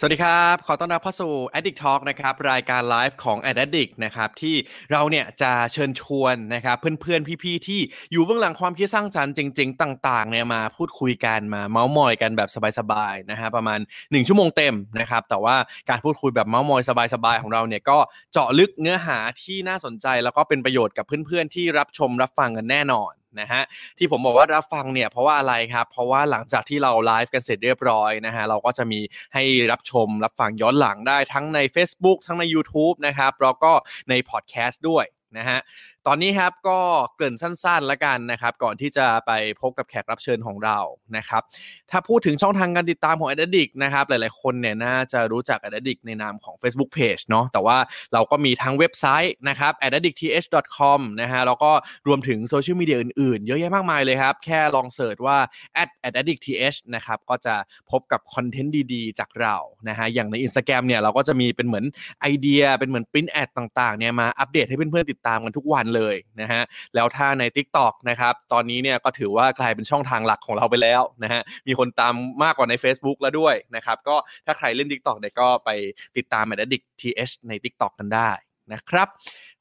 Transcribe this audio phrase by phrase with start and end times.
[0.00, 4.54] สวัสดีครับ ขอต้อนรับเข้าสู่ Addict Talk นะครับ รายการไลฟ์ของ Addict นะครับ ที่
[4.90, 7.80] เราเนี่ยจะเชิญชวนนะครับ เพื่อนๆ พี่ๆ ที่
[8.12, 15.56] อยู่เบื้องหลังความคิดสร้างสรรค์จริง ๆ ต่าง ๆ เนี่ยมาพูดคุยกันมาเมาส์มอยกันแบบสบายๆ นะฮะประมาณ 1 ชั่วโมงเต็มนะครับ แต่ว่า
[15.90, 16.82] การพูดคุยแบบเมาส์มอย
[17.14, 17.98] สบายๆ ของเราเนี่ยก็
[18.32, 23.62] เจาะลึกเนื้อหาที่น่าสนใจแล้วก็เป็นประโยชน์กับเพื่อนๆ ที่รับชมรับฟังกันแน่นอน นะฮะ
[23.98, 29.00] ที่ผมบอกว่ารับฟังเนี่ยเพราะว่าอะไรครับ เพราะว่าหลังจากที่เราไลฟ์กันเสร็จเรียบร้อยนะฮะเราก็จะมี
[29.34, 29.42] ให้
[29.72, 33.72] รับชมรับฟังย้อนหลังได้ทั้งใน Facebook ทั้งใน YouTube นะครับแล้วก็
[34.10, 35.04] ในพอดแคสต์ด้วย
[35.38, 35.58] นะฮะ
[36.10, 36.80] ตอนนี้ครับก็
[37.14, 40.78] เกริ่นสั้นๆแล้วกันนะครับ ก่อนที่จะไปพบกับแขกรับเชิญของเรา
[41.16, 41.42] นะครับ
[41.90, 46.00] ถ้าพูดถึงช่องทางการติดตามของ a d d i c t นะครับ หลายๆคนเนี่ยน่าจะรู้จัก a d d i c t
[46.06, 47.78] ในนามของ Facebook Page เนาะแต่ว่า
[48.12, 50.22] เราก็มีทั้งเว็บไซต์นะครับ a d d i c t t
[50.64, 51.70] h com นะฮะแล้วก็
[52.06, 55.38] รวมถึงโซเชียลมีเดียอื่นๆ เยอะแยะมากมายเลยครับ แค่ลองเสิร์ชว่า
[56.08, 57.54] a d d i c t th นะครับก็จะ
[57.90, 59.56] พบกับคอนเทนต์ดีๆ จากเรา
[59.88, 61.84] นะฮะอย่างใน Instagram เนี่ยเราก็จะมีเป็นเหมือน
[62.20, 66.62] ไอเดียเป็นเหมือนปริ้นแอดต่างๆเนี่ยมาอัปเดตให้เพื่อนๆติดตามกันทุกวันเลยยนะฮะ
[66.94, 75.70] แล้วถ้าใน TikTok นะครับตอนนี้เนี่ยก็ถือว่ากลายเป็นช่องทางหลักของเราไปแล้วนะฮะมีคนตามมากกว่าใน Facebook แล้วด้วยนะครับก็ถ้าใครเล่น TikTok เนี่ยก็ไป
[76.16, 78.30] ติดตาม a d d i c t th ใน TikTok กันได้
[78.72, 79.08] นะครับ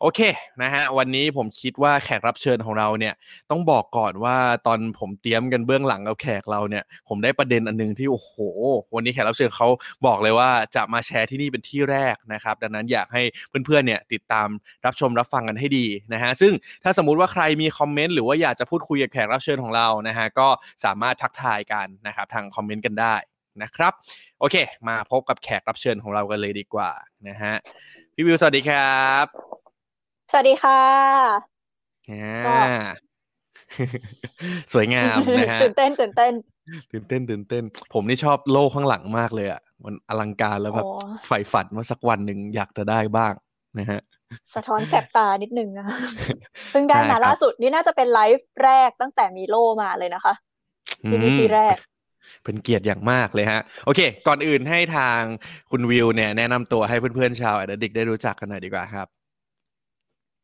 [0.02, 0.20] โอเค
[0.62, 3.14] นะฮะวันนี้ผมคิดว่าแขกรับเชิญของเราเนี่ย
[3.50, 8.32] ต้องบอกก่อนว่าตอนผมเตรียมกันเบื้องหลังกับแขกเราเนี่ย ผมได้ประเด็นอันนึงที่โอ้โห
[8.96, 9.68] วันนี้แขกรับเชิญเขา
[10.06, 13.22] บอกเลยว่าจะมาแชร์ที่นี่เป็นที่แรกนะครับ ดังนั้นอยากให้
[13.66, 14.48] เพื่อนๆเนี่ยติดตาม
[14.86, 20.48] รับชมรับฟังกันให้ดีนะฮะซึ่งถ้าสมมุติว่าใครมีคอมเมนต์หรือว่าอยากจะพูดคุยกับแขกรับเชิญของเรานะฮะก็
[20.86, 23.16] สามารถทักทายกันนะครับทางคอมเมนต์กันได้
[23.64, 23.94] นะครับ
[24.40, 24.56] โอเค
[24.88, 26.92] มาพบกับแขกรับเชิญของเรากันเลยดีกว่า
[27.28, 27.54] นะฮะ
[28.20, 29.26] พี่วิวสวัสดีครับ
[30.32, 30.82] สวัสดีค่ะ
[32.10, 32.64] อ่า
[34.74, 36.34] สวยงามนะฮะตื่นเต้นตื่นเต้น
[36.92, 37.64] ตื่นเต้นตื่นเต้น
[37.94, 43.34] ผมนี่ชอบโล่ข้างหลังมากเลยอะมันอลังการแล้วแบบโอ้ใฝ่ฝันว่าสักวันหนึ่งอยากจะได้บ้าง
[43.80, 44.02] นะฮะ
[44.56, 45.98] สะท้อนแสบตานิดนึงนะคะ
[46.72, 50.34] เพิ่งได้ได้ครัมาบล่าสุดนี่น่าจะเป็นไลฟ์แรกตั้งแต่มีโล่มาเลยนะคะ
[51.10, 51.78] ที่นี่อืมที่แรก
[52.44, 55.20] เป็นเกียรติอย่างมากเลยฮะ โอเค ก่อนอื่นให้ทาง
[55.72, 59.08] คุณวิวเนี่ยแนะนำตัวให้เพื่อนๆชาวแอดดิกได้รู้จักกันหน่อยดีกว่าครับ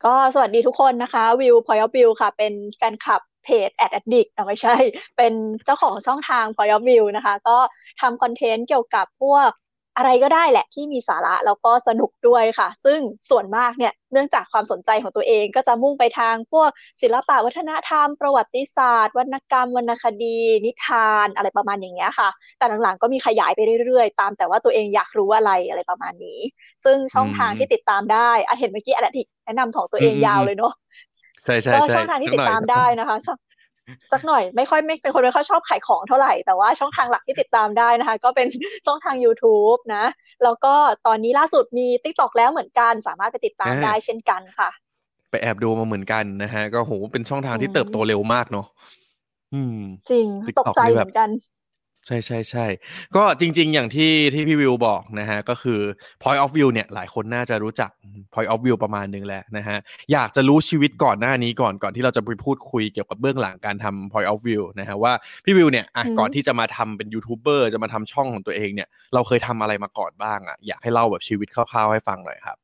[0.06, 4.76] ก็สวัสดีทุกคนนะคะ วิวพอยวิวค่ะ เป็นแฟนคลับเพจแอดดิกเอ้าไม่ใช่
[5.18, 5.34] เป็น
[5.66, 7.58] เจ้าของช่องทางพอยวิวนะคะ ก็
[8.02, 9.50] ทำ content เกี่ยวกับพวก
[9.98, 13.00] อะไรก็ได้แหละที่มีสาระแล้วก็สนุกด้วยค่ะ ซึ่ง
[13.30, 16.70] ส่วนมากเนี่ยเนื่องจากความสนใจของตัวเองก็จะมุ่งไปทางพวก
[17.02, 26.40] ศิลปะวัฒนธรรม ประวัติศาสตร์ วรรณกรรม วรรณคดี นิทานอะไรประมาณอย่างเงี้ยค่ะ แต่หลังๆก็มีขยายไปเรื่อยๆ ตามแต่ว่าตัวเองอยากรู้อะไรอะไรประมาณนี้
[26.86, 30.74] ซึ่งช่องทางที่ติดตามได้อะเห็นเมื่อกี้อะไรที่แนะนำของตัวเองอืมยาวเลยเนาะ
[31.44, 33.18] ใช่ใช่ก็ใช่ช่องทางที่สักติหดน่อยตามได้นะคะ
[33.88, 38.48] สักสักหน่อยไม่ค่อยไม่เป็นคนไม่ค่อยชอบขายของเท่าไหร่ แต่ว่าช่องทางหลักที่ติดตามได้นะคะ ก็เป็น
[38.86, 40.06] ช่องทาง YouTube นะ
[40.44, 40.74] แล้วก็
[41.08, 44.70] ตอนนี้ล่าสุดมี TikTok แล้วเหมือนกันสามารถไปติดตามอ่าได้เช่นกันค่ะ
[45.32, 48.66] ไปแอบดูมาเหมือนกันนะฮะ ก็โหเป็นช่องทางที่อืมเติบโตเร็วมากเนาะ
[49.54, 49.78] อืม
[50.10, 51.30] จริง TikTok ตกใจนี่แบบเหมือนกัน
[52.08, 52.66] ใช่ใช่ใช่
[53.16, 55.80] ก็จริง ๆ อย่างที่ที่พี่วิวบอกนะฮะก็คือ
[56.22, 57.90] point of view เนี่ยหลายคนน่าจะรู้จัก
[58.34, 59.78] point of view ประมาณหนึ่งแหละนะฮะ
[60.12, 65.14] อยากจะรู้ชีวิตก่อนหน้านี้ก่อนก่อนที่เราจะไปพูดคุยเกี่ยวกับเบื้องหลังการทำ point of view นะฮะว่า
[65.46, 72.58] พี่วิวเนี่ยอะอืมก่อนที่จะมาทำเป็นยูทูบเบอร์จะมาทำช่องของตัวเองเนี่ยเราเคยทำอะไรมาก่อนบ้างอะอยากให้เล่าแบบชีวิตคร่าวๆให้ฟังหน่อยครับ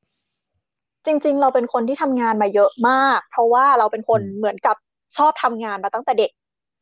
[1.06, 4.76] จริง ๆ เราเป็นคนที่ทำงานมาเยอะมาก เพราะว่าเราเป็นคนอืมเหมือนกับ
[5.18, 6.32] ชอบทำงานมาตั้งแต่เด็ก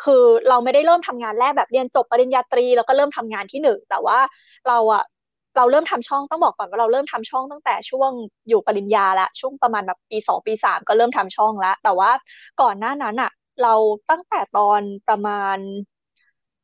[0.04, 4.20] คือเราไม่ได้เริ่มทำงานแรกแบบเรียนจบปริญญาตรี แล้วก็เริ่มทำงานที่หนึ่งแต่ว่า
[4.68, 5.04] เราอะ
[5.58, 8.12] เราเริ่มทำช่องต้องบอกก่อนว่าเราเริ่มทำช่องตั้งแต่ช่วง
[8.50, 12.12] อยู่ปริญญาละช่วงประมาณแบบปีสองปีสามก็เริ่มทำช่องแล้วแต่ว่า
[12.62, 13.32] ก่อนหน้านั้นอะ
[13.64, 13.74] เรา
[14.10, 15.58] ตั้งแต่ตอนประมาณ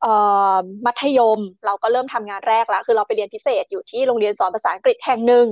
[0.01, 0.13] เอ่
[0.53, 5.47] อมัธยมเราก็เริ่มทำงานแรกล้วคือเราไปเรียนพิเศษอยู่ที่โรงเรียนสอนภาษาอังกฤษแห่งหนึ่ง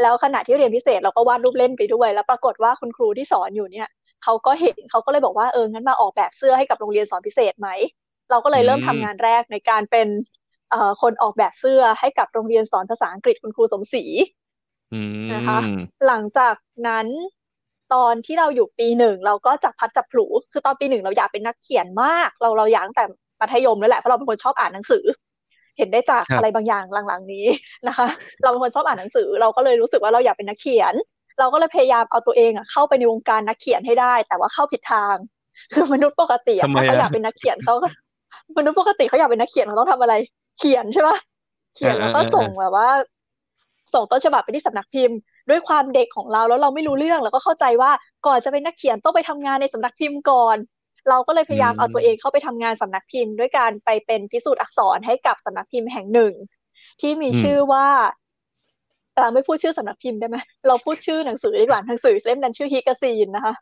[0.00, 3.88] แล้วขณะที่เรียนพิเศษเราก็วาดรูปเล่นไปด้วย แล้วปรากฏว่าคุณครูที่สอนอยู่เนี่ย
[4.22, 7.68] เขาก็เห็นเขาก็เลยบอกว่าเอองั้นมาออกแบบเสื้อให้กับโรงเรียนสอนพิเศษไหม
[8.30, 10.08] เราก็เลยเริ่มอืมทำงานแรกในการเป็น
[10.70, 14.04] เอ่อคนออกแบบเสื้อให้กับโรงเรียนสอนภาษาอังกฤษคุณครูสมศรี
[14.92, 14.96] อื
[15.34, 17.06] นะคะมหลังจากนั้น
[17.94, 23.04] ตอนที่เราอยู่ปีหนึ่งเราก็จับพลัดจับผลูคือตอนปีหนึ่งเราอยากเป็นนักเขียนมาก เราเราอยากตั้งแต่
[23.40, 25.04] มัธยมแล้วแหละเพราะเราเป็นคนชอบอ่านหนังสือ
[25.78, 27.46] เห็นได้จากครับอะไรบางอย่างหลังๆนี้
[27.88, 28.06] นะคะ
[28.42, 30.94] เราเป็นคนชอบอ่านหนังสือ เราก็เลยรู้สึกว่าเราอยากเป็นนักเขียน
[31.38, 35.16] เราก็เลยพยายามเอาตัวเองอะเข้าไปในวงการนักเขียนให้ได้ แต่ว่าเข้าผิดทาง
[35.72, 37.88] คือมนุษย์ปกติอะทำไมถ้าเขาอะอยากเป็นนักเขียนเขาก็
[38.58, 40.14] มนุษย์ปกติเขาอยากเป็นนักเขียนเขาต้องทำอะไร
[40.58, 41.18] เขียนใช่ปะ
[41.74, 42.88] เขียนแล้วก็ส่งแบบว่า
[43.94, 45.16] ส่งต้นฉบับไปที่สำนักพิมพ์
[45.50, 47.90] ด้วยความเด็กของเราแล้วเราไม่รู้เรื่องแล้วก็เข้าใจว่า
[48.26, 50.56] ก่อนจะเป็นนักเขียนต้องไปทำงานในสำนักพิมพ์ก่อน
[51.08, 56.32] เราก็เลยพยายามเอาตัวเองเข้าไปทำงานสำนักพิมพ์ ด้วยการไปเป็นพิสูจน์อักษรให้กับสำนักพิมพ์แห่งหนึ่ง
[57.00, 57.86] ที่มีชื่อว่า
[59.20, 60.36] เราไม่พูดชื่อสำนักพิมพ์ได้ไหม
[60.68, 63.54] เราพูดชื่อหนังสือดีกว่าหนังสือเล่มนั้นชื่อฮิกาซีนนะคะ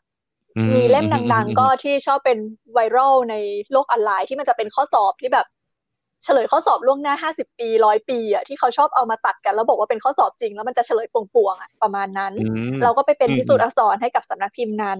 [0.75, 2.37] มีเล่มดังๆก็ที่ชอบเป็น
[2.73, 3.35] ไวรัลใน
[3.71, 5.47] โลกออนไลน์ที่มันจะเป็นข้อสอบที่แบบ
[6.23, 12.33] เฉลยข้อสอบล่วงหน้าห้าสิบปีร้อยปีอะที่เขาชอบเอามาตัดกันแล้วบอกว่าเป็นข้อสอบจริง แล้วมันจะเฉลยป่วงๆอะประมาณนั้น
[12.83, 14.99] เราก็ไปเป็นพิสูจน์อักษรให้กับสำนักพิมพ์นั้น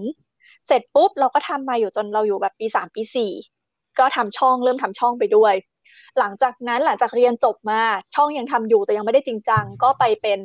[0.66, 3.32] เสร็จปุ๊บเราก็ทำมาอยู่จนเราอยู่แบบปีสามปีสี่
[3.98, 5.54] ก็ทำช่องเริ่มทำช่องไปด้วย
[6.18, 7.80] หลังจากนั้นหลังจากเรียนจบมา
[8.14, 10.40] ช่องยังทำอยู่แต่ยังไม่ได้จริงจัง ก็ไปเป็น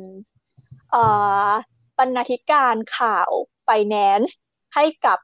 [1.98, 3.30] บรรณาธิการข่าว
[3.68, 4.32] Finance
[4.74, 5.18] ให้กับ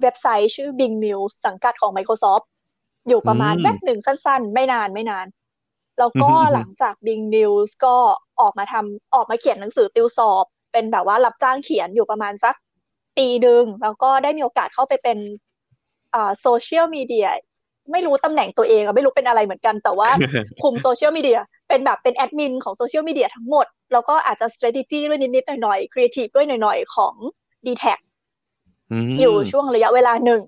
[0.00, 2.44] เว็บไซต์ชื่อ Bing News สังกัดของ Microsoft
[3.08, 5.26] อยู่ประมาณแป๊บหนึ่งสั้นๆ ไม่นานไม่นาน
[5.98, 7.96] แล้วก็หลังจาก Bing News ก็
[8.40, 12.54] ออกมาทำออกมาเขียนหนังสือติวสอบ เป็นแบบว่ารับจ้างเขียนอยู่ประมาณสัก
[13.16, 15.18] ปีหนึ่งแล้วก็ได้มีโอกาสเข้าไปเป็น
[16.14, 17.28] อ่าโซเชียลมีเดีย
[17.90, 20.08] ไม่รู้ตำแหน่งตัวเองอะไม่รู้เป็นอะไรเหมือนกัน แต่ว่า
[20.62, 27.14] คุมโซเชียลมีเดียเป็นแบบเป็นแอดมินของโซเชียลมีเดียทั้งหมด แล้วก็อาจจะ strategy ด้วยนิด ๆ หน่อย ๆ creative ด้วยหน่อย ๆ ของ
[27.66, 27.84] d t แท
[29.20, 30.42] อยู่ช่วงระยะเวลาหนึ่ง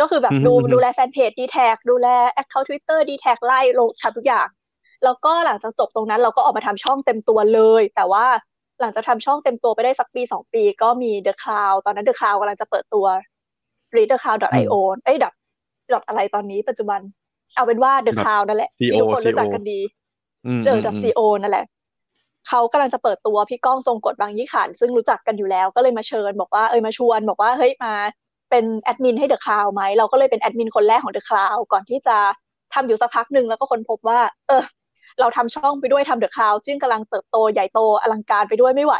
[0.00, 1.56] ก็คือแบบดูดูแลแฟนเพจ d t แท
[1.90, 2.08] ดูแล
[2.40, 4.48] account Twitter d t แทไล่ลงทำทุกอย่าง
[5.04, 8.26] แล้วก็หลังจากจบตรงนั้นเราก็ออกมาทำช่องเต็มตัวเลย แต่ว่า
[8.80, 13.06] หลังจากทำช่องเต็มตัวไปได้สักปีสองปี ก็มี The Cloud ตอนนั้น The Cloud กำลังจะเปิดตัว
[13.96, 14.74] readthecloud.io
[15.04, 15.18] เอ้ย
[15.94, 17.00] ดับดอทอะไรตอนนี้ปัจจุบัน
[17.54, 19.80] เอาเป็นว่า The Cloud นั่นแหละที่ทุกคนรู้จักกันดี
[20.64, 21.66] เดอดับซีโอนั่นแหละ
[22.48, 27.92] เขากำลังจะเปิดตัวพี่ก้องทรงกฎบางยี่ขัน ซึ่งรู้จักกันอยู่แล้วก็เลยมาเชิญบอกว่าเออมาชวน บอกว่าเฮ้ยมา
[28.50, 32.16] เป็นแอดมินให้เดอะคลาวไหมเราก็เลยเป็นแอดมินคนแรกของเดอะคลาวก่อนที่จะ
[32.74, 34.62] ทำอยู่สักพักหนึ่งแล้วก็คนพบว่า เออ
[35.20, 38.94] เราทำช่องไปด้วยทำเดอะคลาวซึ่งกำลังเติบโตใหญ่โตอลังการไปด้วยไม่ไหว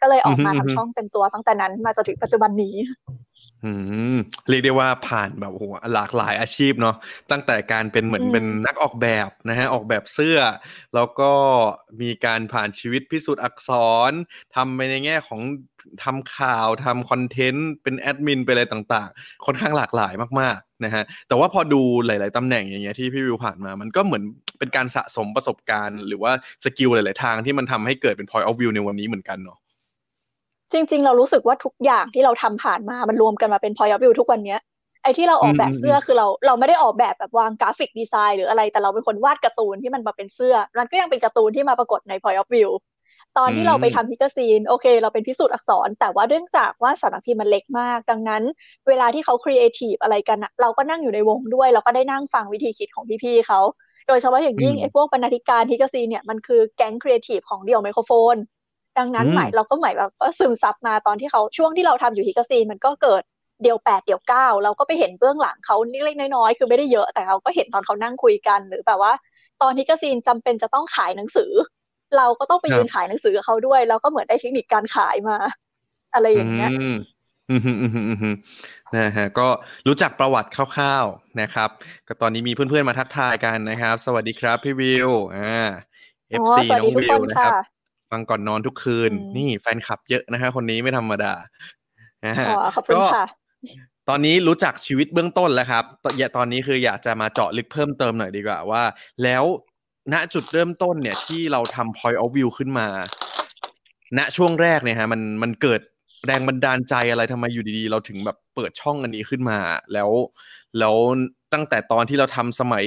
[0.00, 2.74] ก็เลยออกมาทำช่องเต็มตัวตั้งแต่นั้นมาจนถึงปัจจุบันนี้
[3.08, 3.23] อืม
[4.48, 5.64] เรียกได้ว่าผ่านแบบโห
[5.94, 6.96] หลากหลายอาชีพเนาะ
[7.30, 10.38] ตั้งแต่การเป็นเหมือนเป็นนักออกแบบนะฮะออกแบบเสื้อ
[10.94, 11.32] แล้วก็
[12.00, 13.70] มีการผ่านชีวิตพิสูจน์อักษ
[14.10, 14.12] ร
[14.54, 15.40] ทำไปในแง่ของ
[16.04, 24.22] ทำข่าวทำคอนเทนต์เป็นแอดมินไปอะไรต่างๆ ค่อนข้างหลากหลายมากๆนะฮะแต่ว่าพอดูหลาย ๆตำแหน่งอย่างเงี้ยที่พี่วิวผ่านมา มันก็เหมือน
[24.58, 26.32] เป็นการสะสมประสบการณ์ หรือว่า
[26.64, 29.58] skill หลาย ๆ ทางที่มันทำให้เกิดเป็น point of view ในวันนี้เหมือนกันเนาะ
[30.74, 34.60] จริง ๆ เรารู้สึกว่าทุกอย่างที่เราทำผ่านมามันรวมกันมาเป็น point of view ทุกวันเนี้ย
[35.02, 42.70] ไอ้ที่เราออกแบบเสื้อคือเราเราไม่ได้ออกแบบแบบวาง graphic design หรืออะไรแต่เราเป็นคนวาดการ์ตูนที่มันมาเป็นเสื้อ มันก็ยังเป็นการ์ตูนที่มาปรากฏใน point of view
[43.38, 48.42] ตอนที่เราไปทำพิกซีนโอเค เราเป็นพิสูจน์อักษร แต่ว่าเนื่องจากว่าสำนักพิมพ์มันเล็กมาก ดังนั้น
[48.88, 53.60] เวลาที่เขาครีเอทีฟอะไรกันเราก็นั่งอยู่ในวงด้วย เราก็ได้นั่งฟังวิธีคิดของพี่ๆเขา
[54.08, 58.36] โดยเฉพาะอย่างยิ่งไอ้พวกบรรณาธิการพิกซีนเนี่ยมันคือแก๊งครีเอทีฟของเดี่ยวไมโครโฟน
[58.98, 63.22] ดังนั้นหมายเราก็หมายแบบก็ซึมซับมาตอนที่เขาช่วงที่เราทำอยู่ฮิกาซีมันก็เกิด
[63.62, 69.12] เดี่ยวแปดเดี่ยวเก้าเราก็ไปเห็นเบื้องหลังเขาเล็กน้อยๆคือไม่ได้เยอะแต่เราก็เห็นตอนเขานั่งคุยกันหรือแบบว่า
[69.62, 71.52] ตอนฮิกาซีนจำเป็นจะต้องขายหนังสือ
[72.16, 75.36] เราก็ต้องไปยืนขายหนังสือกับเขาด้วยเราก็เหมือนได้เทคนิคการขายมา
[76.14, 76.70] อะไรอย่างเงี้ย
[78.96, 79.48] นะฮะก็
[79.86, 81.70] รู้จักประวัติคร่าวๆนะครับ
[82.08, 85.66] ก็ตอนนี้มีเพื่อนๆมาทักทายกันนะครับ สวัสดีครับพี่วิวอ่า
[86.28, 87.73] FC น้องวิวนะครับ
[88.14, 91.32] ฟังก่อนนอนทุกคืน นี่แฟนคลับเยอะนะฮะคนนี้ไม่ธรรมดา
[92.76, 93.26] ขอบคุณค่ะ
[94.08, 95.84] ตอนนี้รู้จักชีวิตเบื้องต้นแล้วครับ
[96.18, 98.82] อย่าตอนนี้คืออยากจะมาเจาะลึกเพิ่มเติมหน่อยดีกว่าว่า
[99.22, 99.44] แล้ว
[100.12, 102.88] ณจุดเริ่มต้นเนี่ยที่เราทำ point of view ขึ้นมา
[104.18, 105.80] ณช่วงแรกเนี่ยฮะมันมันเกิด
[106.26, 109.58] แรงบันดาลใจอะไรทำไมอยู่ดีๆ เราถึงแบบเปิดช่องอันนี้ขึ้นมา
[109.92, 110.10] แล้ว
[110.78, 110.94] แล้ว
[111.52, 112.84] ตั้งแต่ตอนที่เราทำสมัย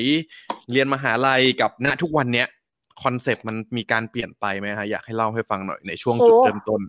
[0.72, 2.48] เรียนมหาลัยกับณทุกวันเนี้ย
[3.04, 6.82] คอนเซปต์มันมีการเปลี่ยนไปไหมฮะอยากให้เล่าให้ฟังหน่อยในช่วงจุดเริ่มต้น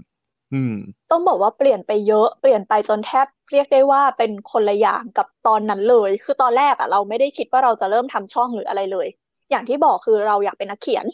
[0.54, 0.74] อืม
[1.10, 9.08] ต้องบอกว่าเปลี่ยนไปเยอะเปลี่ยนไปจนแทบเรียกได้ว่าเป็นคนละอย่างกับตอนนั้นเลย คือตอนแรกอะเราไม่ได้คิดว่าเราจะเริ่มทำช่องหรืออะไรเลย
[9.50, 11.06] อย่างที่บอกคือเราอยากเป็นนักเขียน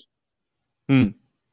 [0.90, 1.06] อืม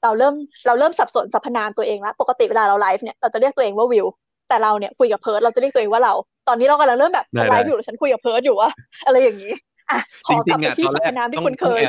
[0.03, 4.05] เราเริ่มเราเริ่มสับสนสรรพนามตัวเองแล้วปกติเวลาเราไลฟ์เนี่ยเราจะเรียกตัวเองว่าวิว
[4.49, 6.13] แต่เราเนี่ยคุยกับเพิร์ดเราจะเรียกตัวเองว่าเรา
[6.47, 8.69] ตอนนี้เรากำลังเริ่มแบบไลฟ์อยู่ฉันคุยกับเพิร์ดอยู่ว่า
[9.05, 9.53] อะไรอย่างนี้
[9.89, 11.81] อะขอกลับไปที่สรรพนามที่คุณเคย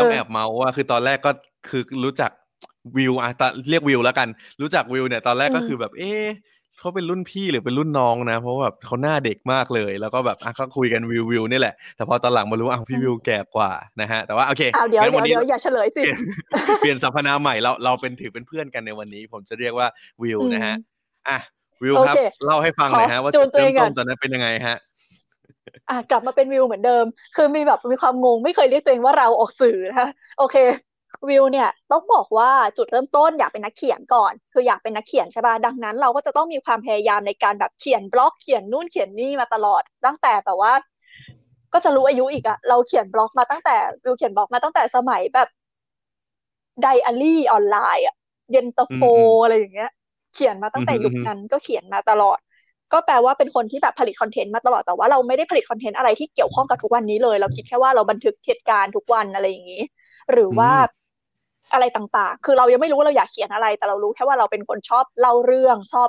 [0.00, 1.30] ต้องแอบเมาท์ว่าคือตอนแรกก็
[1.68, 2.30] คือรู้จัก
[2.96, 4.28] วิวอะตเรียกวิวแล้วกัน
[4.60, 6.12] รู้จักวิวเนี่ยตอนแรกก็คือแบบ เอ๊
[6.78, 16.02] เขาเป็นรุ่นพี่หรือเป็นรุ่นน้องนะ เพราะแบบเขาหน้าเด็กมากเลย แล้วก็แบบอะก็คุยกันวิววิวนี่แหละ แต่พอตอนหลังมารู้อ้าวพี่วิวแก่กว่านะฮะแต่ว่าโอเคเดี๋ยวเดี๋ยวเดี๋ยวอย่าเฉลยสิ
[16.78, 19.88] เปลี่ยนสรรพนามใหม่เราเราเป็นถือเป็นเพื่อนกันในวันนี้ ผมจะเรียกว่า
[20.22, 20.76] วิวนะฮะ
[21.28, 21.38] อะ
[21.82, 22.16] วิวครับ
[22.46, 24.76] เล่าให้ฟังหน่อยฮะว่าจุดเริ่มต้นตอนนั้นเป็นยังไงฮะ
[25.90, 27.04] อะกลับมาเป็นวิวเหมือนเดิม
[27.36, 30.08] คือมีแบบมีความงงไม่เคยเรียกตัวเองว่าเราออกสื่อนะคะ
[30.38, 30.56] โอเค
[31.28, 40.72] วิวเนี่ยต้องบอกว่าจุดเริ่มต้นอยากเป็นนักเขียนก่อน คืออยากเป็นนักเขียนใช่ป่ะดังนั้น เราก็จะต้องมีความพยายามในการแบบเขียนบล็อกเขียนนู่นเขียนนี่มาตลอด ตั้งแต่แบบว่า
[41.72, 45.48] ก็จะรู้อายุอีกอะเราเขียนบล็อกมาตั้งแต่วิวเขียนบล็อกมาตั้งแต่สมัยแบบ
[46.82, 48.14] ไดอารี่ออนไลน์อะ
[48.52, 49.00] เย็นตาโฟ
[49.42, 49.90] อะไรอย่างเงี้ย
[50.34, 52.38] เขียนมาตั้งแต่ยุคนั้นก็เขียนมาตลอด
[52.92, 59.82] ก็แปลว่าเป็นคนที่แบบผลิต content มาตลอดแต่ว่าเราไม่ได้ผลิต content อะไรที่เกี่ยวข้องกับทุกวันนี้เลย เราคิดแค่ว่าเราบันทึกเหตุการณ์ทุกวันอะไรอย่างนี้
[60.32, 60.70] หรือว่า
[61.72, 66.08] อะไรต่างๆ คือเรายังไม่รู้ว่าเราอยากเขียนอะไร แต่เรารู้แค่ว่าเราเป็นคนชอบเล่าเรื่องชอบ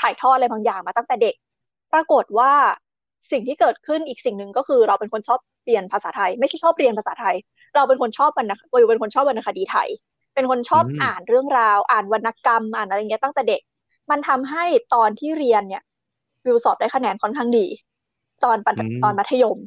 [0.00, 1.34] ถ่ายทอดอะไรบางอย่างมาตั้งแต่เด็ก
[1.92, 2.52] ปรากฏว่า
[3.30, 7.36] สิ่งที่เกิดขึ้นอีกสิ่งหนึ่งก็คือ เราเป็นคนชอบเรียนภาษาไทย ไม่ใช่ชอบเรียนภาษาไทย
[7.74, 9.88] เราเป็นคนชอบวรรณคดีเป็นคนชอบวรรณคดีไทย
[10.34, 13.60] เป็นคนชอบอ่านเรื่องราว อ่านวรรณกรรมอ่านอะไรเงี้ยตั้งแต่เด็ก
[14.10, 15.82] มันทำให้ตอนที่เรียนเนี่ย
[16.46, 17.66] วิวสอบได้คะแนนค่อนข้างดี
[18.44, 18.56] ตอน
[19.02, 19.58] ตอนมัธยม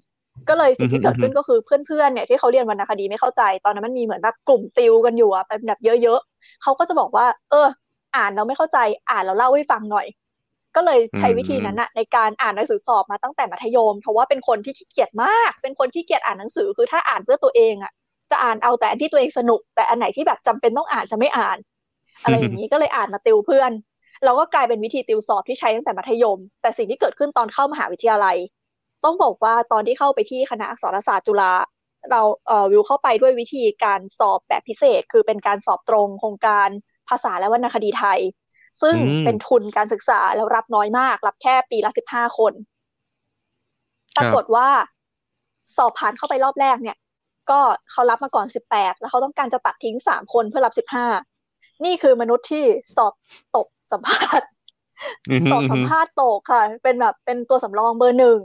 [0.50, 7.67] ก็เลยสิ่งที่เกิดขึ้นก็คือเพื่อนๆเนี่ยที่เขาเรียนวรรณคดีไม่เข้าใจ ตอนนั้นมันมีเหมือนแบบกลุ่มติวกันอยู่อะเป็นแบบเยอะๆเขาก็จะบอกว่า เออ
[8.15, 8.77] อ่านเราไม่เข้าใจ
[9.12, 10.07] อ่านเราเล่าให้ฟังหน่อย
[10.75, 17.91] ก็เลยใช้วิธีนั้นอะในการอ่านหนังสือสอบมาตั้งแต่มัธยม เพราะว่าเป็นคนที่ขี้เกียจมาก เป็นคนที่เกียจอ่านหนังสือคือถ้าอ่านเพื่อตัวเองอะ
[18.31, 21.57] จะอ่านเอาแต่อันที่ตัวเองสนุก แต่อันไหนที่แบบจำเป็นต้องอ่านจะไม่อ่าน
[22.24, 23.71] อะไรอย่างนี้ก็เลยอ่านมาติวเพื่อน
[24.26, 28.38] เราก็กลายเป็นวิธีติวสอบที่ใช้ตั้งแต่มัธยม แต่สิ่งที่เกิดขึ้นตอนเข้ามหาวิทยาลัย
[29.04, 31.54] ต้องบอกว่าตอนที่เข้าไปที่คณะอักษรศาสตร์จุฬา
[32.12, 36.70] เราเอ่อวิวเข้าไปด้วยวิธีการสอบแบบพิเศษ คือเป็นการสอบตรงโครงการ
[37.10, 38.20] ภาษาและวรรณคดีไทย
[38.82, 38.96] ซึ่ง
[39.26, 42.54] เป็นทุนการศึกษาแล้วรับน้อยมาก รับแค่ปีละสิบห้าคน
[44.18, 44.68] ปรากฏว่า
[45.78, 46.98] สอบผ่านเข้าไปรอบแรกเนี่ย
[47.50, 47.60] ก็
[47.92, 51.08] เขารับมาก่อนสิบแปดแล้วเขาต้องการจะตัดทิ้งสามคนเพื่อรับสิบห้า
[51.86, 52.66] นี่คือมนุษย์ที่
[52.98, 53.14] สอบ
[53.56, 54.48] ตก สัมภาษณ์
[55.51, 58.39] ตอบสัมภาษณ์ตกค่ะ เป็นแบบเป็นตัวสำรองเบอร์หนึ่ง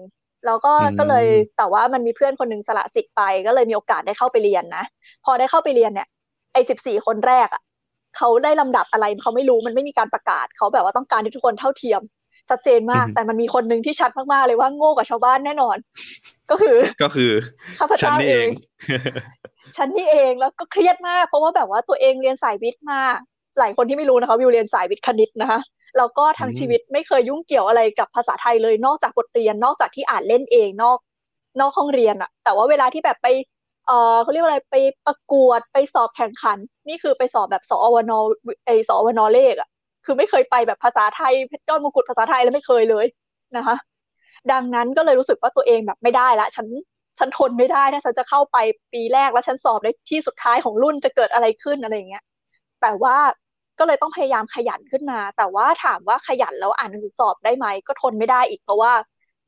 [0.47, 4.85] แล้วก็ก็เลยแต่ว่ามันมีเพื่อนคนหนึ่งสละสิทธิ์ไป ก็เลยมีโอกาสได้เข้าไปเรียนนะ
[5.25, 6.09] พอได้เข้าไปเรียนเนี่ย
[6.53, 7.63] ไอ้สิบสี่คนแรกอะ
[8.17, 12.01] เขาได้ลำดับอะไรเขาไม่รู้มันไม่มีการประกาศเขาแบบว่าต้องการที่ทุกคนเท่าเทียม
[12.49, 15.77] ชัดเจนมาก แต่มันมีคนหนึ่งที่ชัดมากๆเลยว่าโง่กว่าชาวบ้านแน่นอน
[16.51, 17.33] ก็คือ ก็คือ
[17.79, 18.47] ข้าพเจ้าเอง
[19.77, 23.01] ฉันนี่เองแล้วก็เครียดมาก เพราะว่าแบบว่าตัวเองเรียนสายวิทย์มา
[23.59, 25.61] หลายคนที่ไม่รู้นะคะวิวเรียนสายวิทย์คณิตนะคะ
[25.99, 30.99] แล้วก็ทั้งชีวิตไม่เคยยุ่งเกี่ยวอะไรกับภาษาไทยเลยนอกจากบทเรียนนอกจากที่อ่านเล่นเองนอก
[31.61, 33.29] นอกห้องเรียนอะแต่ว่าเวลาที่แบบไป
[33.87, 36.59] เออเขาเรียกว่าอะไรไปประกวดไปสอบแข่งขัน
[36.89, 38.13] นี่คือไปสอบแบบสอวน
[38.67, 39.69] ไอสอวนเลขอะ
[40.05, 43.07] คือไม่เคยไปแบบภาษาไทยเพชรยอดมงกุฎภาษาไทยแล้วไม่เคยเลย
[43.57, 43.77] นะคะ
[44.53, 46.67] ดังนั้นก็เลยรู้สึกว่าตัวเองแบบไม่ได้ละฉัน
[47.19, 48.57] ฉันทนไม่ได้ถ้าฉันจะเข้าไป
[48.93, 52.25] ปีแรกแล้วฉันสอบได้ที่สุดท้ายของรุ่นจะเกิดอะไรขึ้นอะไรอย่างเงี้ย
[52.81, 53.17] แต่ว่า
[53.79, 58.93] ก็เลยต้องพยายามขยันขึ้นมา แต่ว่าถามว่าขยันแล้วอ่านหนังสือสอบได้ไหมก็ทนไม่ได้อีกเพราะว่า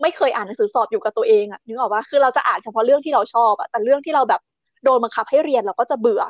[0.03, 4.41] ไม่เคยอ่านหนังสือสอบอยู่กับตัวเองอะนึกออกว่าคือเราจะอ่านเฉพาะเรื่องที่เราชอบอะแต่เรื่องที่เราแบบ
[4.85, 6.23] โดนบังคับให้เรียนเราก็จะเบื่อ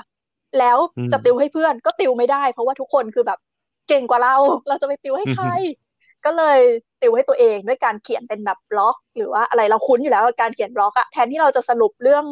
[0.58, 0.78] แล้ว
[1.12, 3.38] จะติวให้เพื่อนก็ติวไม่ได้ เพราะว่าทุกคนคือแบบ
[3.88, 4.36] เก่งกว่าเรา
[4.68, 5.46] เราจะไปติวให้ใคร
[6.24, 6.58] ก็เลย
[7.02, 12.24] ติวให้ตัวเองด้วยการเขียนเป็นแบบบล็อก หรือว่าอะไรเราคุ้นอยู่แล้วการเขียนบล็อกอะแทนที่เราจะสรุปเรื่อง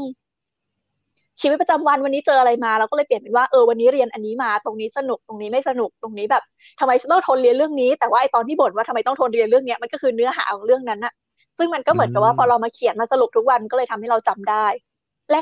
[1.40, 6.42] ชีวิตประจำวันวันนี้เจออะไรมาเราก็เลยเปลี่ยนเป็นว่าเออวันนี้เรียนอันนี้มา ตรงนี้สนุกตรงนี้ไม่สนุกตรงนี้แบบ
[6.80, 11.12] ทำไมต้องทนเรียนเรื่องนี้ แต่ว่าไอตอนที่บ่นว่าทำไมต้องทนเรียนเรื่องนี้มันก็คือเนื้อหาของเรื่องนั้นอะ
[11.58, 14.66] ซึ่งมันก็เหมือนกับว่าพอเรามาเขียนมาสรุปทุกวันก็เลยทำให้เราจำได้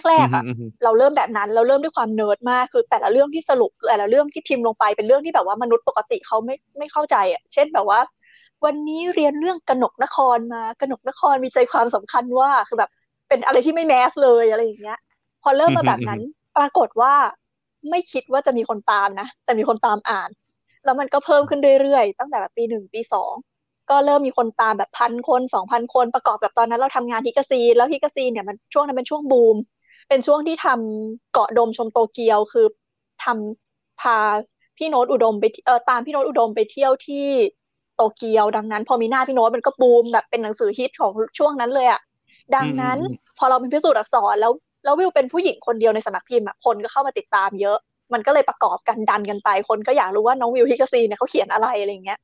[0.08, 0.44] แรกๆอะ
[0.84, 8.00] เราเริ่มแบบนั้นเราเริ่มด้วยความเนิร์ดมากคือแต่ละเรื่องที่สรุปแต่ละเรื่องที่พิมพ์ลงไปเป็นเรื่องที่แบบว่ามนุษย์ปกติเขาไม่ไม่เข้าใจอะเช่นแบบว่า
[8.64, 12.90] วันนี้เรียนเรื่องกนกนครมากนกนครมีใจความสำคัญว่าคือแบบ
[13.28, 14.98] เป็นอะไรที่ไม่แมสเลยอะไรอย่างเงี้ย
[15.42, 16.20] พอเริ่มมาแบบนั้น
[16.56, 17.14] ปรากฏว่า
[17.90, 20.30] ไม่คิดว่าจะมีคนตามนะ แต่มีคนตามอ่าน
[20.84, 23.32] แล้วมันก็เพิ่มขึ้นเรื่อยๆ ตั้งแต่แบบปีหนึ่งปีสอง
[23.90, 29.56] ก็เริ่มมีคนตามแบบพันคนสองพันคนประกอบกับตอนนั้นเราทำงานฮิกาซี แล้วฮิกาซีเนี่ยมันช่วงนั้นเป็นช่วงบูม
[30.08, 32.66] เป็นช่วงที่ทำเกาะอุดมชมโตเกียวคือ
[33.24, 34.18] ทำพา
[34.76, 37.26] พี่โน้ตอุดมไปเออตามพี่โน้ตอุดมไปเที่ยวที่
[37.96, 42.00] โตเกียวดังนั้น พอมีหน้าพี่โน้ตมันก็บูมแบบเป็นหนังสือฮิตของช่วงนั้นเลยอะ
[42.56, 42.98] ดังนั้น
[43.38, 44.52] พอเราเป็นพิสูจน์อักษรแล้ว
[44.84, 47.78] แล้ววิวเป็นผู้หญิงคนเดียวในสำนักพิมพ์อะคนก็เข้ามาติดตามเยอะ
[48.12, 52.18] มันก็เลยประกอบกันดันกันไป คนก็อยากรู้ว่าน้องวิวฮิกซีเนี่ยเขาเขียนอะไรอะไรเงี้ย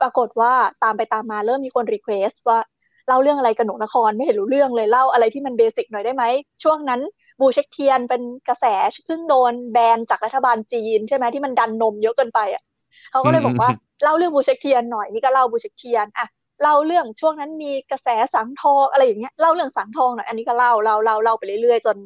[0.00, 0.52] ปรากฏว่า
[0.82, 2.58] ตามไปตามมาเริ่มมีคน request ว่า
[3.06, 6.24] เล่าเรื่องอะไรกับหนูนครไม่เห็นรู้เรื่องเลยเล่าอะไรที่มัน basic หน่อยได้ไหม
[6.62, 7.00] ช่วงนั้น
[7.40, 8.64] บูเช็คเทียนเป็นกระแส
[9.06, 12.62] เพิ่งโดนแบนจากรัฐบาลจีนใช่ไหมที่มันดันนมเยอะเกินไปอะ
[13.10, 13.70] เขาก็เลยบอกว่า
[14.02, 16.26] เล่าเรื่องบูเช็คเทียนหน่อยนี่ก็เล่าบูเช็คเทียนอะ
[16.62, 21.96] เล่าเรื่องช่วงนั้นมีกระแสสังทองอะไรอย่างเงี้ยเล่าเรื่องสังทองหน่อยอันนี้ก็เล่าเล่าเล่าเล่าไปเรื่อยๆ จน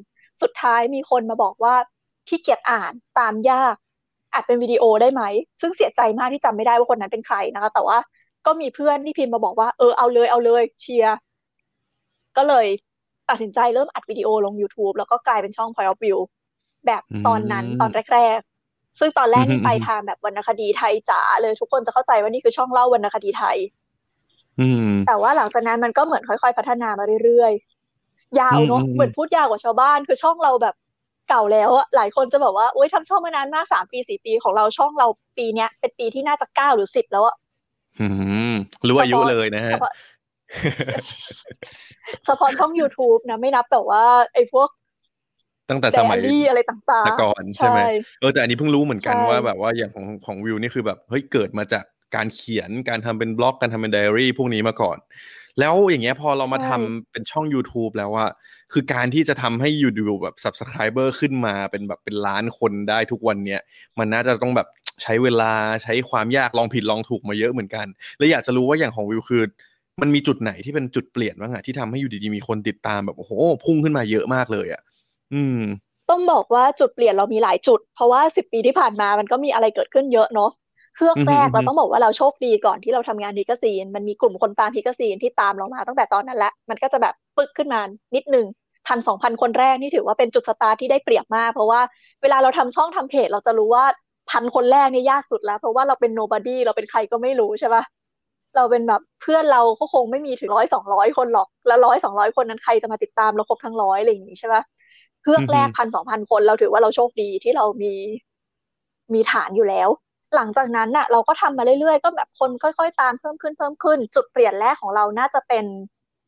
[0.42, 1.75] สุดท้ายมีคนมาบอกว่า
[2.28, 3.75] ขี้เกียจอ่านตามยาก
[4.33, 5.23] อาจเป็นวิดีโอได้ไหม
[5.61, 7.99] ซึ่งเสียใจมากที่จำไม่ได้ว่าคนนั้นเป็นใครนะคะ แต่ว่า
[8.47, 11.16] ก็มีเพื่อนที่พิมพ์มาบอกว่าเออเอาเลยเอาเลยเชียร์
[12.37, 12.66] ก็เลย
[13.28, 16.19] ตัดสินใจเริ่มอัดวิดีโอลง YouTube แล้วก็กลายเป็นช่อง Point of View
[16.87, 23.59] แบบตอนนั้นตอนแรกๆ ซึ่งตอนแรกนี่ไปทางแบบวรรณคดีไทยจ๋าเลยทุกคนจะเข้าใจว่านี่คือช่องเล่าวรรณคดีไทย
[25.07, 30.75] แต่ว่าหลังจากนั้นมันก็เหมือนค่อย ๆ พัฒนามาเรื่อยๆ ยาวเนาะเหมือนพูดยาวกว่าชาวบ้าน คือช่องเราแบบ
[31.28, 35.07] เก่าแล้วอะหลายคนจะบอกว่าอุ้ยทำช่องมานานมากสามปีสี่ปีของเราช่องเรา
[35.38, 37.37] ปีเนี้ยเป็นปีที่น่าจะเก้าหรือสิบแล้วอะ
[38.88, 44.04] รู้อายุเลยนะฮะเฉพาะช่อง YouTube นะ ไม่นับแบบว่า
[44.35, 44.69] ไอ้พวก
[45.71, 47.80] ตั้งแต่สมัยอะไรต่างๆก่อนใช่ไหม
[48.21, 51.85] เออแต่อันนี้เพิ่งรู้เหมือนกันว่าแบบว่าอย่างของของวิวนี่คือแบบเฮ้ยเกิดมาจาก
[52.17, 54.99] การเขียนการทำเป็นบล็อกการทำเป็นไดอารี่พวกนี้มาก่อน
[55.61, 58.26] แล้วอย่างเงี้ยพอเรามาทำเป็นช่อง YouTube แล้วว่า
[58.73, 63.61] คือการที่จะทำให้ยูดูแบบ subscriber ขึ้นมาเป็นแบบเป็นล้านคนได้ทุกวันเนี้ย
[63.99, 64.69] มันน่าจะต้องแบบ
[65.02, 65.52] ใช้เวลา
[65.83, 67.87] ใช้ความยากลองผิดลองถูกมาเยอะเหมือนกัน
[68.19, 69.43] แล้วอยากจะรู้ว่าอย่างของวิวคือ
[70.00, 73.33] มันมีจุดไหนที่เป็นจุดเปลี่ยนบ้างอะที่ทำให้อยู่ดีๆมีคนติดตามแบบโอ้โห
[73.64, 74.83] พุ่งขึ้นมาเยอะมากเลยอะ
[75.35, 75.61] อืม
[76.11, 80.50] ต้องบอกว่าจุดเปลี่ยนเรามีหลายจุด เพราะว่าสิบปีที่ผ่านมามันก็มีอะไรเกิดขึ้นเยอะเนาะ
[81.00, 87.80] เครื่องแรกเราต้องบอกว่าเราโชคดีก่อนที่เราทำงานพิกซีน มันมีกลุ่มคนตามพิกซีนที่ตามเรามาตั้งแต่ตอนนั้นแหละมันก็จะแบบปึกขึ้นมา
[88.14, 88.47] นิดนึง
[88.88, 91.80] พันสองพันคนแรกนี่ถือว่าเป็นจุดสตาร์ทที่ได้เปรียบมาก เพราะว่า
[92.23, 93.85] เวลาเราทำช่องทำเพจเราจะรู้ว่า
[94.30, 97.83] พันคนแรกนี่ยากสุดแล้ว เพราะว่าเราเป็น nobody เราเป็นใครก็ไม่รู้ใช่ปะ
[98.57, 104.62] เราเป็นแบบเพื่อนเราก็คงไม่มีถึงร้อยสองร้อยคนหรอก แล้วร้อยสองร้อยคนนั้นใครจะมาติดตามเราครบทั้งร้อยอะไรอย่างนี้ใช่ปะ
[105.23, 107.92] เฮือกแรกพันสองพันคนเราถือว่าเราโชคดีที่เรามี
[109.14, 109.88] มีฐานอยู่แล้ว
[110.34, 115.64] หลังจากนั้นน่ะเราก็ทำมาเรื่อยๆ ก็แบบคนค่อยๆ ตามเพิ่มขึ้นเพิ่มขึ้น จุดเปลี่ยนแรกของเราน่าจะเป็น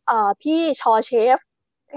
[0.07, 1.39] เอ่อพี่ชอเชฟ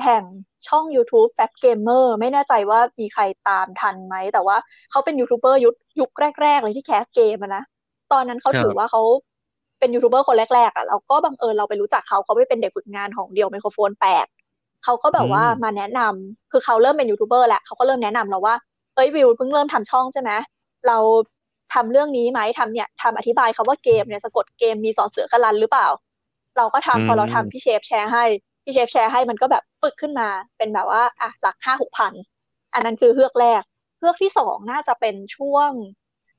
[0.04, 0.24] แห่ง
[0.68, 4.58] ช่อง YouTube Fat Gamer ไม่แน่ใจว่ามีใครตามทันไหม แต่ว่า
[4.92, 7.64] เขาเป็นยูทูบเบอร์ยุคยุคแรก ๆ เลยที่ cast เกมนะ
[8.12, 9.02] ตอนนั้นเขาถือว่าเขา
[9.80, 14.26] เป็นยูทูบเบอร์คนแรกๆอะเราก็บังเอิญเราไปรู้จักเขาเขาไปเป็นเด็กฝึกงานของเดี่ยวไมโครโฟนแปด
[14.84, 18.56] เขาก็แบบว่ามาแนะนำคือเขาเริ่มเป็นยูทูบเบอร์แหละเขาก็เริ่มแนะนำเราว่า
[18.96, 20.32] เอ้ยวิวเพิ่งเริ่มทำช่องใช่ไหม
[20.88, 20.98] เรา
[21.74, 25.88] ทำเรื่องนี้ไหมทำเนี่ยทำอธิบายคำว่าเกมเนี่ยสะกดเกมมีสอเสือการันต์หรือเปล่า
[26.58, 28.26] เราก็ทำพอเราทำพี่เชฟแชร์ให้
[28.64, 32.14] พี่เชฟแชร์ให้มันก็แบบปึกขึ้นมา เป็นแบบว่าอะหลักห้าหกพัน
[32.74, 33.62] อันนั้นคือเฮือกแรก
[34.00, 35.70] เฮือกที่สองน่าจะเป็นช่วง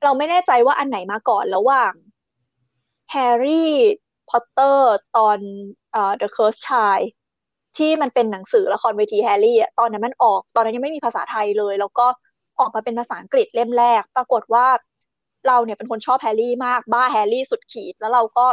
[0.03, 1.93] เราไม่แน่ใจว่าอันไหนมาก่อนระหว่าง
[3.11, 3.75] แฮร์รี่
[4.31, 5.39] พอตเตอร์ตอน
[5.93, 7.07] เอ่อ The Cursed Child
[7.77, 12.07] ที่มันเป็นหนังสือละครเวทีแฮร์รี่อะตอนนั้นมันออก ตอนนั้นยังไม่มีภาษาไทยเลย แล้วก็
[12.61, 14.67] ออกมาเป็นภาษาอังกฤษเล่มแรก ปรากฏว่า
[15.49, 18.47] เราเนี่ยเป็นคนชอบแฮร์รี่มากบ้าแฮร์รี่สุดขีด แล้วเราก็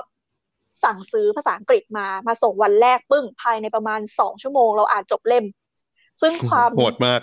[0.83, 5.45] สั่งซื้อภาษาอังกฤษมามาส่งวันแรกปึ้งภายในประมาณสองชั่วโมง เราอ่านจบเล่ม
[6.21, 7.21] ซึ่งความโหดมาก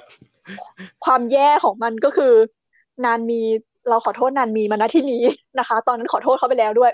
[1.04, 2.34] ความแย่ของมันก็คือ
[3.04, 3.40] นานมี
[3.88, 5.22] เราขอโทษนานมีมาณที่นี้
[5.58, 6.92] นะคะ ตอนนั้นขอโทษเขาไปแล้วด้วย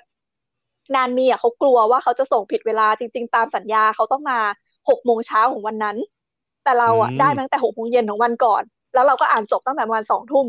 [0.94, 4.38] นานมีอะเขากลัวว่าเขาจะส่งผิดเวลาจริง ๆ ตามสัญญาเขาต้องมา
[4.88, 5.96] หกโมงเช้าของวันนั้น
[6.64, 8.62] แต่เราอะได้ตั้งแต่หกโมงเย็นของวันก่อน
[8.94, 10.46] แล้วเราก็อ่านจบตั้งแต่ประมาณสองทุ่ม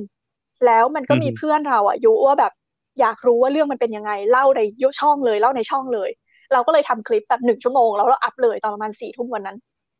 [0.65, 2.53] แล้วมันก็มีเพื่อนเราอะยุว่าแบบ
[2.99, 6.09] อยากรู้ว่าเรื่องมันเป็นยังไงเล่าในยุช่องเลยเล่าในช่องเลย
[6.53, 9.57] เราก็เลยทำคลิปแบบหนึ่งชั่วโมงแล้วเราอัพเลยตอนประมาณสี่ทุ่มวันนั้น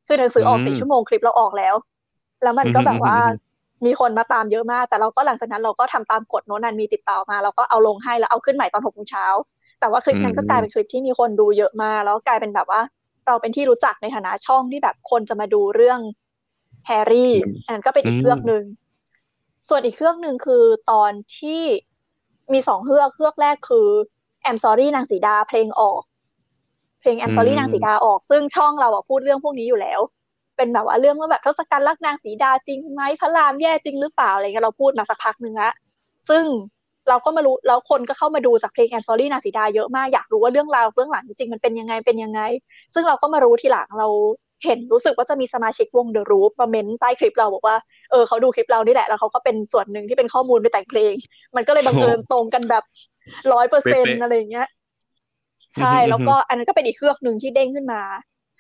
[0.08, 1.76] คือหนังสือออกสี่ชั่วโมงคลิปเราออกแล้ว
[2.43, 3.17] แล้วมันก็แบบว่า
[3.86, 9.26] มีคนมาตามเยอะมาก แต่เราก็หลังจากนั้นเราก็ทำตามกฎโน้นนันมีติดต่อมา เราก็เอาลงให้แล้วเอาขึ้นใหม่ตอนหกโมงเช้า
[9.80, 12.82] แต่ว่าคลิปนั้นก็กลายเป็นคลิปที่มีคนดูเยอะมากแล้วกลายเป็นแบบว่า
[13.28, 16.00] เราเป็นที่รู้จักในฐานะช่องที่แบบคนจะมาดูเรื่อง
[16.88, 17.34] แฮร์รี่
[17.65, 18.63] อันนั้นก็เป็นอีกเรื่องหนึ่ง
[19.69, 21.63] ส่วนอีกเครื่องหนึ่งคือตอนที่
[22.53, 23.88] มีสองเครื่องเครื่องแรกคือ
[24.43, 26.01] แอมซอรี่นางสีดาเพลงออก
[27.01, 29.99] เพลงแอมซอรี่นางสีดาออก ซึ่งช่องเราอะพูดเรื่องพวกนี้อยู่แล้ว
[30.56, 35.71] เป็นแบบว่าเรื่องว่าแบบทศกัณฐ์รักนางสีดาจริงไหมพระรามแย่จริงหรือเปล่าอะไรเงี้ยเราพูดมาสักพักหนึ่งละ
[36.30, 36.43] ซึ่ง
[37.10, 42.41] เราก็มารู้แล้วคนก็เข้ามาดูจากเพลงแอมซอรี่นางสีดาเยอะมากอยากรู้ว่าเรื่องราวเบื้องหลังจริงมันเป็นยังไงเป็นยังไง
[42.93, 44.08] ซึ่งเราก็มารู้ทีหลังเรา
[44.65, 47.76] เห็นรู้สึกว่าจะมีสมาชิกวงเดอะรูปมาเม้นใต้คลิปเราบอกว่า
[48.12, 51.13] เออเขาดูคลิปเรานี่แหละแล้วเขาก็เป็นส่วนหนึ่งที่เป็นข้อมูลไปแต่งเพลง
[51.56, 52.84] มันก็เลยบังเอิญตรงกันแบบ
[53.54, 54.67] ร้อยเปอร์เซ็นต์อะไรเงี้ย
[55.78, 58.02] ใช่แล้วก็อันนั้นก็เป็นอีกเครื่องหนึ่งที่เด้งขึ้นมา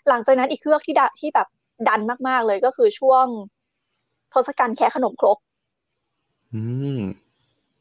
[0.09, 1.47] หลังจากนั้นอีกเครื่องที่ดัที่แบบ
[1.87, 3.25] ดันมาก ๆ เลยก็คือช่วง
[4.33, 5.37] ทศกัณฐ์แค่ขนมครก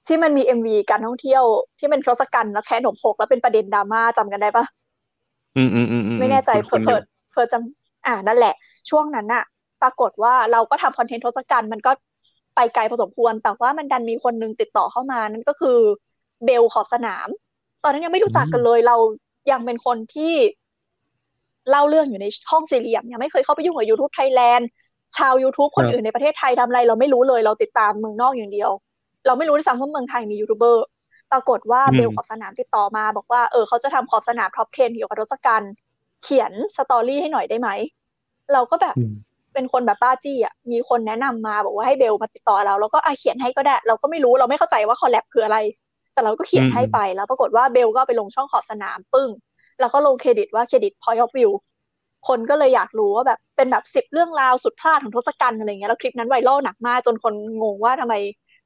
[0.07, 1.43] ที่มันมีเอ็มวีการท่องเที่ยว
[1.79, 4.65] ที่เป็นทศกัณฐ์แล้วแค่ขนมครกแล้วเป็นประเด็นดราม่าจำกันได้ปะ
[5.57, 6.83] อืมอืมอืมไม่แน่ใจเพิร์ด
[7.33, 8.55] เพิร์ดจำ อ่านั่นแหละ
[8.91, 9.45] ช่วงนั้นอะ
[9.83, 11.93] ปรากฏว่าเราก็ทำคอนเทนต์ทศกัณฐ์มันก็
[12.57, 15.79] ไปไกลพอสมควร แต่ว่ามันดันมีคนนึงติดต่อเข้ามานั่นก็คือ
[16.45, 17.29] เบลขอบสนาม
[17.83, 18.97] ตอนนั้นยังไม่รู้จักกันเลย เรา
[19.51, 20.35] ยังเป็นคนที่
[21.71, 24.69] เล่าเรื่องอยู่ในห้องสี่เหลี่ยมยังไม่เคยเข้าไปยุ่งกับ YouTube Thailand
[25.17, 28.71] ชาว YouTube คนอื่นในประเทศไทยทำอะไร เราไม่รู้เลยเราติดตามเมืองนอกอย่างเดียว
[29.27, 30.85] เราไม่รู้ด้วยซ้ำว่าเมืองไทยมียูทูบเบอร์
[31.33, 37.69] ปรากฏว่าเบลขอบสนามติดต่อมา บอกว่าเออเขาจะทำขอบสนาม top 10 เกี่ยวกับรถจักรเขียน story ให้หน่อยได้ไหม
[38.53, 38.95] เราก็แบบ
[39.55, 45.59] เป็นคนแบบบ้าจี้อะ มีคนแนะนำมาบอกว่าให้เบลมาติดต่อเรา แล้วก็อาเขียนให้ก็ได้ เราก็ไม่รู้เราไม่เข้าใจว่า collab คืออะไร
[46.13, 49.31] แต่เราก็เขียนให้ไป แล้วปรากฏว่าเบลก็ไปลงช่องขอบสนามปึ้ง
[49.81, 51.51] แล้วก็ลงเครดิตว่าเครดิต point of view
[52.29, 58.15] คนก็เลยอยากรู้ว่าแบบเป็นแบบสิบเรื่องราวสุดพลาดของทศกัณฐ์อะไรเงี้ย แล้วคลิปนั้นไวรัลหนักมากจนคนงงว่าทำไม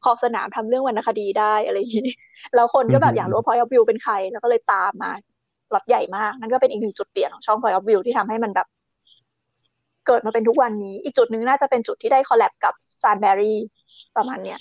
[0.05, 2.09] ขอบสนามทำเรื่องวรรณคดีได้อะไรอย่างนี้
[2.55, 5.30] แล้วคนก็แบบอยากรู้ว่า point of view เป็นใคร แล้วก็เลยตามมาห
[5.74, 8.66] ลอดใหญ่มาก นั่นก็เป็นอีกหนึ่งจุดเปลี่ยนของช่อง point of view ที่ทำให้มันแบบ
[10.06, 13.59] เกิดมาเป็นทุกวันนี้ อีกจุดหนึ่งน่าจะเป็นจุดที่ได้คอลแลบกับซานแบรี่
[14.16, 14.59] ประมาณเนี้ย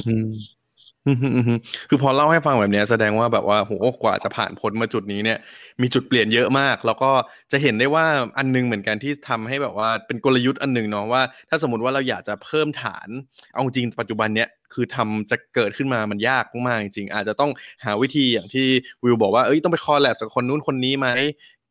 [1.89, 3.71] คือพอเล่าให้ฟังแบบนี้แสดงว่าแบบว่าโห
[4.03, 5.37] กว่าจะผ่านพ้นมาจุดนี้เนี่ย
[5.81, 7.11] มีจุดเปลี่ยนเยอะมาก แล้วก็
[7.51, 8.05] จะเห็นได้ว่า
[8.37, 13.07] อันนึงเหมือนกันที่ทำให้แบบว่าเป็นกลยุทธ์อันหนึ่งเนาะว่าถ้าสมมติว่าเราอยากจะเพิ่มฐาน
[13.53, 17.51] เอาจริงปัจจุบันเนี้ย คือทำจะเกิดขึ้นมามันยากมากจริง อาจจะต้อง
[17.85, 18.67] หาวิธีอย่างที่
[19.03, 21.07] วิวบอกว่าเอ้ยต้องไปคอลแลบกับคนนู้นคนนี้ไหม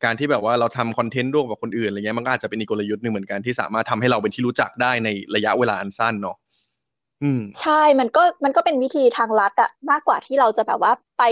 [0.03, 6.37] การที่แบบว่าเราทำคอนเทนต์ร่วมกับคนอื่นอะไรเงี้ยมันก็อาจจะเป็นอีกลยุทธ์หนึ่งเหมือนกันที่สามารถทำให้เราเป็นที่รู้จักได้ในระยะเวลาอันสั้นเนาะ
[7.61, 11.23] ใช่ มันก็มันก็เป็นวิธีทางลัดอะมากกว่าที่เราจะแบบว่าไป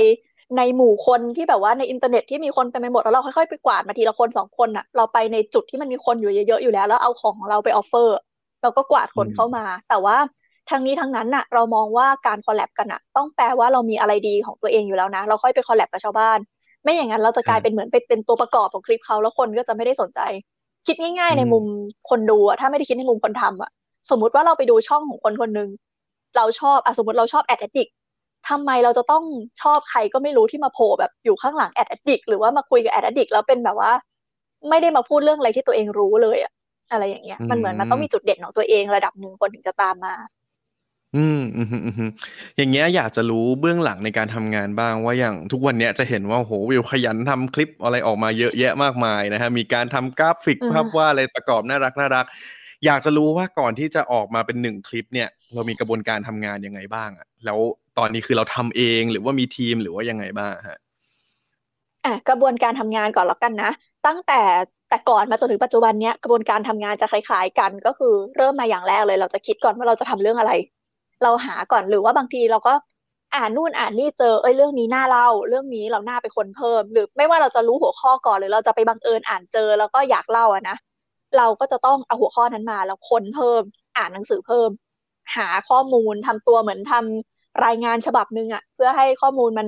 [0.57, 8.17] ในหมู่คนที่แบบว่าในอินเทอร์เน็ตที่มีคนเต็มไปหมดแล้วเราค่อยๆไปกวาดมาทีละคนสองคนอะเราไปในจุดที่มันมีคนอยู่เยอะๆอยู่แล้ว แล้วเอาของของเราไป offer
[8.61, 10.17] เราก็กวาดคนเข้ามา แต่ว่า
[10.69, 16.39] ทางนี้ทางนั้นอะเรามองว่าการ collab กันอะต้องแปลว่าเรามีอะไรดีของตัวเองอยู่แล้วนะ เราค่อยไป collab กับชาวบ้าน
[16.83, 20.19] ไม่อย่างนั้นเราจะกลายเป็นเหมือนเป็นตัวประกอบของคลิปเขาแล้วคนก็จะไม่ได้สนใจ
[20.87, 21.63] คิดง่าย ๆ ในมุม
[22.09, 23.71] คนดูอะถ้าไม่ได้คิดในมุมคนทำอะ
[24.09, 25.69] สมมุติว่าเราไปดูช่องของคนคนหนึ่ง
[26.37, 27.87] เราชอบอสมมติเราชอบ AdAddict
[28.49, 29.23] ทำไมเราจะต้อง
[29.61, 33.91] ชอบใครก็ไม่รู้ที่มาโผล่แบบอยู่ข้างหลัง AdAddict หรือว่ามาคุยกับ AdAddict แล้วเป็นแบบว่า
[34.69, 36.51] ไม่ได้มาพูดเรื่องอะไรที่ตัวเองรู้เลยอะ
[36.91, 40.13] อะไรอย่างเงี้ย มันเหมือนมันต้องมีจุดเด่นของตัวเองระดับหนึ่งคนถึงจะตามมา
[41.15, 42.09] อืม อืมอืม
[42.57, 52.25] อย่างเงี้ยอยากจะรู้เบื้องหลังในการทำงานบ้างว่า อย่างทุกวันเนี้ยจะเห็นว่าโหวิวขยันทำคลิปอะไรออกมาเยอะแยะมากมายนะฮะมีการทำกราฟิกภาพวาด อะไรประกอบน่ารักน่ารัก
[52.85, 57.59] อยากจะรู้ว่า ก่อนที่จะออกมาเป็นหนึ่งคลิปเนี่ย เรามีกระบวนการทำงานยังไงบ้างอะ แล้ว
[57.97, 60.79] ตอนนี้คือเราทำเอง หรือว่ามีทีม หรือว่ายังไงบ้างฮะ
[62.05, 63.71] อะกระบวนการทำงานก่อนแล้วกันนะ
[64.05, 64.41] ตั้งแต่
[64.89, 70.51] แต่ก่อนมาจนถึงปัจจุบันเนี้ย กระบวนการทำงานจะคล้าย ๆ กัน ก็คือเริ่มมาอย่างแรกเลย เราจะคิดก่อนว่า เราจะทำเรื่องอะไร
[71.23, 72.73] เราหาก่อนหรือว่าบางทีเราก็
[73.35, 80.75] อ่านนู่นอ่านนี่เจอเอ้ยเรื่องนี้น่าเล่า เรื่องนี้เราหน้าไปคนเพิ่ม หรือไม่ว่าเราจะรู้หัวข้อก่อนหรือเราจะไปบังเอิญอ่านเจอแล้วก็อยากเล่าอะนะ
[81.37, 83.61] เราก็จะต้องเอาหัวข้อนั้นมาแล้วค้นเพิ่ม
[83.97, 84.69] อ่านหนังสือเพิ่ม
[85.35, 89.67] หาข้อมูลทำตัวเหมือนทำรายงานฉบับหนึ่งอะเพื่อให้ข้อมูลมัน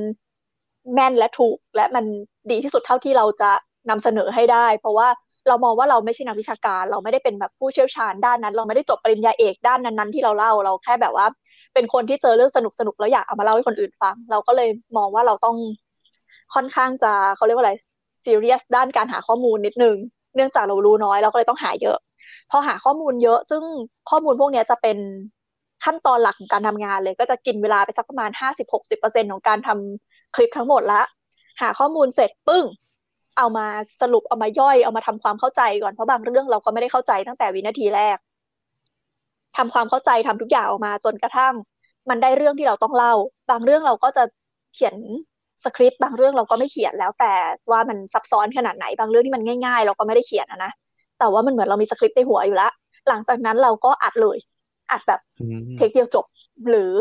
[0.93, 2.05] แม่นและถูกและมัน
[2.51, 3.51] ดีที่สุดเท่าที่เราจะ
[3.89, 5.07] นำเสนอให้ได้ เพราะว่า
[5.47, 11.25] เรามองว่าเราไม่ใช่นักวิชาการ เราไม่ได้เป็นแบบผู้เชี่ยวชาญด้านนั้น เราไม่ได้จบปริญญาเอกด้านนั้นๆที่เราเล่าเราแค่แบบว่า
[11.73, 15.55] เป็นคนที่เจอเรื่องสนุกสนุกแล้วอยากเอามาเล่าให้คนอื่นฟัง เราก็เลยมองว่าเราต้อง
[16.55, 17.73] ค่อนข้างจะเขาเรียกว่าอะไร
[18.23, 19.95] ซีเรียสด้านการหาข้อมูลนิดนึง
[20.35, 21.97] เนื่องจากเรารู้น้อยเราก็เลยต้องหาเยอะ
[22.51, 23.63] พอหาข้อมูลเยอะ ซึ่ง
[24.09, 24.97] ข้อมูลพวกนี้จะเป็น
[25.85, 31.01] ขั้นตอนหลักของการทำงานเลย ก็จะกินเวลาไปสักประมาณห้าสิบหกสิบเปอร์เซ็นของการทำคลิปทั้งหมดละ
[31.61, 32.65] หาข้อมูลเสร็จปึ้ง
[33.37, 33.65] เอามา
[34.01, 38.17] สรุปเอามาย่อยเอามาทำความเข้าใจก่อนเพราะบางเรื่องเราก็ไม่ได้เข้าใจตั้งแต่วินาทีแรก
[39.57, 41.53] ทำความเข้าใจทำทุกอย่างออกมาจนกระทั่ง
[42.09, 43.13] มันได้เรื่องที่เราต้องเล่า
[43.49, 44.23] บางเรื่องเราก็จะ
[44.73, 44.95] เขียน
[45.63, 47.33] สคริปต์บางเรื่องเราก็ไม่เขียนแล้วแต่
[47.71, 50.71] ว่ามันซับซ้อนขนาดไหนบางเรื่องที่มันง่ายๆ เราก็ไม่ได้เขียนนะนะ
[51.19, 52.71] แต่ว่ามันเหมือนเรามีสคริปต์ในหัวอยู่แล้ว
[53.09, 54.37] หลังจากนั้นเราก็อัดเลย
[54.91, 55.19] อัดแบบ
[55.77, 56.25] take เดียวจบ
[56.69, 56.91] หรือ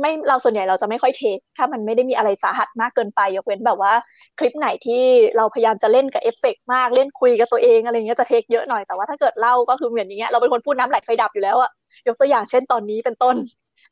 [0.00, 3.92] ไม่เราส่วนใหญ่เราจะไม่ค่อย take ถ้ามันไม่ได้มีอะไรสาหัสมากเกินไป ยกเว้นแบบว่า
[4.38, 5.02] คลิปไหนที่
[5.36, 11.70] เราพยายามจะเล่นกับเอฟเฟกมากเล่นคุยกับตัวเองอะไรเงี้ยจะ take เยอะหน่อยแต่ว่าถ้าเกิดเล่าก็คือเหมือนอย่างเงี้ยเราเป็นคนพูดน้ำไหลไฟดับอยู่แล้วอะ
[12.06, 13.36] ยกตัวอย่างเช่นตอนนี้เป็นต้น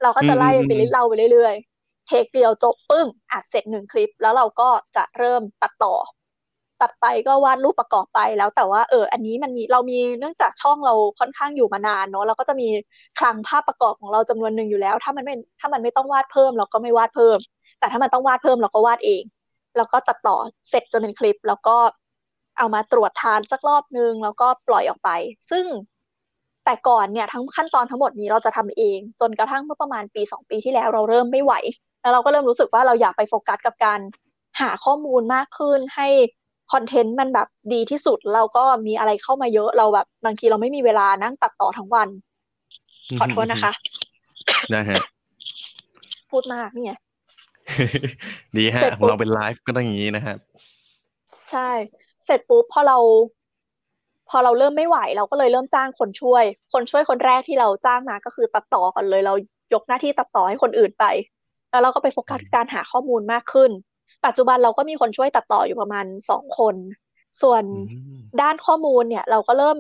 [0.03, 5.95] เราก็จะไล่ไปเล่าไปเรื่อยๆเทคเดียวจบปึ้งอัดเสร็จหนึ่งคลิป แล้วเราก็จะเริ่มตัดต่อ
[6.83, 12.69] ตัดไปก็วาดรูปประกอบไปแล้วแต่ว่าเอออันนี้มันมีเรามีเนื่องจากช่องเราค่อนข้างอยู่มานานเนาะเราก็จะมี
[13.19, 17.39] คลังภาพประกอบของเราจำนวนหนึ่งอยู่แล้ว ถ้ามันไม่ถ้ามันไม่ต้องวาดเพิ่ม เราก็ไม่วาดเพิ่ม
[17.79, 19.23] แต่ถ้ามันต้องวาดเพิ่มเราก็วาดเอง
[19.77, 20.37] แล้วก็ตัดต่อ
[20.71, 21.77] เสร็จจนเป็นคลิป แล้วก็
[22.59, 25.11] เอามาตรวจทานสักรอบนึงแล้วก็ปล่อยออกไป
[25.51, 25.65] ซึ่ง
[26.65, 31.53] แต่ก่อนเนี่ยทั้งขั้นตอนทั้งหมดนี้เราจะทำเอง จนกระทั่งเมื่อประมาณปีสองปีที่แล้วเราเริ่มไม่ไหว
[32.01, 34.01] แล้วเราก็เริ่มรู้สึกว่าเราอยากไปโฟกัสกับการ
[34.61, 36.09] หาข้อมูลมากขึ้นให้
[36.73, 42.09] คอนเทนต์มันแบบดีที่สุดเราก็มีอะไรเข้ามาเยอะเราแบบบางทีเราไม่มีเวลานั่งตัดต่อทั้งวัน
[43.19, 43.73] ขอโทษนะคะ
[44.75, 44.97] นะฮะ
[46.31, 46.93] พูดมากนี่ไง
[48.57, 50.37] ดีฮะของเราเป็นไลฟ์ก็ต้องอย่างนี้นะฮะ
[51.53, 51.71] ใช่
[52.27, 52.99] เสร็จปุ๊บพอเรา
[54.31, 59.35] พอเราเริ่มไม่ไหว เราก็เลยเริ่มจ้างคนช่วย คนช่วยคนแรกที่เราจ้างมาก็คือตัดต่อกันเลย เรา
[59.75, 61.05] ยกหน้าที่ตัดต่อให้คนอื่นไป
[61.71, 63.71] แล้วเราก็ไปโฟกัสการหาข้อมูลมากขึ้น
[64.27, 66.75] ปัจจุบันเราก็มีคนช่วยตัดต่ออยู่ประมาณสองคน
[67.43, 67.65] ส่วน
[68.41, 69.79] ด้านข้อมูลเนี่ย เราก็เริ่ม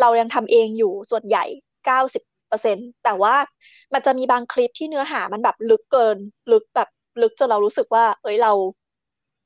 [0.00, 1.44] เรายังทำเองอยู่ส่วนใหญ่
[1.86, 3.34] เก้าสิบเปอร์เซ็นแต่ว่า
[3.92, 6.16] มันจะมีบางคลิปที่เนื้อหามันแบบลึกเกิน
[6.52, 6.88] ลึกแบบ
[7.22, 8.52] ลึกจนเรารู้สึกว่า เอ้ยเรา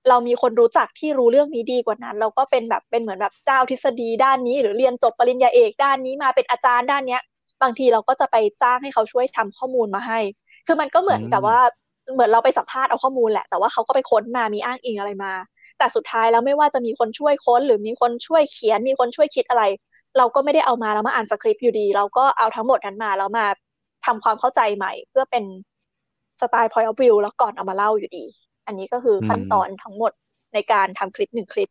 [0.08, 7.22] เรามีคนรู้จักที่รู้เรื่องนี้ดีกว่านั้น เราก็เป็นแบบเป็นเหมือนแบบเจ้าทฤษฎีด้านนี้ หรือเรียนจบปริญญาเอกด้านนี้มาเป็นอาจารย์ด้านเนี้ย
[7.62, 10.20] บางทีเราก็จะไปจ้างให้เขาช่วยทำข้อมูลมาให้
[10.66, 11.60] คือมันก็เหมือนกับว่า
[12.12, 15.32] เหมือนเราไปสัมภาษณ์เอาข้อมูลแหละ แต่ว่าเขาก็ไปค้นมามีอ้างอิงอะไรมา
[15.78, 19.64] แต่สุดท้ายแล้วไม่ว่าจะมีคนช่วยค้น หรือมีคนช่วยเขียน มีคนช่วยคิดอะไร
[20.18, 23.46] เราก็ไม่ได้เอามาแล้วมาอ่านสคริปต์อยู่ดี เราก็เอาทั้งหมดนั้นมาแล้วมา
[24.06, 25.44] ทำความเข้าใจใหม่ เพื่อเป็น
[26.40, 28.24] สไตล์ Point of View แล้วก่อนเอามาเล่าอยู่ดี
[28.66, 30.12] อันนี้ก็คือขั้นตอนทั้งหมด
[30.54, 31.70] ในการทำคลิปหนึ่งคลิป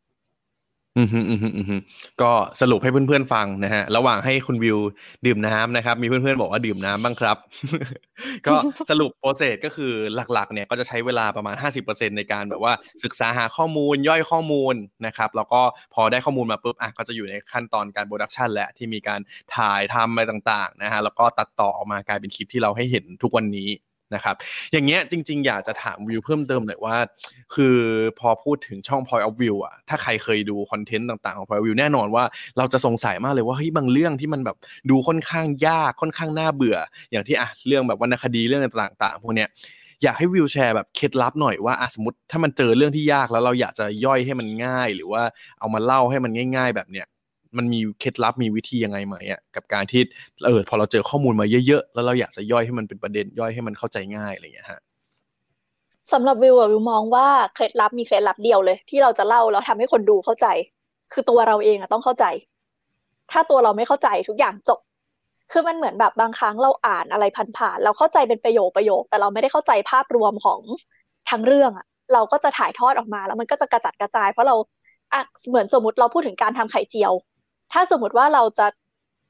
[0.98, 1.76] อืมฮึอืมฮึอืมฮึ
[2.22, 2.32] ก็
[2.62, 4.78] สรุปให้เพื่อนๆฟังนะฮะ ระหว่างให้คุณวิว
[5.26, 7.38] ดื่มน้ำนะครับ มีเพื่อนๆบอกว่าดื่มน้ำบ้างครับ
[8.48, 8.56] ก็
[8.90, 9.94] สรุป process ก็คือ
[10.34, 15.62] หลักๆ เนี่ยก็จะใช้เวลาประมาณ 50%ในการแบบว่าศึกษาหาข้อมูลย่อยข้อมูลนะครับ แล้วก็
[15.94, 19.20] พอได้ข้อมูลมาปุ๊บอะก็จะอยู่ในขั้นตอนการ production แหละที่มีการ
[19.56, 23.70] ถ่ายทำอะไรต่างๆนะฮะแล้วก็ตัดต่อออกมากลายเป็นคลิปที่เราให้เห็นทุกวันนี้
[24.14, 24.36] นะครับ
[24.72, 26.98] อย่างเงี้ยจริง ๆ อยากจะถามวิวเพิ่มเติมหน่อยว่า
[27.56, 27.78] คือ
[28.20, 32.24] พอพูดถึงช่อง Point of View อะถ้าใครเคยดูคอนเทนต์ต่างๆของ Point of View แน่นอนว่า
[32.58, 34.58] เราจะสงสัยมากเลยว่าเฮ้ยบางเรื่องที่มันแบบ
[34.90, 36.78] ดูค่อนข้างยากค่อนข้างน่าเบื่อ
[37.12, 39.50] อย่างที่อะเรื่องแบบวรรณคดีเรื่องต่างๆพวกเนี้ย
[40.04, 45.24] อยากให้วิวแชร์แบบเคล็ดลับหน่อยว่าอสมมติถ้ามันเจอเรื่องที่ยากแล้วเราอยากจะย่อยให้มันง่าย หรือว่า
[45.60, 47.08] เอามาเล่าให้มันง่าย ๆ แบบเนี้ย
[47.58, 50.02] มันมีเคล็ดลับมีวิธียังไงไหมอะกับการที่
[50.46, 54.82] เออพอเราเจอข้อมูลมาเยอะๆ แล้วเราอยากจะย่อยให้มันเป็นประเด็นย่อยให้มันเข้าใจง่ายอะไรอย่างเงี้ยฮะ
[56.12, 60.48] สำหรับวิวอะวิวมองว่าเคล็ดลับมีเคล็ดลับเดียวเลย ที่เราจะเล่าแล้วทำให้คนดูเข้าใจ
[61.14, 62.26] คือตัวเราเองอะต้องเข้าใจ
[63.32, 64.80] ถ้าตัวเราไม่เข้าใจทุกอย่างจบ
[65.52, 67.26] คือมันเหมือนแบบบางครั้งเราอ่านอะไร
[67.58, 70.60] ผ่านๆเราเข้าใจเป็นประโยคประโยค แต่เราไม่ได้เข้าใจภาพรวมของ
[71.30, 74.56] ทั้งเรื่องอะเราก็จะถ่ายทอดออกมาแล้วมันก็จะกระจัดกระจาย เพราะเรา
[75.14, 77.14] อะเหมือนสมมติเราพูดถึงการทำไข่เจียว
[77.72, 78.68] ถ้าสมมติว่าเราจะ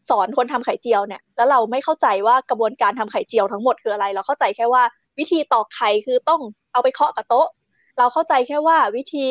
[0.10, 4.84] สอนคนทำไข่เจียวเนี่ย แล้วเราไม่เข้าใจว่ากระบวนการทำไข่เจียวทั้งหมดคืออะไร เราเข้าใจแค่ว่า
[5.20, 6.42] วิธีตอกไข่คือต้อง
[6.74, 7.48] เอาไปเคาะกับโต๊ะ
[7.98, 9.28] เราเข้าใจแค่ว่าวิธี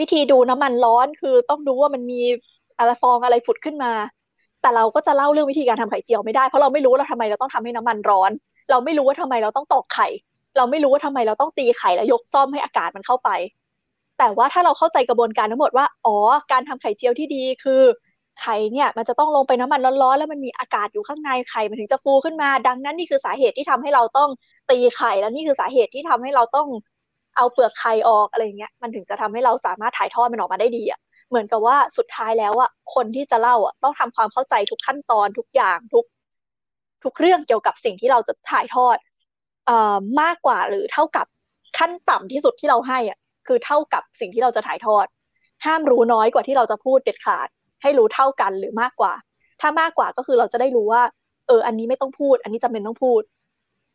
[0.00, 2.20] วิธีดูน้ำมันร้อนคือต้องดูว่ามันมี
[2.78, 3.92] อะไรฟองอะไรผุดขึ้นมา
[4.60, 8.30] แต่เราก็จะเล่าเรื่องวิธีการทำไข่เจียวไม่ได้ เพราะเราไม่รู้ว่าทำไมเราต้องทำให้น้ำมันร้อน
[8.70, 10.08] เราไม่รู้ว่าทำไมเราต้องตอกไข่
[10.56, 13.30] เราไม่รู้ว่าทำไมเราต้องตีไข่แล้วยกซ่อมให้อากาศมันเข้าไป
[14.18, 16.16] แต่ว่าถ้าเราเข้าใจกระบวนการทั้งหมดว่า อ๋อ
[16.52, 17.82] การทำไข่เจียวที่ดีคือ
[18.40, 24.30] ไข่เนี่ยมันจะต้องลงไปน้ำมันร้อนๆ แล้วมันมีอากาศอยู่ข้างในไข่มันถึงจะฟูขึ้นมา ดังนั้นนี่คือสาเหตุที่ทำให้เราต้อง
[24.70, 26.68] ตีไข่แล้วนี่คือสาเหตุที่ทำให้เราต้อง
[27.36, 36.04] เอาเปลือกไข่ออกอะไรเงี้ยมันถึงจะทำให้เราสามารถถ่ายทอดมันออกมาได้ดีอะเหมือนกับว่าสุดท้ายแล้วอะคนที่จะเล่าอะต้องทำความเข้าใจทุกขั้นตอนทุกอย่างทุก
[37.04, 38.96] ทุกเรื่องเกี่ยวกับสิ่งที่เราจะถ่ายทอด
[39.66, 41.26] เอ่อมากกว่าหรือเท่ากับ
[41.78, 45.06] ขั้นต่ำที่สุดที่เราให้อะ คือเท่ากับสิ่งที่เราจะถ่ายทอด
[45.64, 47.48] ห้ามรู้น้อยกว่าที่เราจะพูดเด็ดขาด
[47.82, 49.12] ให้รู้เท่ากันหรือมากกว่า
[49.60, 51.02] ถ้ามากกว่าก็คือเราจะได้รู้ว่า
[51.46, 53.22] เออ อันนี้ไม่ต้องพูด อันนี้จำเป็นต้องพูด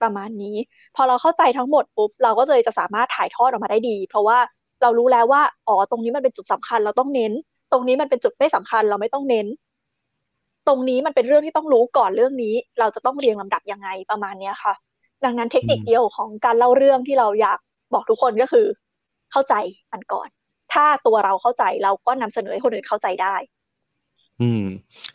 [0.02, 0.56] ประมาณนี้
[0.96, 4.38] พอเราเข้าใจทั้งหมดปุ๊บเราก็เลยจะสามารถถ่ายทอดออกมาได้ดี เพราะว่า
[4.82, 7.32] เรารู้แล้วว่าอ๋อตรงนี้มันเป็นจุดสำคัญเราต้องเน้น
[7.72, 9.48] ตรงนี้มันเป็นจุดไม่สำคัญเราไม่ต้องเน้น
[10.68, 14.74] ตรงนี้มันเป็นเรื่องที่ต้องรู้ก่อนเรื่องนี้ เราจะต้องเรียงลำดับยังไงประมาณนี้ค่ะ
[15.24, 17.60] ดังนั้นเทคนิคเดียวของการเล่าเรื่องที่เราอยาก
[17.94, 18.66] บอกทุกคนก็คือ
[19.32, 19.54] เข้าใจ
[19.94, 20.30] มันก่อน
[20.74, 23.36] ถ้าตัวเราเข้าใจเราก็นำเสนอให้คนอื่นเข้าใจได้
[24.42, 24.64] อืม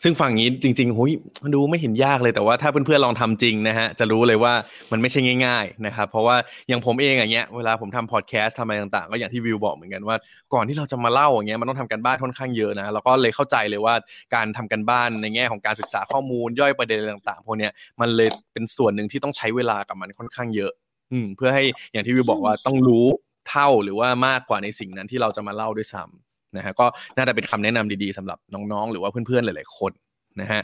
[0.03, 1.11] ซึ่งฝั่งนี้จริงๆหุย
[1.55, 4.53] ดูไม่เห็นยากเลยแต่ว่าถ้าเพื่อนๆลองทำจริงนะฮะ จะรู้เลยว่า
[4.91, 6.35] มันไม่ใช่ง่าย ๆ นะครับ เพราะว่า
[6.67, 10.15] อย่างผมเองอย่างเงี้ยเวลาผมทำพอดแคสต์ทำอะไรต่างๆ ก็อย่างที่วิวบอกเหมือนกันว่า
[10.53, 13.95] ก่อนที่เราจะมาเล่าอย่างเงี้ยมันต้องทำกันบ้านค่อนข้างเยอะนะแล้วก็เลยเข้าใจเลยว่า
[14.35, 20.71] การทำกันบ้านในแง่ของการศึกษาข้อมูลย่อยประเด็นต่างๆพวกเนี้ยมันเลยเป็นส่วนหนึ่งที่ต้องใช้เวลากับมันค่อนข้างเยอะ
[21.11, 23.05] อืม เพื่อให้อย่างที่วิวบอกว่าต้องรู้
[23.49, 26.85] เท่าหรือว่ามากกว่าในสิ่งนั้นที่เราจะมาเล่าด้วยซ้ำนะฮะก็
[27.17, 29.91] น่าจะเป็นคำแนะนำดีๆสำหรับน้องๆ หรือว่าเพื่อนๆหลายๆคน
[30.41, 30.61] นะฮะ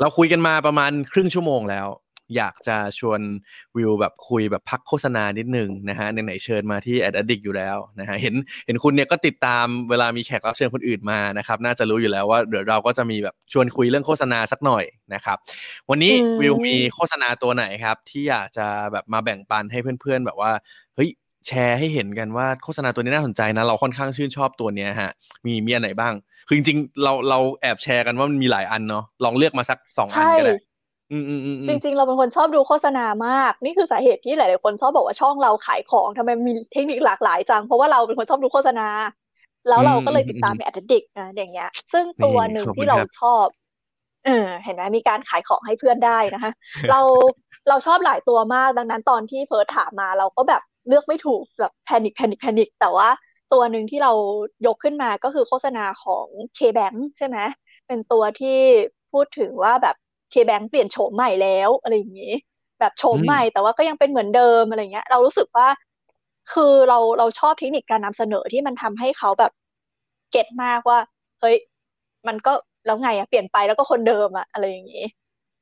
[0.00, 1.86] เราคุยกันมาประมาณครึ่งชั่วโมงแล้ว
[2.36, 3.20] อยากจะชวน
[3.76, 8.34] วิวแบบคุยแบบพักโฆษณานิดนึงนะฮะไหนๆเชิญมาที่แอดดิกอยู่แล้วนะฮะเห็น
[8.66, 14.84] เห็นคุณเนี่ยก็ติดตามเวลามีแขกรับเชิญคนอื่นมานะครับ น่าจะรู้อยู่แล้วว่าเดี๋ยวเราก็จะมีแบบชวนคุยเรื่องโฆษณาสักหน่อย
[15.14, 15.38] นะครับ
[15.90, 20.52] วันนี้วิวมีโฆษณาตัวไหนครับ ที่อยากจะแบบมาแบ่งปันให้เพื่อนๆ แบบว่า
[20.96, 21.10] เฮ้ย
[21.48, 25.10] แชร์ให้เห็นกันว่าโฆษณาตัวนี้น่าสนใจนะเราค่อนข้างชื่นชอบตัวเนี้ยฮะ
[25.46, 26.14] มีมีอันไหนบ้าง
[26.46, 30.54] คือจริงๆเราเราแอบแชร์กันว่ามันมีหลายอันเนาะลองเลือกมาสักสองอันก็ได้
[31.68, 38.88] จริง ๆ เราเป็นคนชอบดูโฆษณามาก นี่คือสาเหตุที่หลาย ๆ คนชอบบอกว่าช่องเราขายของทำไมมีเทคนิคหลากหลายจัง เพราะว่าเราเป็นคนชอบดูโฆษณา
[39.68, 43.46] แล้วเราก็เลยติดตามใน AdAddict นะอย่างเงี้ย ซึ่งตัวหนึ่งที่เราชอบ
[44.26, 46.52] เออเห็นไหมมีการขายของให้เพื่อนได้นะคะ
[46.90, 47.00] เรา
[47.68, 53.08] เราชอบหลายตัวมากดังนั้นตอนที่เพิร์ถามมาเราก็แบบเลือกไม่ถูกแบบ panic panic panic แต่ว่า
[53.52, 54.12] ตัวหนึ่งที่เรา
[54.66, 57.38] ยกขึ้นมาก็คือโฆษณาของ K-Bank ใช่ไหม
[57.86, 58.58] เป็นตัวที่
[59.12, 59.96] พูดถึงว่าแบบ
[60.34, 62.32] K-Bank เปลี่ยนโฉมใหม่แล้วอะไรอย่างนี้
[62.80, 65.68] แบบโฉมใหม่แต่ว่าก็ยังเป็นเหมือนเดิมอะไรเงี้ย เรารู้สึกว่า
[66.52, 69.52] คือเราเราชอบเทคนิคการนำเสนอที่มันทำให้เขาแบบ
[70.30, 70.98] เก็ตมากว่า
[71.40, 71.56] เฮ้ย
[72.26, 72.52] มันก็
[72.86, 75.04] แล้วไงอะเปลี่ยนไปแล้วก็คนเดิมอะอะไรอย่างนี้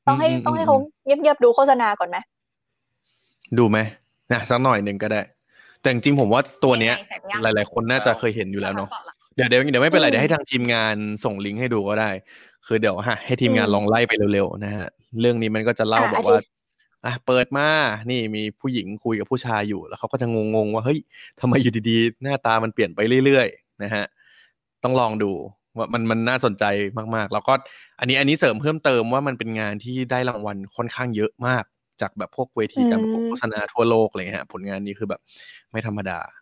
[0.07, 2.17] ต้องให้ต้องให้เขาเงียบๆดูโฆษณาก่อนไหม
[3.59, 3.79] ดูไหม
[4.33, 5.21] นะสักหน่อยหนึ่งก็ได้
[5.81, 6.95] แต่จริงผมว่าตัวเนี้ย
[7.43, 8.89] หลาย ๆ คนน่าจะเคยเห็นอยู่แล้วเนาะ
[9.37, 12.11] เดี๋ยวเดี๋ยวเดี๋ยวไม่เป็นไรเดี๋ยวให้ทางทีมงานส่งลิงก์ให้ดูก็ได้
[12.67, 14.89] คือเดี๋ยวฮะให้ทีมงานลองไล่ไปเร็วๆนะฮะ
[15.21, 16.41] เรื่องนี้มันก็จะเล่าบอกว่า
[17.07, 17.69] อะเปิดมา
[18.11, 20.99] นี่มีผู้หญิงคุยกับผู้ชายอยู่ แล้วเขาก็จะงงๆว่าเฮ้ย
[21.41, 24.05] ทำไมอยู่ดีๆ หน้าตามันเปลี่ยนไปเรื่อยๆนะฮะ
[24.85, 25.33] ต้องลองดู
[25.77, 26.65] ว่ามันมันน่าสนใจ
[27.15, 27.53] มากๆ แล้วก็
[28.01, 31.65] อันนี้อันนี้เสริมเพิ่มเติมว่ามันเป็นงานที่ได้รางวัลค่อนข้างเยอะมาก
[32.01, 35.21] จากแบบพวกเวทีการประกวดโฆษณาทั่วโลกอะไรเงี้ยผลงานนี้คือแบบ
[35.71, 36.42] ไม่ธรรมดาอื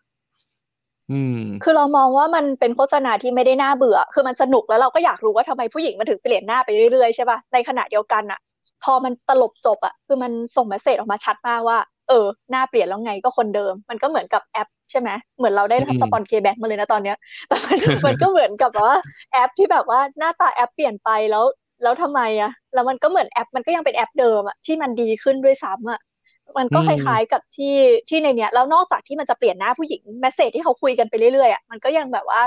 [1.63, 8.39] คือเรามองว่ามันเป็นโฆษณาที่ไม่ได้น่าเบื่อ คือมันสนุกแล้วเราก็อยากรู้ว่าทำไมผู้หญิงมันถึงเปลี่ยนหน้าไปเรื่อยๆใช่ป่ะ ในขณะเดียวกันอะ
[8.83, 11.77] พอมันตลบจบอะคือมันส่ง message ออกมาชัดมากว่า
[12.09, 18.93] เออ หน้าเปลี่ยนแล้วไงก็คนเดิม มันก็เหมือนกับแอปใช่ไหมเหมือนเราได้ทำ spon K-Bank มาเลยนะตอนเนี้ย แต่มันมันก็เหมือนกับว่า
[19.31, 21.45] แอปที่แบบว่าหน้าตาแอปเปลี่ยนไปแล้ว
[21.83, 25.99] แล้วทำไมอะแล้วมันก็เหมือนแอปมันก็ยังเป็นแอปเดิมอะที่มันดีขึ้นด้วยซ้ำอะ
[26.59, 27.75] มันก็คล้ายๆกับที่
[28.09, 32.41] ที่ในเนี้ยแล้วนอกจากที่มันจะเปลี่ยนหน้าผู้หญิง message ที่เขาคุยกันไปเรื่อยๆอะมันก็ยังแบบว่า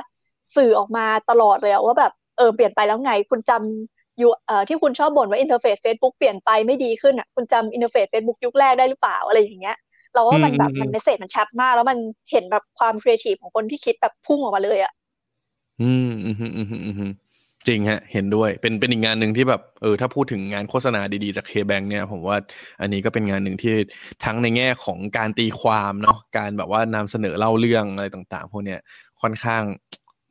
[0.57, 9.77] สื่อออกมาตลอดเลยว่าแบบเออเปลี่ยนไปแล้วไง คุณจำยูเอ่อที่คุณชอบบ่นว่า interface Facebook เปลี่ยนไปไม่ดีขึ้นอะคุณจำ interface Facebook ยุคแรกได้หรือเปล่าอะไรอย่างเงี้ย
[10.13, 11.99] เราว่ามันแบบมัน message มันชัดมาก แล้วมัน
[12.31, 14.93] เห็นแบบความครีเอทีฟของคนที่คิดแบบพุ่งออกมาเลยอะ
[15.81, 17.11] อืมอืมอืมอืมอืม
[17.69, 22.37] จริงฮะ เห็นด้วย เป็นเป็นอีกงานหนึ่งที่แบบเออถ้าพูดถึงงานโฆษณาดีๆจาก K-Bank เนี่ย ผมว่า
[22.81, 23.75] อันนี้ก็เป็นงานหนึ่งที่
[24.25, 28.81] ทั้งในแง่ของการตีความเนาะการแบบว่านำเสนอเล่าเรื่องอะไรต่างๆ พวกเนี้ย
[29.23, 29.63] ค่อนข้าง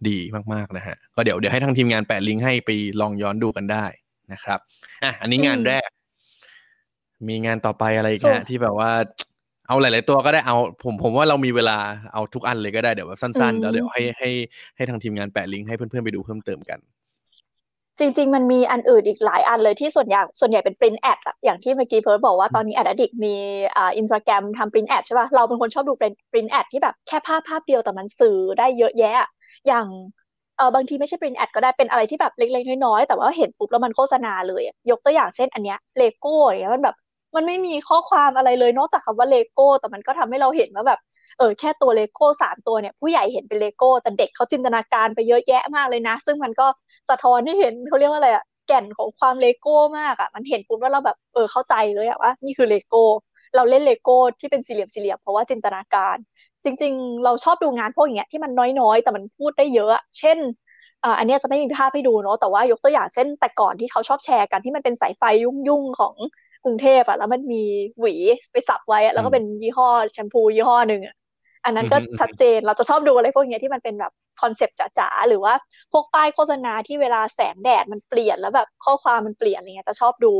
[0.10, 0.20] ดี
[0.54, 2.70] มากๆนะฮะ ก็เดี๋ยวเดี๋ยวให้ทางทีมงานแปะลิงก์ให้ไป
[3.02, 3.86] ลองย้อนดูกันได้
[4.32, 4.60] นะครับ
[5.04, 5.90] อะอันนี้งานแรก
[7.30, 8.92] มีงานต่อไปอะไรอีกฮะที่แบบว่า
[9.68, 11.78] เอาหลาย ๆ ตัวก็ได้เอาผมผมว่าเรามีเวลา
[12.14, 14.30] เอาทุกอันเลยก็ได้เดี๋ยวแบบสั้น ๆ แล้วเดี๋ยวให้ให้
[14.76, 16.80] ให้ทางทีมงานแปะลิงก์ให้เพื่อน ๆ ไปดูเพิ่มเติมกัน
[18.00, 23.36] จริง ๆ มันมีอันอื่นอีกหลายอันเลยที่ส่วนใหญ่ส่วนใหญ่เป็น print ad อะอย่างที่เมื่อกี้เพิร์ดบอกว่าตอนนี้ AdAddict มี
[23.76, 29.28] อ่าอินสตาแกรมทำ print ad ใช่ป่ะเราเป็นคนชอบดูเป็น print ad ที่แบบแค่ภาพภาพเดียวแต่มันสื่อได้เยอะแยะ
[29.68, 29.86] อย่าง
[30.58, 36.96] เออบางทีไม่ใช่ print ad ก็ได้เป็นอะไรที่แบบเล็กๆน้อยๆแต่ว่าเห็นปุ๊บแล้วมันโฆษณาเลยยกตัวอย่างเช่นอันเนี้ยเลโก้อย่างเงี้ยมันแบบ
[37.36, 41.00] มันไม่มีข้อความอะไรเลยนอกจากคำว่าเลโก้แต่มันก็ทำให้เราเห็นว่าแบบ
[41.38, 46.68] เออแค่ตัวเลโก้สามตัวเนี่ยผู้ใหญ่เห็นเป็นเลโก้ แต่เด็กเขาจินตนาการไปเยอะแยะมากเลยนะ ซึ่งมันก็
[47.10, 53.04] สะท้อนให้เห็นเขาเรียกว่าอะไรอะแก่นของความเลโก้มากอะมันเห็นปุ๊บแล้วเราแบบเออเข้าใจเลยอะว่านี่คือเลโก้
[53.56, 56.18] เราเล่นเลโก้ที่เป็นสี่เหลี่ยมสี่เหลี่ยมเพราะว่าจินตนาการ
[56.64, 60.38] จริง ๆ เราชอบดูงานพวกอย่างเงี้ยที่มันน้อยๆ แต่มันพูดได้เยอะ เช่น
[61.04, 66.16] อ่าอันนี้จะไม่มีภาพให้ดูเนาะแต่ว่ายกตัวอย่างเช่น แต่ก่อนที่เขาชอบแชร์กันที่มันเป็นสายไฟยุ่งๆของ
[66.64, 67.64] กรุงเทพอะแล้วมันมี
[68.00, 68.16] หวี
[68.52, 71.16] ไปสับไว้แล้วก็เป็นยี่ห้อแชมพูยี่ห้อหนึ่งอะ
[71.66, 75.54] อันนั้นก็ชัดเจนเราจะชอบดูอะไรพวกนี้ที่มันเป็นแบบ concept จ๋าๆหรือว่า
[75.92, 80.34] พวกป้ายโฆษณาที่เวลาแสงแดดมันเปลี่ยนแล้วแบบข้อความมันเปลี่ยนอะไรเงี้ยจะชอบดู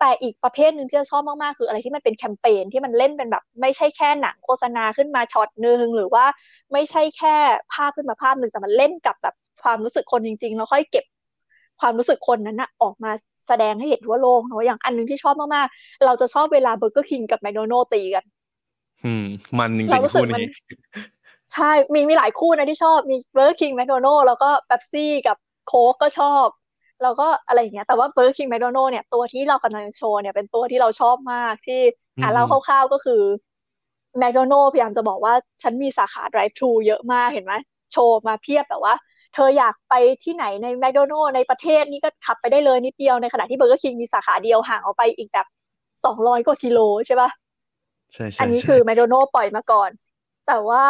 [0.00, 6.24] แต่อีกประเภทหนึ่งที่จะชอบมากๆคืออะไรที่มันเป็นแคมเปญที่มันเล่นเป็นแบบ ไม่ใช่แค่หนังโฆษณาขึ้นมาช็อตหนึ่งหรือว่า
[6.72, 7.34] ไม่ใช่แค่
[7.72, 11.04] ภาพขึ้นมาภาพหนึ่งแต่มันเล่นกับแบบความรู้สึกคนจริงๆแล้วค่อยเก็บ
[11.80, 13.10] ความรู้สึกคนนั้นนะออกมา
[13.48, 18.24] แสดงให้เห็นทั่วโลกเนาะอย่างอันนึงที่ชอบมากๆ เราจะชอบเวลาเบอร์เกอร์คิงกับแมคโดนัลตีกัน
[19.04, 19.24] อืม
[19.58, 20.46] มันจริงๆคู่นี้
[21.54, 25.36] ใช่ มีมีหลายคู่นะที่ชอบ มีเบอร์คิงแมคโดนัลแล้วก็เป๊ปซี่กับ
[25.66, 26.46] โค้กก็ชอบ
[27.02, 31.80] แล้วก็อะไรอย่างเงี้ย แต่ว่าเบอร์คิงแมคโดนัลเนี่ยตัวที่เรากำลังโชว์เนี่ยเป็นตัวที่เราชอบมากที่
[32.22, 33.22] อ่าเล่าคร่าวๆก็คือ
[34.18, 37.54] แมคโดนัลพยายามจะบอกว่าฉันมีสาขา drive thru เยอะมากเห็นไหม
[37.92, 38.94] โชว์มาเพียบแต่ว่า
[39.34, 45.46] เธออยากไปที่ไหนในแมคโดนัลในประเทศนี่ก็ขับไปได้เลยนิดเดียวในขณะที่เบอร์เกอร์คิงมีสาขาเดียวห่างออกไปอีกแบบ
[46.04, 47.30] สองร้อยกว่ากิโลใช่ปะ
[48.14, 49.90] ใช่ใช่อันนี้คือแมคโดนัลปล่อยมาก่อน
[50.46, 50.82] แต่ว่า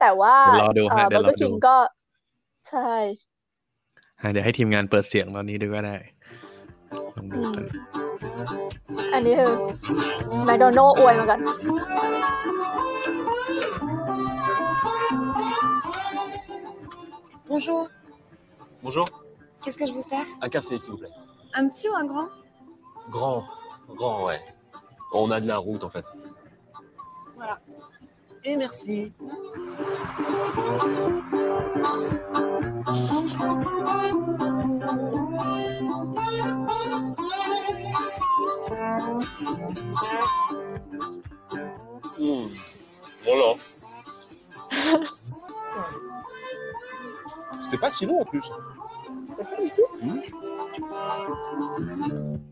[0.00, 0.34] แต่ว่า
[1.10, 1.76] เบอร์เกอร์คิงก็
[2.68, 2.92] ใช่
[4.32, 5.96] เดี๋ยวให้ทีมงานเปิดเสียงตอนนี้ดูก็ได้
[9.14, 9.52] อันนี้คือ
[10.44, 11.40] แมคโดนัลอวยมากัน
[17.50, 17.88] Bonjour.
[18.80, 19.06] Bonjour.
[19.60, 21.10] Qu'est-ce que je vous sers Un café, s'il vous plaît.
[21.52, 22.28] Un petit ou un grand
[23.10, 23.44] Grand.
[23.98, 24.38] Grand, ouais.
[25.12, 26.04] On a de la route, en fait.
[27.36, 27.58] Voilà.
[28.44, 29.12] Et merci.
[42.18, 42.46] Mmh.
[43.24, 43.54] Voilà.
[47.80, 48.50] pas si long en plus.
[49.38, 49.86] Pas du tout.
[51.70, 52.49] กัด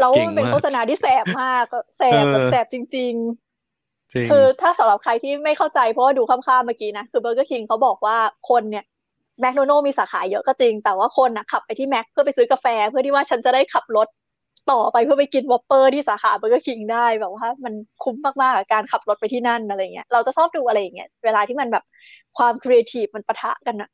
[0.00, 3.14] แล้วเก่งมันเป็นมาโฆกษณาที่แสบมากอะแสบแบบเออแสบจริงจริง
[3.70, 8.16] ๆ คือถ้าสำหรับใครที่ไม่เข้าใจเพราะว่าดูข้ามๆเมื่อกี้นะ คือเบอร์เกอร์คิงเขาบอกว่า
[8.50, 8.84] คนเนี่ย
[9.40, 14.08] แมคโดนัลมีสาขาเยอะก็จริง แต่ว่าคนนะขับไปที่แม็กเพื่อไปซื้อกาแฟ เพื่อที่ว่าฉันจะได้ขับรถ
[14.70, 21.84] ต่อไปเพื่อไปกินวอปเปอร์ที่สาขาเบอร์เกอร์คิงได้แบบว่ามันคุ้มมากๆกับการขับรถไปที่นั่นอะไรเงี้ยเราจะชอบดูอะไรอย่างเงี้ยเวลาที่มันแบบ
[22.38, 23.88] ความครีเอทีฟมันปะทะกันอะ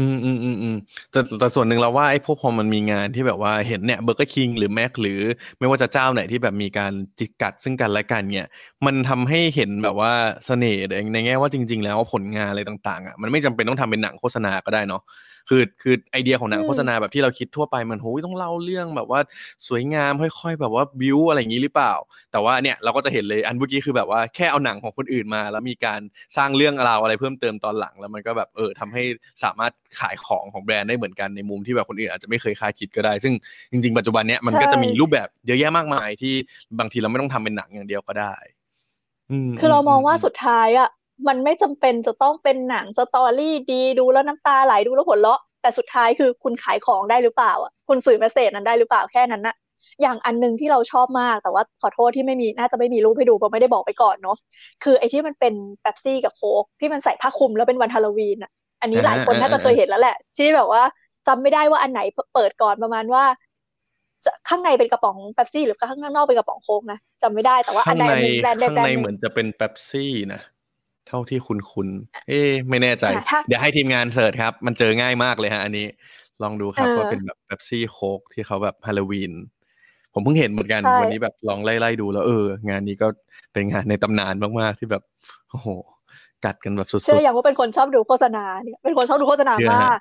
[0.00, 0.74] อืมอืมอืมอืม
[1.12, 5.20] แต่แต่ส่วนหนึ่งเราว่าไอ้พวกพอมันมีงานที่แบบว่าเห็นเนี่ยเบอร์เกอร์คิงหรือแม็กหรือ
[5.58, 8.46] ไม่ว่าจะเจ้าไหนที่แบบมีการจิกกัดซึ่งกันและกันเนี่ย
[8.86, 10.12] มันทำให้เห็นแบบว่า
[10.46, 15.02] เสน่ห์ในในแง่ว่าจริง ๆ แล้วผลงานอะไรต่าง ๆอะมันไม่จำเป็นต้องทำเป็นหนังโฆษณาก็ได้เนาะ
[15.48, 19.20] คือคือไอเดียของหนังอืมโฆษณาแบบที่เราคิดทั่วไปมันโหยต้องเล่าเรื่องแบบว่า
[19.68, 21.92] สวยงามค่อย ๆ แบบว่าบิวอะไรอย่างนี้หรือเปล่า
[22.32, 26.00] แต่ว่าเนี่ยเราก็จะเห็นเลยอันเมื่อกี้คือแบบว่าแค่เอาหนังของคนอื่นมา แล้วมีการ
[26.36, 29.02] สร้างเรื่องราวอะไรเพิ่มเติมตอนหลัง แล้วมันก็แบบเออทำให้
[29.44, 33.34] สามารถขายของของแบรนด์ได้เหมือนกันในมุมที่แบบคนอื่นอาจจะไม่เคยคาดคิดก็ได้ ซึ่ง
[33.70, 36.34] จริง ๆ ปัจจุบันเนี้ยมันก็จะมีรูปแบบเยอะแยะมากมายที่
[36.78, 38.34] บางทีเราไม่ต้องทำเป็นหนังอย่างเดียวก็ได้
[39.52, 40.88] มคือเรามองว่าอืสุดท้ายอะ
[41.28, 49.54] มันไม่จำเป็นจะต้องเป็นหนัง story ดีดูแล้วน้ำตาไหลดูแล้วหัวเราะแต่สุดท้ายคือคุณขายของได้หรือเปล่าอะคุณสื่อ message นั้นได้หรือเปล่าแค่นั้นนะ
[50.02, 54.36] อย่างอันหนึ่งที่เราชอบมากแต่ว่าขอโทษที่ไม่มีน่าจะไม่มีรูปให้ดูเพราะไม่ได้บอกไปก่อนเนาะ
[54.84, 58.50] คือไอ้ที่มันเป็นเป๊ปซี่กับโค้กที่มันใส่ผ้าคลุมแล้วเป็นวันฮาโลวีนอะ
[58.80, 60.82] อันนี้หลายคนน่าจะเคยเห็นแล้วแหละ ที่แบบว่า
[61.26, 62.00] จำไม่ได้ว่าอันไหน
[62.34, 63.24] เปิดก่อนประมาณว่า
[64.24, 70.40] จะข้างในเป็นกระป๋องเป๊ปซี่หรือข้างนอกเป็นกระป๋องโค้กนะจำไม่ได้แต่ว่าอันใดอันหนึ่งแบรนด์ใดแบรนด์หนึ่งข้างในข้างในเหมืนนจะเป็นเป๊ปซี่นะ
[71.08, 71.88] เท่าที่คุณคุณ
[72.28, 75.86] เอ๊ะไม่แน่ใจอะถ้าเดี๋ยวให้ทีมงานเสิร์ชครับ มันเจอง่ายมากเลยฮะอันนี้
[76.42, 79.32] ลองดูครับเออว่าเป็นแบบเป๊ปซี่โค้กที่เขาแบบฮาโลวีน
[80.14, 83.06] ผมเพิ่งเห็นเหมือนกันใช่วันนี้แบบลองไล่ๆดูแล้วเออ งานนี้ก็
[83.52, 85.02] เป็นงานในตำนานมากๆที่แบบ
[85.50, 85.68] โอ้โห
[86.44, 90.00] กัดกันแบบสุดเชื่ออย่างว่าเป็นคนชอบดูโฆษณาเนี่ยเป็นคนชอบดูโฆษณาเชื่อฮะมาก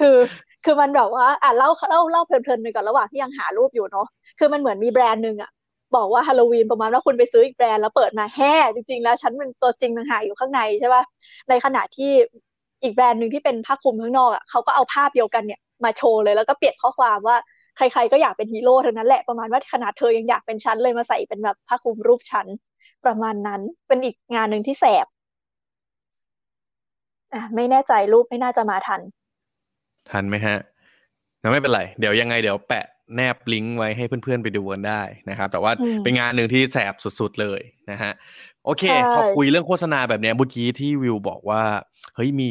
[0.00, 0.16] คือ
[0.64, 4.06] คือมันแบบว่าอะเล่าเล่าเล่าเพลินๆไปก่อนระหว่างที่ยังหารูปอยู่เนาะ
[4.38, 5.50] คือมันเหมือนมีแบรนด์หนึ่งอะ
[5.96, 11.02] บอกว่าฮาโลวีนประมาณว่าคุณไปซื้ออีกแบรนด์แล้วเปิดมาแฮ่จริง ๆ แล้วฉันเป็นตัวจริงต่างหากอยู่ข้างในใช่ป่ะ
[11.48, 12.10] ในขณะที่
[12.82, 17.36] อีกแบรนด์หนึ่งที่เป็นผ้าคลุมข้างนอกอะเขาก็เอาภาพเดียวกันเนี่ยมาโชว์เลยแล้วก็เปลี่ยนข้อความว่า
[17.76, 22.46] ใครๆก็อยากเป็นฮีโร่ทั้งนั้นแหละประมาณว่าขนาดเธอยังอยากเป็นฉันเลยมาใส่เป็นแบบผ้าคลุมรูปฉัน
[23.04, 25.06] ประมาณนั้นเป็นอีกงานหนึ่งที่แสบ
[27.34, 29.00] อะไม่แน่ใจรูปไม่น่าจะมาทัน
[30.10, 30.56] ทันไหมฮะ
[31.52, 32.84] ไม่เป็นไร เดี๋ยวยังไงเดี๋ยวแปะ
[33.16, 38.12] แนบลิงก์ไว้ให้เพื่อนๆไปดูกันได้นะครับ แต่ว่าอืมเป็นงานหนึ่งที่แสบสุดๆเลยนะฮะ
[38.64, 41.62] โอเคใช่พอคุยเรื่องโฆษณาแบบเนี้ยเมื่อกี้ที่วิวบอกว่า
[42.14, 42.50] เฮ้ยมี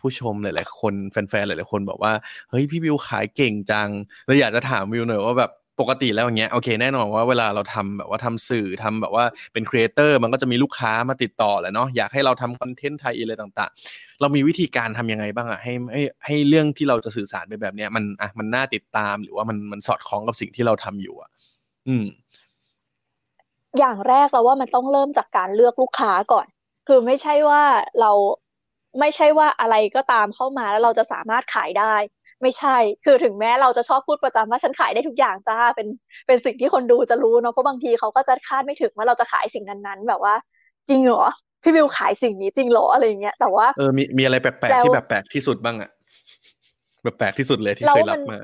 [0.00, 2.12] ผู้ชมหลาย ๆ คนแฟนๆหลาย ๆ คนบอกว่า
[2.50, 3.88] เฮ้ยพี่วิวขายเก่งจัง
[4.26, 5.50] เราอยากจะถามวิวหน่อยว่าแบบ
[5.80, 21.30] ปกติแล้วอย่างเงี้ยโอเคแน่นอนว่าเวลาเราทำแบบว่าทำสื่อทำแบบว่าเป็น creator มันก็จะมีลูกค้ามาติดต่อแหละเนาะอยากให้เราทำ content tie-in อะไรต่างๆ เรามีวิธีการทำยังไงบ้างอะให้ให้ให้เรื่องที่เราจะสื่อสารไปแบบเนี้ยมันอะมันน่าติดตามหรือว่ามันมันสอดคล้องกับสิ่งที่เราทำอยู่อะ
[21.88, 22.04] อืม
[23.78, 26.46] อย่างแรกเราว่ามันต้องเริ่มจากการเลือกลูกค้าก่อน
[26.88, 27.62] คือไม่ใช่ว่า
[28.00, 28.12] เรา
[29.00, 31.94] ไม่ใช่ว่าอะไรก็ตามเข้ามาแล้วเราจะสามารถขายได้
[32.42, 35.88] ไม่ใช่ คือถึงแม้เราจะชอบพูดประจำว่าฉันขายได้ทุกอย่างจ้า เป็น
[36.26, 40.34] เป็นสิ่งที่คนดูจะรู้เนาะ เพราะบางทีเขาก็จะคาดไม่ถึงว่าเราจะขายสิ่งนั้นๆ แบบว่า
[40.88, 41.24] จริงเหรอ
[41.62, 45.90] พี่วิวขายสิ่งนี้จริงเหรออะไรอย่างเงี้ย แต่ว่า เออ มี มีอะไรแปลกแล้วๆที่แบบแปลกที่สุดบ้างอะ
[47.02, 48.38] แบบแปลกที่สุดเลยที่เราเคยว่ารัมับนมา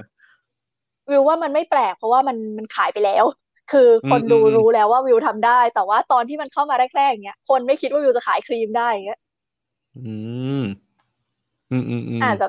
[1.10, 3.24] วิวว่ามันไม่แปลก เพราะว่ามัน มันขายไปแล้ว
[3.72, 9.18] คือคนอืมดูอืมรู้แล้วว่าวิวทำได้ แต่ว่าตอนที่มันเข้ามาแรกๆอย่างเงี้ย คนไม่คิดว่าวิวจะขายครีมได้อย่างเงี้ย
[9.96, 10.00] อื
[10.60, 10.64] ม
[11.70, 12.46] อืมอืมอืมอาจจะ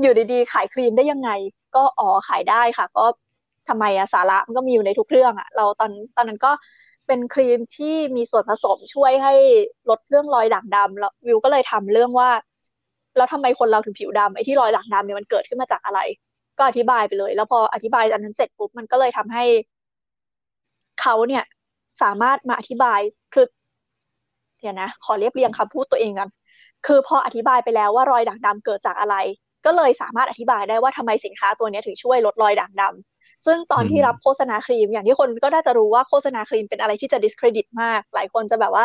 [0.00, 1.30] อยู่ดีๆ ขายครีมได้ยังไง
[1.76, 3.04] ก็อ๋อขายได้ค่ะ ก็
[3.68, 6.52] ทำไมอะสาระมันก็มีอยู่ในทุกเรื่องอะเราตอนตอนนั้นก็
[7.06, 9.34] เป็นครีมที่มีส่วนผสมช่วยให้
[9.90, 12.30] ลดเรื่องรอยด่างดำแล้ววิวก็เลยทำเรื่องว่า
[13.16, 16.00] แล้วทำไมคนเราถึงผิวดำไอ้ที่รอยด่างดำเนี่ยมันเกิดขึ้นมาจากอะไร
[16.58, 19.44] ก็อธิบายไปเลย แล้วพออธิบายอันนั้นเสร็จปุ๊บมันก็เลยทำให้
[21.00, 21.44] เขาเนี่ย
[22.02, 23.00] สามารถมาอธิบาย
[23.34, 23.46] คือ
[24.60, 26.28] เดี๋ยวนะ ขอเรียบเรียงคำพูดตัวเองกัน
[26.86, 29.16] คือพออธิบายไปแล้วว่ารอยด่างดำเกิดจากอะไร
[29.68, 38.84] ก็เลยสามารถอธิบายได้ว่าทำไมสินค้าตัวเนี้ยถึงช่วยลดรอยด่างดำซึ่งตอนที่รับโฆษณาครีม อย่างที่คนก็น่าจะรู้ว่าโฆษณาครีมเป็นอะไรที่จะ discredit มาก หลายคนจะแบบว่า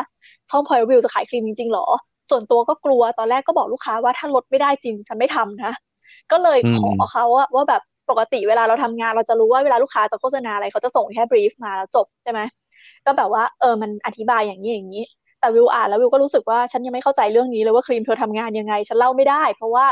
[0.51, 1.85] ท่องพอยวิวจะขายครีมจริงๆหรอ
[2.29, 5.73] ส่วนตัวก็กลัวตอนแรกก็บอกลูกค้าว่าถ้าลดไม่ได้จริงฉันไม่ทำนะ
[6.31, 12.39] ก็เลยขอเขาอะว่าแบบปกติเวลาเราทำงานเราจะรู้ว่าเวลาลูกค้าจะโฆษณาอะไรเขาจะส่งแค่ brief มาแล้วจบใช่ไหม
[13.05, 15.03] ก็แบบว่าเออมันอธิบายอย่างนี้อย่างนี้
[15.39, 19.85] แต่วิวอ่านแล้ววิวก็รู้สึกว่าฉันยังไม่เข้าใจเรื่องนี้เลยว่าครีมเธอทำงานยังไง ฉันเล่าไม่ได้ เพราะว่า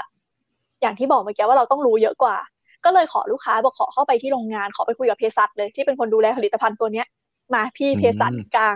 [0.81, 2.37] อย่างที่บอกเมื่อกี้ว่าเราต้องรู้เยอะกว่า
[2.85, 7.07] ก็เลยขอลูกค้าบอกขอเข้าไปที่โรงงาน ขอไปคุยกับเภสัชเลยที่เป็นคนดูแลผลิตภัณฑ์ตัวเนี้ย
[7.53, 8.75] มาพี่เภสัชกลาง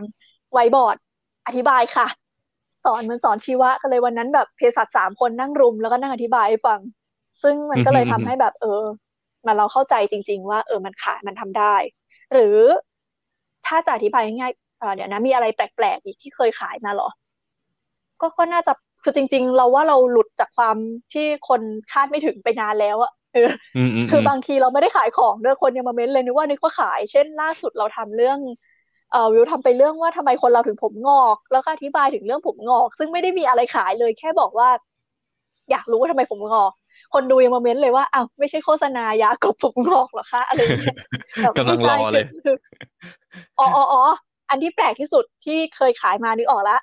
[0.53, 0.97] ไวบอร์ด
[1.47, 2.07] อธิบายค่ะ
[2.85, 6.79] สอนเหมันสอนชีวะกันเลยวันนั้นแบบเภสัชสามคนนั่งรุมแล้วก็นั่งอธิบายให้ฟัง
[7.43, 8.83] ซึ่งมันก็เลยทำให้แบบ เออ
[9.45, 11.75] มันเราเข้าใจจริง ๆ ว่า เออมันขายมันทำได้
[12.33, 12.57] หรือ
[13.67, 17.09] ถ้าจะอธิบายง่ายๆเดี๋ยวนะมีอะไรแปลกๆอีกที่เคยขายมาเหรอ
[18.21, 18.73] ก็ก็น่าจะ
[19.07, 20.77] คือจริง ๆ เราว่าเราหลุดจากความ
[21.13, 28.37] ที่คนคาดไม่ถึงไปนานแล้วอะเอออืมอืมคือบางทีเราไม่ได้ขายของด้วยคนยังมาเม้นเลยนึกว่านึกว่าขาย เช่น ล่าสุดเราทำเรื่อง
[29.11, 34.69] เอ่อวิวทำไปเรื่องว่าทำไมคนเราถึงผมงอก แล้วก็อธิบายถึงเรื่องผมงอก ซึ่งไม่ได้มีอะไรขายเลย แค่บอกว่า
[35.71, 36.71] อยากรู้ว่าทำไมผมงอก
[37.13, 40.95] คนดูยังมาเม้นเลยว่าอ้าวไม่ใช่โฆษณายากบผมงอกเหรอคะอะไรอย่างเงี้ย
[41.41, 42.55] แบบกำลังรอเลยไม่ใช่คือ
[43.59, 44.01] อ๋ออ๋ออ๋อ
[44.49, 46.77] อันที่แปลกที่สุดที่เคยขายมานึกออกละ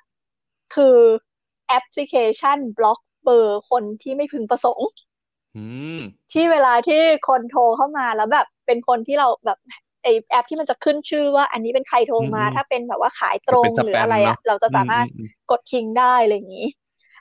[0.75, 4.89] คือแอปพลิเคชันบล็อกเบอร์คนที่ไม่พึงประสงค์
[5.55, 5.59] อื
[5.97, 5.99] ม
[6.33, 9.57] ที่เวลาที่คนโทรเข้ามาแล้วแบบ เป็นคนที่เราแบบ
[10.03, 16.67] ไอแอปที่มันจะขึ้นชื่อว่าอันนี้เป็นใครโทรมาอืมถ้าเป็นแบบว่าขายตรงเป็นสหรืแปอมอะไรเนอะอะเราจะสามารถอืมอืมกดทิ้งได้อะไรอย่างนี้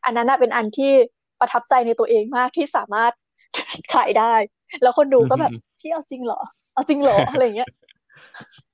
[0.05, 0.93] อันนั้นน่ะเป็นอันที่
[1.41, 3.13] ประทับใจในตัวเองมากที่สามารถ
[3.95, 4.35] ขายได้
[4.83, 6.41] แล้วคนดูก็แบบอืมพี่เอาจริงเหรอ
[6.75, 7.71] เอาจริงเหรออะไรอย่างเงี้ย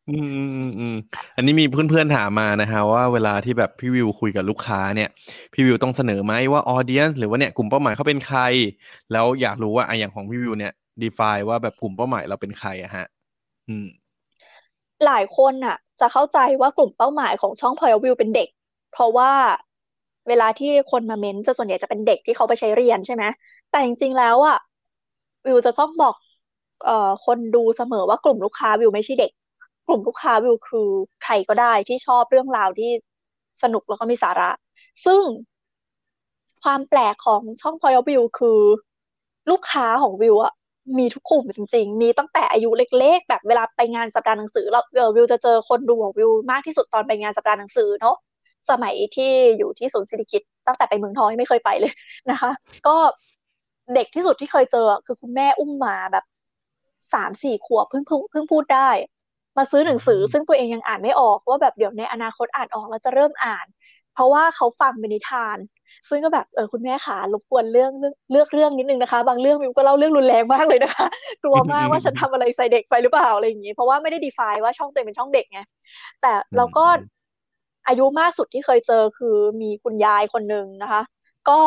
[0.09, 0.94] อืมอืมอืม
[1.36, 5.09] อันนี้มีเพื่อนๆถามมานะฮะว่าเวลาที่แบบพี่วิวคุยกับลูกค้าเนี่ย
[5.52, 8.40] พี่วิวต้องเสนอไหมว่าออเดียนหรือว่าเนี่ยกลุ่มเป้าหมายเขาเป็นใคร
[9.12, 13.04] แล้วอยากรู้ว่าไออย่างของพี่วิวเนี่ย define ว่าแบบกลุ่มเป้าหมายเราเป็นใครอะฮะ
[13.68, 13.86] อืม
[15.06, 18.48] หลายคนน่ะจะเข้าใจว่ากลุ่มเป้าหมายของช่อง Point of View เป็นเด็ก
[18.92, 19.32] เพราะว่า
[20.28, 23.24] เวลาที่คนมาเม้นต์จะส่วนใหญ่จะเป็นเด็กที่เขาไปใช้เรียนใช่ไหม
[23.70, 24.56] แต่จริงๆแล้วอะ
[25.46, 26.14] วิวจะต้องบอก
[26.84, 29.30] เอ่อคนดูเสมอว่ากลุ่มลูกค้าวิวไม่ใช่เด็ก
[29.89, 30.89] กลุ่มลูกค้าวิวคือ
[31.24, 32.91] ใครก็ได้ที่ชอบเรื่องราวที่
[33.62, 34.51] สนุกแล้วก็มีสาระ
[35.05, 35.22] ซึ่ง
[36.62, 38.61] ความแปลกของช่อง Point of View คือ
[39.51, 40.55] ลูกค้าของวิวอะ
[40.99, 48.16] มีทุกกลุ่มจริง ๆ มีตั้งแต่อายุเล็ก ๆ แบบเวลาไปงานสัปดาห์หนังสือเราเออวิวจะเจอคนดูของวิวมากที่สุดตอนไปงานสัปดาห์หนังสือเนาะ
[48.70, 51.93] สมัยที่อยู่ที่ศูนย์เศรษฐกิจตั้งแต่ไปเมืองทองไม่เคยไปเลย
[52.30, 52.51] นะคะ
[52.86, 52.97] ก็
[53.95, 56.24] เด็กที่สุดที่เคยเจอคือคุณแม่อุ้มมาแบบ
[57.12, 58.91] สามสี่ขวบเพิ่งเพิ่งเพิ่งพูดได้
[59.59, 63.66] มาซื้อหนังสือ ซึ่งตัวเองยังอ่านไม่ออกว่าแบบเดี๋ยวในอนาคตอ่านออกแล้วจะเริ่มอ่าน
[64.14, 65.59] เพราะว่าเขาฟังเป็นนิทาน
[66.09, 71.06] ซึ่งก็แบบเออคุณแม่ขารบกวนเรื่องเรื่องเลือกเรื่องนิดนึงนะคะ บางเรื่องมิวก็เล่าเรื่องรุนแรงมากเลยนะคะ
[71.42, 75.61] กลัวมากว่าฉันทำอะไรใส่เด็กไปหรือเปล่าอะไรอย่างนี้ เพราะว่าไม่ได้ define ว่าช่องตัวเองเป็นช่องเด็กไง
[76.22, 76.86] แต่เราก็
[77.88, 81.02] อายุมากสุดที่เคยเจอคือมีคุณยายคนหนึ่งนะคะ
[81.48, 81.61] ก็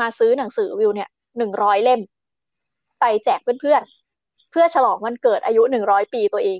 [0.00, 1.08] มาซื้อหนังสือวิวเนี่ย
[1.38, 2.00] หนึ่งร้อยเล่ม
[3.00, 6.58] ไปแจกเพื่อนๆเพื่อฉลองวันเกิดอายุหนึ่งร้อยปีตัวเอง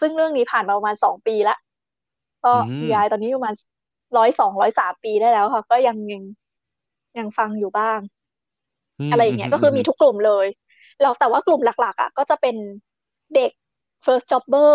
[0.00, 1.56] ซึ่งเรื่องนี้ผ่านมาประมาณสองปีละ
[2.44, 3.54] ก็อืมยายตอนนี้ประมาณ
[4.16, 6.22] ร้อยสองร้อยสามปีได้แล้วค่ะ ก็ยังยัง
[7.18, 8.00] ยังฟังอยู่บ้าง
[9.00, 10.46] มอะไรอย่างเงี้ยก็คือมีทุกกลุ่มเลย
[11.00, 12.56] แล้วแต่ว่ากลุ่มหลัก ๆ อะ ก็จะเป็น
[13.34, 13.50] เด็ก
[14.04, 14.72] first jobber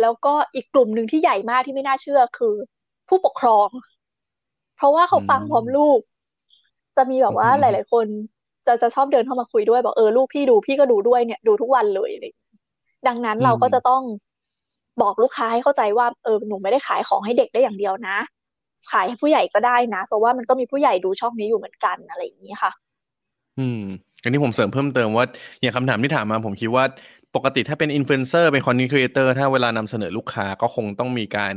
[0.00, 2.54] แล้วก็อีกกลุ่มหนึ่งที่ใหญ่มากที่ไม่น่าเชื่อคือ
[3.08, 3.68] ผู้ปกครอง
[4.76, 6.00] เพราะว่าเขาฟังพร้อมลูก
[6.96, 8.06] จะมีแบบว่าอืมหลาย ๆ คน
[8.66, 12.50] จะจะชอบเดินเข้ามาคุยด้วยบอกเออลูกพี่ดูพี่ก็ดูด้วยเนี่ยดูทุกวันเลยอะไรอย่างเงี้ย
[13.06, 14.02] ดังนั้นเราก็จะต้อง
[15.02, 18.16] บอกลูกค้าให้เข้าใจว่าเออหนูไม่ได้ขายของให้เด็กได้อย่างเดียวนะ
[18.90, 22.72] ขายให้ผู้ใหญ่ก็ได้นะ เพราะว่ามันก็มีผู้ใหญ่ดูช่องนี้อยู่เหมือนกันอะไรอย่างนี้ค่ะ
[23.58, 23.82] อืม
[24.22, 25.26] อันนี้ผมเสริมเพิ่มเติมว่า
[25.60, 26.84] อย่างคำถามที่ถามมาผมคิดว่า
[27.36, 31.54] ปกติถ้าเป็นอินฟลูเอนเซอร์เป็น content creator ถ้าเวลานำเสนอลูกค้าก็คงต้องมีการ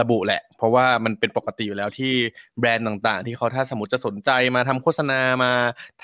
[0.00, 2.12] ระบุแหละ เพราะว่ามันเป็นปกติอยู่แล้วที่
[2.58, 5.52] แบรนด์ต่างๆ ที่เขาถ้าสมมติจะสนใจมาทำโฆษณามา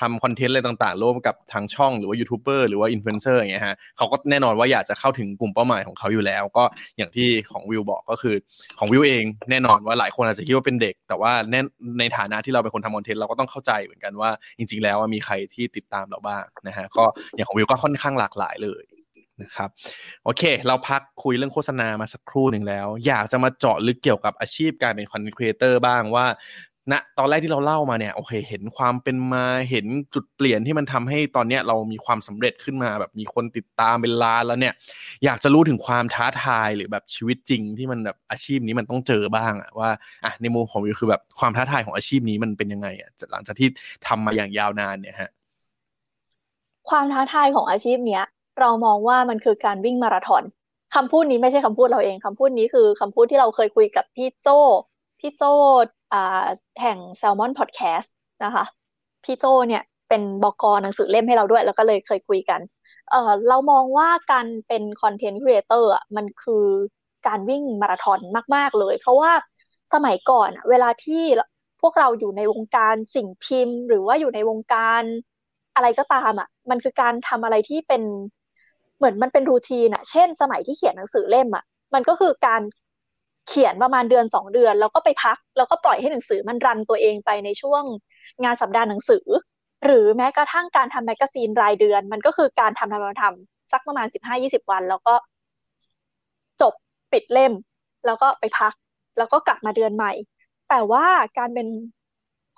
[0.00, 6.64] ทำ content อะไรต่างๆ ร่วมกับทางช่องหรือว่ายูทูบเบอร์หรือว่าอินฟลูเอนเซอร์อย่างเงี้ยฮะเขาก็แน่นอนว่าอยากจะเข้าถึงกลุ่มเป้าหมายของเขาอยู่แล้ว ก็
[6.96, 8.34] อย่างที่ของวิวบอกก็คือ
[8.78, 11.60] ของวิวเองแน่นอนว่าหลายคนอาจจะคิดว่าเป็นเด็ก แต่ว่าแน่
[11.98, 18.84] ในฐานะที่เราเป็นคนทำ content เราก็ต้องเข้าใจเหมือนกันว่าจริง ๆ แล้วมีใครที่ติดตามเราบ้างนะฮะก็อย่างของวิวก็ค่อนข้างหลากหลายเลย
[19.42, 19.68] นะครับ
[20.24, 26.26] โอเค เราพักคุยเรื่องโฆษณามาสักครู่หนึ่งแล้ว อยากจะมาเจาะลึกเกี่ยวกับอาชีพการเป็น content creator บ้างว่า
[26.92, 34.74] ณตอนแรกที่เราเล่ามาเนี่ยโอเค เห็นความเป็นมาเห็นจุดเปลี่ยนที่มันทำให้ตอนเนี้ยเรามีความสำเร็จขึ้นมาแบบมีคนติดตามเป็นล้านแล้วเนี่ย
[35.24, 39.90] อยากจะรู้ถึงความท้าทายหรือแบบชีวิตจริงที่มันแบบอาชีพนี้มันต้องเจอบ้างอะว่า
[40.24, 43.68] อะในมุมของวิวคือแบบความท้าทายของอาชีพนี้มันเป็นยังไงอะหลังจากที่
[44.06, 45.30] ทำมาอย่างยาวนานเนี่ยฮะ
[46.88, 48.24] ความท้าทายของอาชีพเนี้ย
[48.60, 50.42] เรามองว่ามันคือการวิ่งมาราธอน
[50.94, 54.48] คำพูดนี้ไม่ใช่คำพูดเราเองคำพูดนี้คือคำพูดที่เราเคยคุยกับพี่โจ
[55.20, 55.42] พี่โจ
[56.80, 58.08] แห่ง Salmon Podcast
[58.44, 58.64] นะคะ
[59.24, 62.60] พี่โจเนี่ยเป็นบกหนังสือเล่มให้เราด้วย แล้วก็เลยเคยคุยกัน
[63.10, 66.64] เออเรามองว่าการเป็น content creator อะมันคือ
[67.26, 68.20] การวิ่งมาราธอน
[68.54, 69.32] มาก ๆ เลย เพราะว่า
[69.94, 71.22] สมัยก่อนเวลาที่
[71.80, 75.02] พวกเราอยู่ในวงการสิ่งพิมพ์ หรือว่าอยู่ในวงการ
[75.74, 78.02] อะไรก็ตามอะมันคือการทำอะไรที่เป็น
[78.96, 82.62] เหมือนมันเป็น routine อะเช่น สมัยที่เขียนหนังสือเล่มอะมันก็คือการ
[83.48, 87.82] เขียนประมาณเดือนสองเดือน แล้วก็ไปพัก แล้วก็ปล่อยให้หนังสือมัน run ตัวเองไปในช่วง
[88.44, 89.26] งานสัปดาห์หนังสือ
[89.84, 95.14] หรือแม้กระทั่งการทำ magazine รายเดือน มันก็คือการทำทำทำสักประมาณสิบห้ายี่สิบวัน แล้วก็
[96.60, 96.74] จบ
[97.12, 97.52] ปิดเล่ม
[98.06, 98.72] แล้วก็ไปพัก
[99.18, 100.12] แล้วก็กลับมาเดือนใหม่
[100.68, 101.06] แต่ว่า
[101.38, 101.68] การเป็น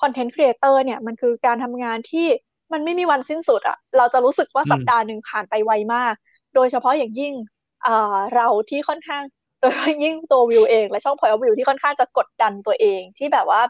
[0.01, 2.27] content creator เนี่ยมันคือการทำงานที่
[2.73, 6.15] มันไม่มีวันสิ้นสุดอะเราจะรู้สึกว่าสัปดาห์หนึ่งผ่านไปไวมาก
[6.55, 7.35] โดยเฉพาะอย่างยิ่ง
[8.35, 9.23] เราที่ค่อนข้าง
[9.61, 13.61] โดยเฉพาะยิ่งตัววิวเอง และช่องพอยวิวที่ค่อนข้างจะกดดันตัวเองที่แบบว่า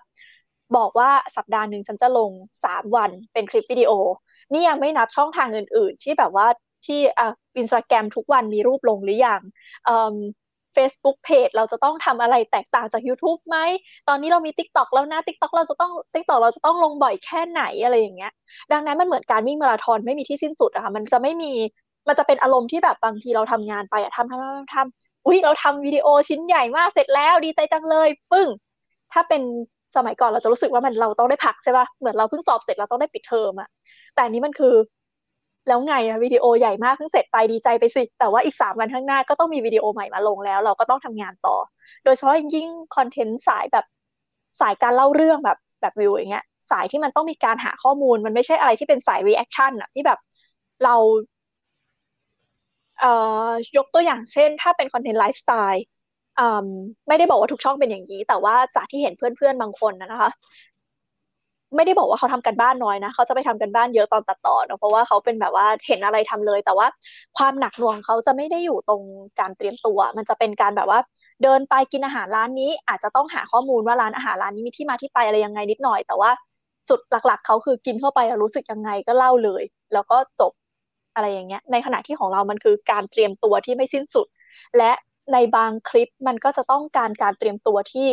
[0.77, 2.31] บอกว่าสัปดาห์หนึ่งฉันจะลง
[2.65, 3.91] สามวันเป็นคลิปวิดีโอ
[4.53, 6.47] นี่ยังไม่นับช่องทางอื่น ๆ ที่แบบว่า
[6.87, 9.41] ที่อ่าอินสตาแกรมทุกวันมีรูปลงหรือยัง
[10.77, 13.57] Facebook Page เราจะต้องทำอะไรแตกต่างจาก YouTube ไหม
[14.09, 18.33] ตอนนี้เรามี TikTok แล้วนะ TikTok เราจะต้อง TikTok เราจะต้องลงบ่อยแค่ไหนอะไรอย่างเงี้ย
[18.73, 21.53] ดังนั้นมันเหมือนการวิ่งมาราธอนไม่มีที่สิ้นสุดอะค่ะ มันจะไม่มี
[22.09, 28.49] มันจะเป็นอารมณ์ที่แบบบางทีเราทำงานไปอะทำทำทำทำอุ้ยเราทำวิดีโอชิ้นใหญ่มากเสร็จแล้วดีใจจังเลยปึ้ง
[29.13, 29.43] ถ้าเป็น
[29.97, 33.69] สมัยก่อนเราจะรู้สึกว่ามันเราต้องได้พักใช่ป่ะเหมือนเราเพิ่งสอบเสร็จเราต้องได้ปิดเทอมอะ
[34.15, 34.75] แต่นี้มันคือ
[35.69, 41.57] แล้วไงอะวิดีโอใหญ่มากเพิ่งเสร็จไปดีใจไปสิ แต่ว่าอีกสามวันข้างหน้าก็ต้องมีวิดีโอใหม่มาลงแล้ว เราก็ต้องทำงานต่อ
[42.05, 43.85] โดยเฉพาะยิ่งคอนเทนต์สายแบบ
[44.61, 50.19] สายการเล่าเรื่องแบบแบบวิวอย่างเงี้ยสายที่มันต้องมีการหาข้อมูล มันไม่ใช่อะไรที่เป็นสาย reaction อะที่แบบ
[50.85, 50.95] เรา
[53.77, 55.85] ยกตัวอย่างเช่น ถ้าเป็น content lifestyle
[57.09, 60.31] ไม่ได้บอกว่าทุกช่องเป็นอย่างนี้ แต่ว่าจากที่เห็นเพื่อนๆบางคนนะคะ
[61.77, 66.87] ไม่ได้บอกว่าเขาทำการบ้านน้อยนะเขาจะไปทำการบ้านเยอะตอนตัดต่อเนาะเพราะว่าเขาเป็นแบบว่าเห็นอะไรทำเลย แต่ว่า
[67.37, 69.03] ความหนักหน่วงเขาจะไม่ได้อยู่ตรง
[69.41, 71.01] การเตรียมตัว มันจะเป็นการแบบว่า
[71.43, 76.31] เดินไปกินอาหารร้านนี้ อาจจะต้องหาข้อมูลว่าร้านอาหารร้านนี้มีที่มาที่ไปอะไรยังไงนิดหน่อย แต่ว่า
[76.89, 80.53] จุดหลักๆเขาคือกินเข้าไปรู้สึกยังไงก็เล่าเลย แล้วก็จบ
[81.19, 84.27] อะไรอย่างเงี้ย ในขณะที่ของเรามันคือการเตรียมตัวที่ไม่สิ้นสุด
[84.77, 84.93] และ
[85.33, 88.09] ในบางคลิปมันก็จะต้องการการเตรียมตัวที่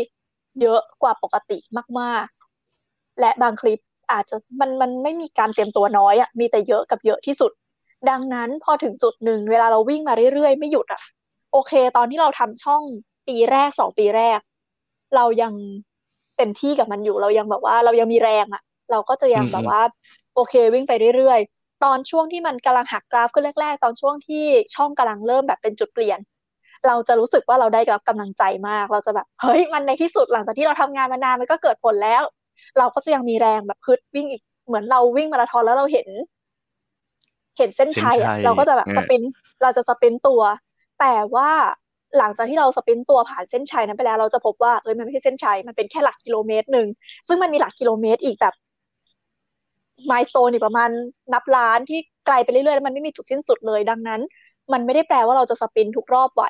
[0.62, 1.58] เยอะกว่าปกติ
[2.00, 2.26] มาก
[2.74, 3.80] ๆ และบางคลิป
[4.12, 7.52] อาจจะมันมันไม่มีการเตรียมตัวน้อยอะมีแต่เยอะกับเยอะที่สุด
[8.10, 11.02] ดังนั้นพอถึงจุดหนึ่งเวลาเราวิ่งมาเรื่อยๆ ไม่หยุดอะ
[11.52, 12.82] โอเค ตอนที่เราทำช่อง
[13.28, 14.40] ปีแรกสองปีแรก
[15.16, 15.54] เรายัง
[16.38, 19.82] เต็มที่กับมันอยู่เรายังแบบว่าเรายังมีแรงอะเราก็จะยังแบบว่า
[20.36, 24.46] โอเค วิ่งไปเรื่อยๆ ตอนช่วงที่มันกำลังหักกราฟขึ้นแรก ๆ ตอนช่วงที่
[24.76, 26.20] ช่องกำลังเริ่มแบบเป็นจุดเปลี่ยน
[26.88, 32.24] เราจะรู้สึกว่าเราได้รับกำลังใจมาก เราจะแบบเฮ้ยมันในที่สุดหลังจากที่เราทำงานมานานมันก็เกิดผลแล้ว
[32.78, 36.08] เราก็จะยังมีแรงแบบพึดวิ่งอีกเหมือนเราวิ่งมาราธอนแล้วเราเห็น
[37.58, 39.24] เห็นเส้นชัยอะเราก็จะแบบ sprint
[39.64, 40.42] เราจะ sprint ตัว
[41.00, 41.50] แต่ว่า
[42.18, 46.88] หลังจากที่เรา sprint ตัวผ่านเส้นชัยนั้นไปแล้ว เราจะพบว่าเอ้ยมันไม่ใช่เส้นชัยมันเป็นแค่หลักกิโลเมตรหนึ่ง
[47.28, 48.54] ซึ่งมันมีหลักกิโลเมตรอีกแบบ
[50.10, 50.90] milestone อีกประมาณ
[51.34, 54.22] นับล้านที่ไกลไปเรื่อยๆแล้วมันไม่มีจุดสิ้นสุดเลย ดังนั้น
[54.74, 56.44] มันไม่ได้แปลว่าเราจะ sprint ทุกรอบไหว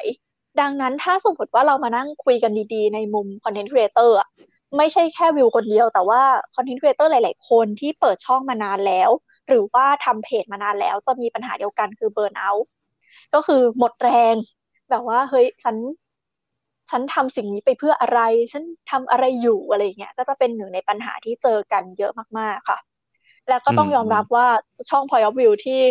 [0.62, 4.28] ดังนั้นถ้าสมมติว่าเรามานั่งคุยกันดีๆ ในมุม content creator อะ
[4.78, 6.22] ไม่ใช่แค่วิวคนเดียว แต่ว่า
[6.56, 9.10] content creator หลายๆ คนที่เปิดช่องมานานแล้ว
[9.48, 12.66] หรือว่าทำเพจมานานแล้วจะมีปัญหาเดียวกันคือ burnout
[13.34, 14.36] ก็คือหมดแรง
[14.89, 15.76] แบบว่าเฮ้ยฉัน
[16.89, 18.20] ฉันทำสิ่งนี้ไปเพื่ออะไร
[18.52, 22.78] ฉันทำอะไรอยู่อะไรเงี้ย ก็จะเป็นหนึ่งในปัญหาที่เจอกันเยอะมากๆค่ะ
[23.50, 24.48] แล้วก็ต้องยอมรับว่า
[24.89, 25.82] ช่อง Point of View ที่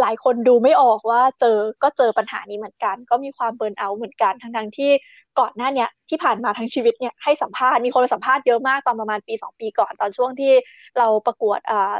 [0.00, 4.90] หลายคนดูไม่ออกว่าเจอก็เจอปัญหานี้เหมือนกัน ก็มีความ burnout เหมือนกันทั้งทั้งที่
[5.38, 10.52] ก่อนหน้าเนี้ยที่ผ่านมาทั้งชีวิตเนี่ยให้สัมภาษณ์มีคนสัมภาษณ์เยอะมากตอนประมาณปีสองปีก่อนตอนช่วงที่
[10.98, 11.94] เราประกวดอ่า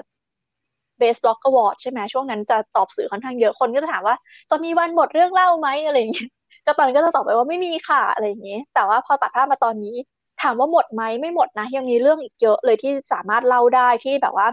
[0.99, 4.17] เบสบล็อกอวอร์ดใช่ไหมช่วงนั้นจะตอบสื่อค่อนข้างเยอะคนก็จะถามว่า
[4.51, 6.29] จะมีวันหมดเรื่องเล่าไหมอะไรอย่างเงี้ย
[6.67, 9.97] จะตอนก็จะตอบไปว่าไม่มีค่ะอะไรอย่างเงี้ยแต่ว่าพอตัดภาพมาตอนนี้
[10.43, 14.47] ถามว่าหมดไหมไม่หมดนะ ยังมีเรื่องอีกเยอะเลยที่สามารถเล่าได้ที่แบบว่า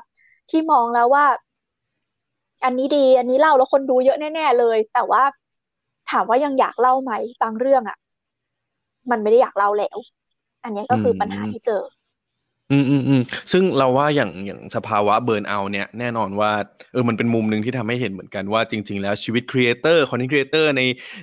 [0.49, 1.25] ที่มองแล้วว่า
[2.63, 5.23] อันนี้ดี อันนี้เล่าแล้วคนดูเยอะแน่ ๆ เลย แต่ว่า
[6.11, 7.97] ถามว่ายังอยากเล่าไหมบางเรื่องอะ่ะ
[9.11, 9.97] มันไม่ได้อยากเล่าแล้ว
[10.63, 11.81] อันนี้ก็คือปัญหาที่เจอ
[12.71, 16.51] อืมอืมอืมซึ่งเราว่าอย่างอย่างสภาวะ burnout เนี่ยแน่นอนว่า
[16.93, 20.81] เออมันเป็นมุมหนึ่งที่ทำให้เห็นเหมือนกันว่าจริง ๆ แล้วชีวิต creator content creator ใน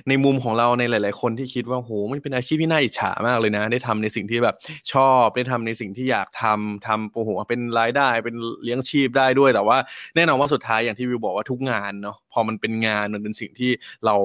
[0.09, 4.55] ในมุมของเราในหลาย ๆ คนที่คิดว่าโหมันเป็นอาชีพที่น่าอิจฉามากเลยนะ ได้ทำในสิ่งที่แบบ
[4.93, 9.77] ชอบได้ทำในสิ่งที่อยากทำทำโอ้โหเป็นรายได้เป็นเลี้ยงชีพได้ด้วยแต่ว่า
[10.15, 13.71] แน่นอนว่าสุดท้ายอย่างที่วิวบอกว่าทุกงานเนาะพอมันเป็นงานมันเป็นสิ่งที่
[14.05, 14.15] เรา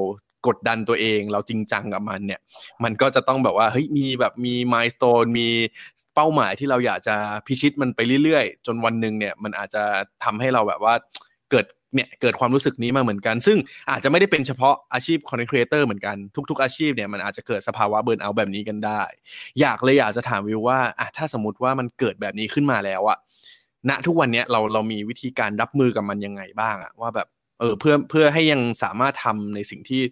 [0.46, 2.40] กดดันตัวเอง เราจริงจังกับมันเนี่ย
[2.84, 5.48] มันก็จะต้องแบบว่าเฮ้ยมีแบบมี milestone มี
[6.14, 7.16] เป้าหมายที่เราอยากจะ
[7.46, 9.82] พิชิตมันไปเรื่อยๆ จนวันหนึ่งเนี่ยมันอาจจะ
[10.24, 10.94] ทำให้เราแบบว่า
[11.50, 13.58] เกิดเนี่ยเกิดความรู้สึกนี้มาเหมือนกัน ซึ่ง
[13.90, 16.16] อาจจะไม่ได้เป็นเฉพาะอาชีพ content creator เหมือนกัน
[16.50, 19.02] ทุก ๆ อาชีพเนี่ยมันอาจจะเกิดสภาวะ burnout แบบนี้กันได้
[19.60, 23.18] อยากเลยอยากจะถามวิวว่าอะถ้าสมมติว่ามันเกิดแบบนี้ขึ้นมาแล้วอะ
[23.88, 27.28] ณทุกวันเนี้เราเรามีวิธีการรับมือกับมันยังไงบ้างอะว่าแบบ
[27.58, 30.02] เออเพื่อเพื่อให้ยังสามารถทำในสิ่งที่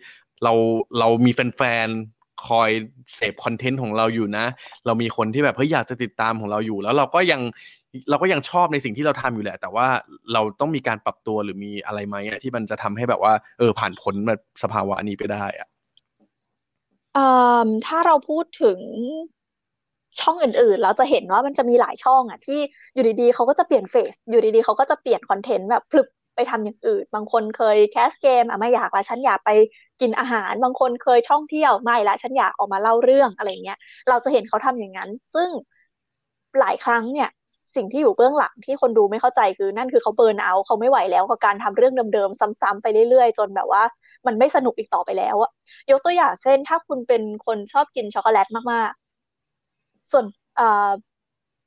[0.45, 0.53] เรา
[0.99, 2.71] เรามีแฟนๆคอย
[3.15, 4.47] เสพคอนเทนต์ของเราอยู่นะ
[4.87, 7.41] เรามีคนที่แบบเฮ้ยอยากจะติดตามของเราอยู่ แล้วเราก็ยัง
[8.11, 9.87] เราก็ยังชอบในสิ่งที่เราทำอยู่แหละ แต่ว่า
[10.33, 14.15] เราต้องมีการปรับตัวหรือมีอะไรไหมที่มันจะทำให้แบบว่า เออผ่านพ้น
[14.63, 15.69] สภาวะนี้ไปได้อะ
[17.17, 17.27] อ่
[17.67, 18.79] อถ้าเราพูดถึง
[20.21, 22.61] ช่องอื่นๆเราจะเห็นว่ามันจะมีหลายช่องอะที่
[22.95, 29.51] อยู่ดีๆเขาก็จะเปลี่ยนเฟสอยู่ดีๆเขาก็จะเปลี่ยนคอนเทนต์แบบพลึบ ไปทำอย่างอื่น บางคนเคยแคสเกมอะไม่อยากละฉันอยากไป
[30.01, 33.79] กินอาหาร บางคนเคยท่องเที่ยวไม่ละฉันอยากออกมาเล่าเรื่องอะไรเงี้ย
[34.09, 35.51] เราจะเห็นเขาทำอย่างนั้น ซึ่ง
[36.61, 37.29] หลายครั้งเนี่ย
[37.77, 43.83] สิ่งที่อยู่เบื้องหลังที่คนดูไม่เข้าใจคือนั่นคือเขาเบิร์นเอาท์เขาไม่ไหวแล้วกับการทำเรื่องเดิมๆซ้ำๆไปเรื่อยๆ จนแบบว่า
[44.27, 45.51] มันไม่สนุกอีกต่อไปแล้วอะ
[45.91, 50.25] ยกตัวอย่างเช่น ถ้าคุณเป็นคนชอบกินช็อกโกแลตมากๆ ส่วน
[50.57, 50.91] เอ่อ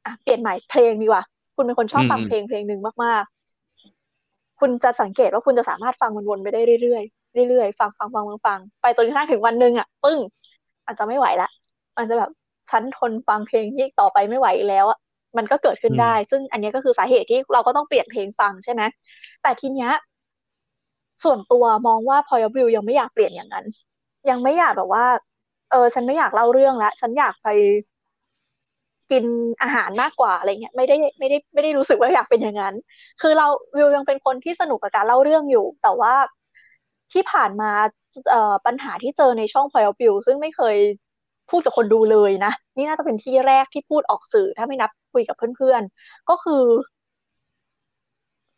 [0.06, 1.24] อะเปลี่ยนใหม่เพลงดีกว่า
[1.56, 3.39] คุณเป็นคนชอบฟังอืมเพลงเพลงหนึ่งมากๆ
[4.60, 10.20] คุณจะสังเกตว่าคุณจะสามารถฟังมันวนไปได้เรื่อยๆเรื่อยๆฟังฟังฟังฟังฟังไปจนกระทั่งถึงวันหนึ่งอะปึ้ง
[10.88, 11.50] มันจะไม่ไหวละ
[11.98, 12.32] มันจะแบบ
[12.70, 14.98] ฉันทนฟังเพลงนี้ต่อไปไม่ไหวอีกแล้วอะ
[15.38, 18.82] มันก็เกิดขึ้นได้ ซึ่งอันนี้ก็คือสาเหตุที่เราก็ต้องเปลี่ยนเพลงฟังใช่ไหม
[19.42, 19.92] แต่ทีเนี้ย
[21.24, 23.66] ส่วนตัวมองว่าพอยวิวยังไม่อยากเปลี่ยนอย่างนั้น
[24.30, 25.06] ยังไม่อยากแบบว่า
[25.70, 27.48] เออ ฉันไม่อยากเล่าเรื่องละ ฉันอยากไป
[29.12, 29.26] กิน
[29.62, 32.76] อาหารมากกว่าอะไรเงี้ยไม่ได้ไม่ได้ไม่ได้รู้สึกว่าอยากเป็นอย่างนั้น
[33.22, 36.14] คือเราวิวยังเป็นคนที่สนุกกับการเล่าเรื่องอยู่ แต่ว่า
[37.14, 37.72] ที่ผ่านมา
[38.30, 40.78] เอ่อปัญหาที่เจอในช่อง Point of View ซึ่งไม่เคย
[41.50, 46.64] พูดกับคนดูเลยนะ นี่น่าจะเป็นที่แรกที่พูดออกสื่อถ้าไม่นับคุยกับเพื่อนๆ ก็คือ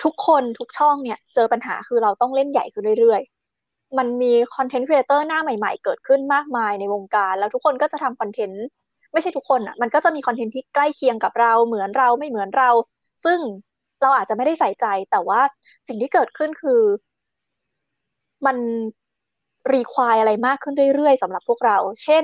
[0.03, 8.65] ทุกคนทุกช่องเนี่ย เจอปัญหาคือเราต้องเล่นใหญ่ขึ้นเรื่อยๆ มันมี content creator หน้าใหม่ๆ เกิดขึ้นมากมายในวงการ แล้วทุกคนก็จะทำ content
[9.13, 12.69] ไม่ใช่ทุกคนอะ มันก็จะมี content ที่ใกล้เคียงกับเราเหมือนเราไม่เหมือนเรา
[13.25, 13.39] ซึ่ง
[14.01, 15.41] เราอาจจะไม่ได้ใส่ใจ แต่ว่า
[15.87, 16.81] สิ่งที่เกิดขึ้นคือ
[18.45, 18.57] มัน
[19.73, 22.23] require อะไรมากขึ้นเรื่อยๆสำหรับพวกเรา เช่น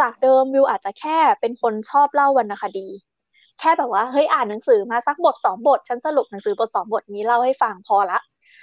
[0.00, 2.88] จากเดิมวิวอาจจะแค่เป็นคนชอบเล่าวรรณคดี
[3.58, 8.18] แค่แบบว่าเฮ้ยอ่านหนังสือมาสักบทสองบท ฉันสรุปหนังสือบทสองบทนี้เล่าให้ฟังพอละ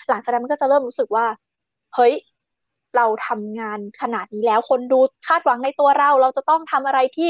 [0.09, 1.25] หลังจากนั้นมันก็จะเริ่มรู้สึกว่า
[1.95, 2.13] เฮ้ย
[2.95, 7.29] เราทำงานขนาดนี้แล้วคนดูคาดหวังในตัวเรา เราจะต้องทำอะไรที่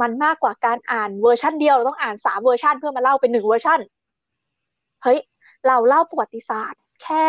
[0.00, 3.78] มันมากกว่าการอ่านเวอร์ชันเดียวเราต้องอ่านสามเวอร์ชันเพื่อมาเล่าเป็นหนึ่งเวอร์ชัน
[5.02, 5.18] เฮ้ย
[5.66, 7.26] เราเล่าประวัติศาสตร์แค่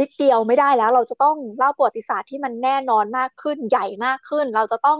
[0.00, 4.98] นิดเดียวไม่ได้แล้ว เราจะต้องเล่าประวัติศาสตร์ที่มันแน่นอนมากขึ้นใหญ่มากขึ้น เราจะต้อง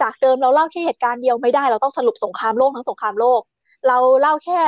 [0.00, 3.40] จากเดิมเราเล่าแค่เหตุการณ์เดียวไม่ได้ เราต้องสรุปสงครามโลกทั้งสงครามโลก
[3.88, 4.60] เราเล่าแค่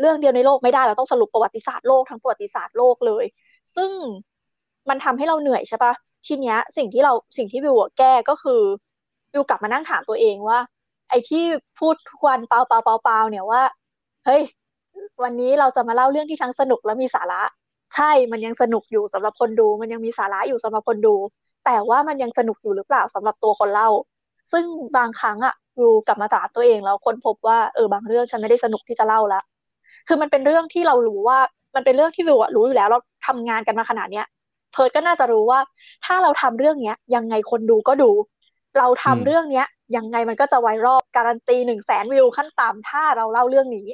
[0.00, 3.24] เรื่องเดียวในโลกไม่ได้ เราต้องสรุปประวัติศาสตร์โลกทั้งประวัติศาสตร์โลกเลย
[3.76, 3.90] ซึ่ง
[4.88, 5.92] มันทำให้เราเหนื่อยใช่ปะ
[6.26, 8.60] ทีเนี้ยสิ่งที่เราสิ่งที่วิวแก้ก็คือ
[9.32, 10.58] วิวกลับมานั่งถามตัวเองว่า
[11.10, 11.44] ไอ้ที่
[11.78, 13.62] พูดทุกวันเปล่าเปล่าเปล่าเปล่าเนี่ยว่า
[14.26, 14.42] เฮ้ย
[15.22, 17.42] วันนี้เราจะมาเล่าเรื่องที่ทั้งสนุกและมีสาระ
[17.94, 21.14] ใช่ มันยังสนุกอยู่สำหรับคนดู มันยังมีสาระอยู่สำหรับคนดู
[21.64, 23.88] แต่ว่ามันยังสนุกอยู่หรือเปล่าสำหรับตัวคนเล่า
[24.52, 24.64] ซึ่ง
[24.96, 29.40] บางครั้งอะวิวกลับมาถามตัวเองแล้วค้นพบว่าเออบางเรื่องฉันไม่ได้สนุกที่จะเล่าละ
[30.06, 31.38] คือมันเป็นเรื่องที่เรารู้ว่า
[31.74, 34.26] มันเป็นเรื่องที่วิวอะรู้อยู่แล้ว เราทำงานกันมาขนาดเนี้ย
[34.72, 35.58] เพิร์ดก็น่าจะรู้ว่า
[36.04, 38.10] ถ้าเราทำเรื่องเนี้ย ยังไงคนดูก็ดู
[38.78, 39.66] เราทำอืมเรื่องเนี้ย
[39.96, 43.88] ยังไงมันก็จะไวรัลการันตีหนึ่งแสนวิวขั้นต่ำถ้าเราเล่าเรื่องนี้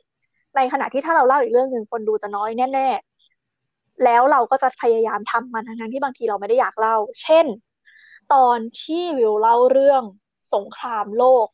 [0.57, 7.47] ในขณะที่ถ้าเราเล่าอีกเรื่องหนึ่งคนดูจะน้อยแน่ๆ แล้วเราก็จะพยายามทำมันทั้งๆที่บางทีเราไม่ได้อยากเล่า เช่น
[8.35, 10.03] ตอนที่วิวเล่าเรื่อง
[10.55, 11.47] สงครามโลก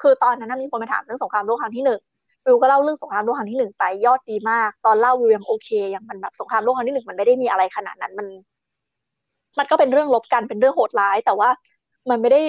[0.00, 2.00] คือตอนนั้นนะมีคนมาถามเรื่องสงครามโลกครั้งที่หนึ่ง
[2.46, 8.26] วิวก็เล่าเรื่องสงครามโลกครั้งที่หนึ่งไปยอดดีมาก ตอนเล่าวิวยังโอเคยังมันแบบสงครามโลกครั้งที่หนึ่งมันไม่ได้มีอะไรขนาดนั้นมัน
[9.58, 11.48] มันก็เป็นเรื่องลบกันเป็นเรื่องโหดร้าย แต่ว่า
[12.10, 12.40] มันไม่ได้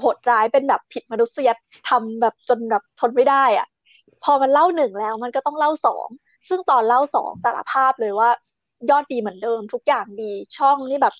[0.00, 1.48] โหดร้ายเป็นแบบผิดมนุษย
[1.88, 3.66] ธรรมแบบจนแบบทนไม่ได้อะ
[4.24, 6.08] พอมันเล่าหนึ่งแล้วมันก็ต้องเล่าสอง
[6.48, 8.30] ซึ่งตอนเล่าสองสารภาพเลยว่า
[8.90, 11.14] ยอดดีเหมือนเดิม ทุกอย่างดีช่องนี่แบบ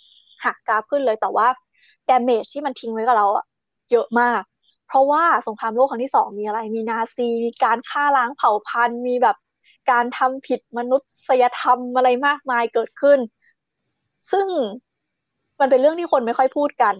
[0.44, 1.46] หักกราฟขึ้นเลยแต่ว่า
[2.08, 3.44] damage ที่มันทิ้งไว้กับเราอะ
[3.92, 4.42] เยอะมาก
[4.88, 9.36] เพราะว่าสงครามโลกครั้งที่สองมีอะไร มีนาซี มีการฆ่าล้างเผ่าพันธุ์ มีแบบ
[9.90, 10.96] การทำผิดมนุ
[11.28, 13.18] ษยธรรมอะไรมากมายเกิดขึ้น
[14.32, 14.46] ซึ่ง
[15.60, 16.94] มันเป็นเรื่องที่คนไม่ค่อยพูดกัน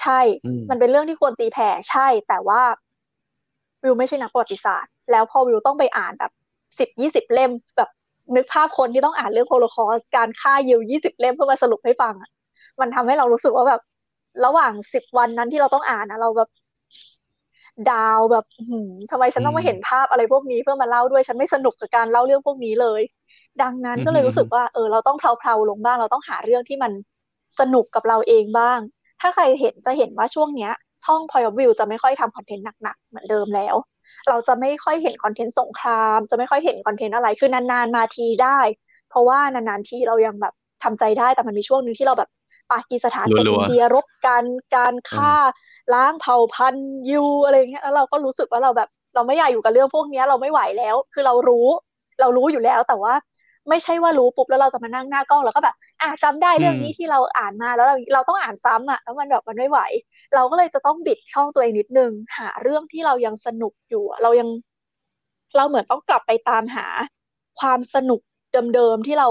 [0.00, 2.60] ใช่อืมมันเป็นเรื่องที่ควรตีแผ่ใช่ แต่ว่า
[3.84, 6.32] วิวไม่ใช่นักประวัติศาสตร์ แล้วพอวิวต้องไปอ่านแบบ
[6.78, 7.90] สิบยี่สิบเล่มแบบ
[8.36, 12.30] นึกภาพคนที่ต้องอ่านเรื่องโฮโลคอสต์การฆ่ายิวยี่สิบเล่มเพื่อมาสรุปให้ฟังอะ
[12.80, 13.80] มันทำให้เรารู้สึกว่าแบบ
[14.44, 16.48] ระหว่างสิบวันนั้นที่เราต้องอ่านนะเราแบบ
[17.90, 23.02] down แบบอื้อหืมทำไมฉันต้องมาเห็นภาพอะไรพวกนี้เพื่อมาเล่าด้วยฉันไม่สนุกกับการเล่าเรื่องพวกนี้เลย
[23.62, 26.92] ดังนั้นก็เลยรู้สึกว่า เออ เราต้องเพลาๆลงบ้าง เราต้องหาเรื่องที่มัน
[27.58, 28.78] สนุกกับเราเองบ้าง
[29.20, 30.72] ถ้าใครเห็นจะเห็นว่าช่วงเนี้ย
[31.04, 33.74] ช่อง Point of View จะไม่ค่อยทำคอนเทนต์หนักๆ เหมือนเดิมแล้ว
[34.28, 38.58] เราจะไม่ค่อยเห็นคอนเทนต์สงคราม จะไม่ค่อยเห็นคอนเทนต์อะไร คือนานๆมาทีได้
[39.08, 42.30] เพราะว่านานๆทีเรายังแบบทำใจได้ แต่มันมีช่วงหนึงที่เราแบบ
[42.72, 44.44] ปากีสถานกับรัวๆอินเดียรบกัน
[44.76, 45.32] การฆ่า
[45.94, 51.66] ล้างเผ่าพันธุ์ยูอะไรอย่างเงี้ยแล้วเราก็รู้สึกว่าเราแบบ เราไม่อยากอยู่กับเรื่องพวกเนี้ยเราไม่ไหวแล้ว คือเรารู้
[52.20, 53.14] เรารู้อยู่แล้วแต่ว่า
[53.68, 59.80] ไม่ใช่ว่ารู้ปุ๊บแล้วเราจะมานั่งหน้ากล้องแล้วก็แบบ อะจำได้เรื่องนี้ที่เราอ่านมาแล้วเราเราต้องอ่านซ้ำอะแล้วมันแบบมันไม่ไหว
[60.34, 64.48] เราก็เลยจะต้องบิดช่องตัวเองนิดนึง หาเรื่องที่เรายังสนุกอยู่อะเรายัง
[65.56, 66.86] เราเหมือนต้องกลับไปตามหา
[67.60, 68.20] ความสนุก
[68.74, 69.28] เดิมๆที่เรา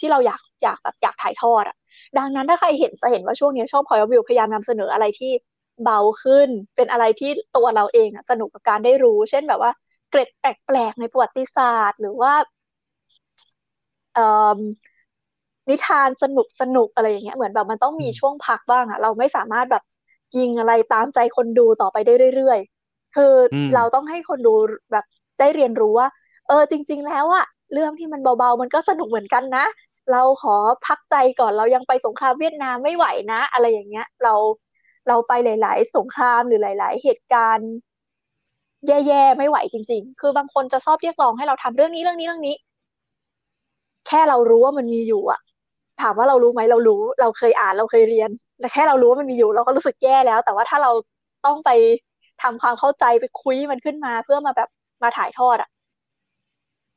[0.00, 1.76] ที่เราอยากอยากแบบอยากถ่ายทอดอะ
[2.18, 5.32] ดังนั้นถ้าใครเห็นจะเห็นว่าช่วงนี้ช่อง Point of View พยายามนำเสนออะไรที่
[5.82, 9.72] เบาขึ้น เป็นอะไรที่ตัวเราเองอะสนุกกับการได้รู้ เช่นแบบว่า
[10.10, 12.32] เกร็ดแปลกๆในประวัติศาสตร์ หรือว่า
[14.12, 14.58] เอ่อ
[15.68, 19.82] นิทานสนุกสนุกอะไรอย่างเงี้ยเหมือนแบบมันต้องมีช่วงพักบ้างอะเราไม่สามารถแบบ
[20.36, 24.54] ยิงอะไรตามใจคนดูต่อไปได้เรื่อยๆ คืออมเราต้องให้คนดู
[24.92, 25.04] แบบ
[25.38, 26.08] ได้เรียนรู้ว่า
[26.48, 29.64] เออจริง ๆ แล้วอะเรื่องที่มันเบาๆ มันก็สนุกเหมือนกันนะ
[30.12, 30.56] เราขอ
[30.86, 34.34] พักใจก่อนเรายังไปสงครามเวียดนามไม่ไหวนะ อะไรอย่างเงี้ย เรา
[35.08, 37.70] เราไปหลาย ๆ สงครามหรือหลาย ๆ เหตุการณ์
[38.86, 42.56] แย่ๆไม่ไหวจริง ๆ คือบางคนจะชอบเรียกร้องให้เราทำเรื่องนี้เรื่องนี้เรื่องนี้
[44.06, 45.40] แค่เรารู้ว่ามันมีอยู่อะ
[46.00, 48.30] ถามว่าเรารู้ไหมเรารู้ เราเคยอ่านเราเคยเรียน
[48.60, 50.90] แต่แค่เรารู้ว่ามันมีอยู่ เราก็รู้สึกแย่แล้ว แต่ว่าถ้าเรา
[51.44, 51.70] ต้องไป
[52.42, 54.68] ทำความเข้าใจไปคุยมันขึ้นมา เพื่อมาแบบ
[55.02, 55.68] มาถ่ายทอดอะ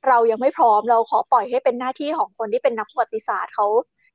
[0.07, 3.67] เรายังไม่พร้อมเราขอปล่อยให้เป็นหน้าที่ของคนที่เป็นนักประวัติศาสตร์เขา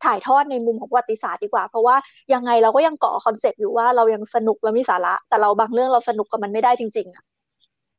[0.05, 1.97] ถ่ายทอดในมุมของประวัติศาสตร์ดีกว่า เพราะว่า
[2.35, 7.25] ยังไงเราก็ยังเกาะคอนเซปต์อยู่ว่าเรายังสนุกและมีสาระ แต่เราบางเรื่องเราสนุกกับมันไม่ได้จริงๆอะ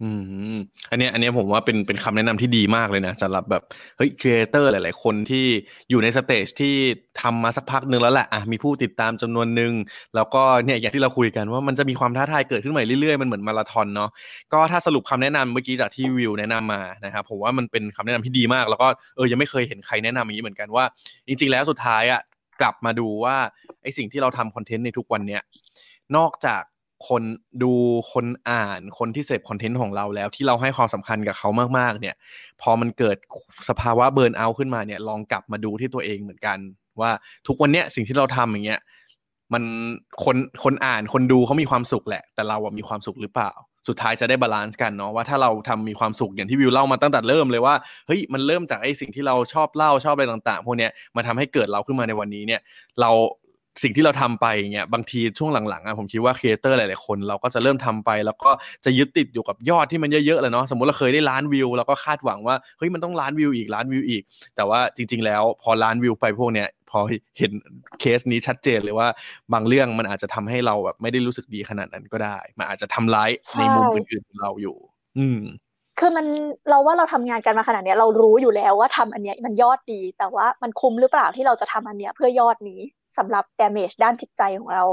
[0.03, 0.09] อื
[0.53, 0.57] ม
[0.91, 3.63] อันเนี้ยอันเนี้ยผมว่าเป็นเป็นคำแนะนำที่ดีมากเลยนะสำหรับแบบ
[3.97, 5.45] เฮ้ย creator หลาย ๆ คนที่
[5.89, 6.75] อยู่ใน stage ที่
[7.21, 9.73] ทำมาสักพักหนึ่งแล้วแหละอะมีผู้ติดตามจำนวนหนึ่ง
[10.15, 14.09] แล้วก็เนี่ยอย่างที่เราคุยกันว่ามันจะมีความท้าทายเกิดขึ้นใหม่เรื่อย ๆ มันเหมือนมาราธอนเนาะ
[14.53, 20.85] ก็ถ้าสรุปคำแนะนำเมื่อกี้จากที่วิวแนะนำมานะครับผมว่ามันเป็นคำแนะนำที่ดีมาก แล้วก็เออยังไม่เคยเห็นใครแนะนำอย่างนี้เหมือนกันว่า
[21.27, 22.21] จริง ๆ แล้วสุดท้ายอะ
[22.61, 23.37] กลับมาดูว่า
[23.83, 25.41] ไอ้สิ่งที่เราทำ content ในทุกวันเนี้ย
[26.17, 26.61] นอกจาก
[27.07, 27.23] คน
[27.63, 27.73] ดู
[28.13, 32.15] คนอ่านคนที่เสพ content ของเราแล้ว ที่เราให้ความสำคัญกับเขามากๆ เนี่ย
[32.61, 33.17] พอมันเกิด
[33.69, 36.57] สภาวะ burnout ขึ้นมาเนี่ยลองกลับมาดูที่ตัวเองเหมือนกัน
[37.01, 37.11] ว่า
[37.47, 38.79] ทุกวันเนี้ยสิ่งที่เราทำอย่างเงี้ย
[39.53, 39.63] มัน
[40.23, 43.51] คนคนอ่านคนดูเขามีความสุขแหละ แต่เราอะมีความสุขหรือเปล่า
[43.87, 47.75] สุดท้ายจะได้ balance กันเนาะว่าถ้าเราทำมีความสุขอย่างที่วิวเล่ามาตั้งแต่เริ่มเลยว่า
[48.07, 52.61] เฮ้ยมันเริ่มจากไอ้สิ่งที่เราชอบเล่าชอบอะไรต่าง ๆ พวกเนี้ยมาทำให้เกิดเราขึ้นมาในวันนี้เนี่ย
[53.01, 53.11] เรา
[53.81, 58.49] สิ่งที่เราทำไปเงี้ยบางทีช่วงหลังๆอะผมคิดว่าครีเอเตอร์หลายๆคน เราก็จะเริ่มทำไป แล้วก็
[58.85, 64.23] จะยึดติดอยู่กับยอดที่มันเยอะๆเลยเนาะสมมติเราเคยได้ล้านวิวเราก็คาดหวังว่าเฮ้ยมันต้องล้านวิวอีกล้านวิวอีก
[64.55, 66.99] แต่ว่าจริง ๆ แล้วพอล้านวิวไปพวกเนี้ยพอ
[67.37, 67.51] เห็น
[67.99, 69.07] เคสนี้ชัดเจนเลยว่า
[69.53, 74.77] บางเรื่องมันอาจจะทำให้เราแบบไม่ได้รู้สึกดีขนาดนั้นก็ได้ มันอาจจะทำร้ายใช่ในมุมอื่นๆของเราอยู่
[75.17, 75.39] อืม
[76.05, 76.27] คือมัน
[76.69, 82.79] เราว่าเราทำงานกันมาขนาดนี้เรารู้อยู่แล้วว่าทำอันเนี้ยมันยอดดี แต่ว่ามันคุ้มหรือเปล่าที่เราจะทำอันเนี้ยเพื่อยอดนี้
[83.17, 84.83] สำหรับ damage ด้านจิตใจของเรา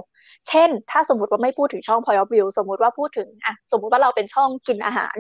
[0.49, 5.17] เช่น ถ้าสมมติว่าไม่พูดถึงช่อง Point of View สมมติว่าพูดถึงอะสมมติว่าเราเป็นช่องกินอาหาร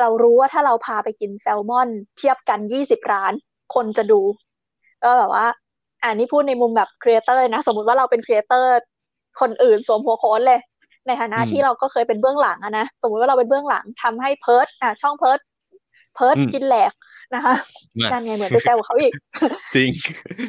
[0.00, 3.32] เรารู้ว่าถ้าเราพาไปกินแซลมอน เทียบกันยี่สิบร้าน
[3.74, 4.20] คนจะดู
[5.04, 5.46] ก็แบบว่า
[6.02, 8.72] อ่านี่พูดในมุมแบบ creator นะ สมมุติว่าเราเป็น creator
[9.40, 10.60] คนอื่นสวมหัวโขนเลย
[11.08, 15.40] ในฐานะอืมที่เราก็เคยเป็นเบื้องหลังอะนะสมมุติว่าเราเป็นเบื้องหลังทำให้เพิร์ดอะช่องเพิร์ด
[16.14, 16.92] เพิร์ดอืมกินแหลก
[17.34, 17.54] นะคะ
[18.00, 19.12] มานั่นไงเหมือนไปแซวเขาอีก
[19.74, 19.90] จริง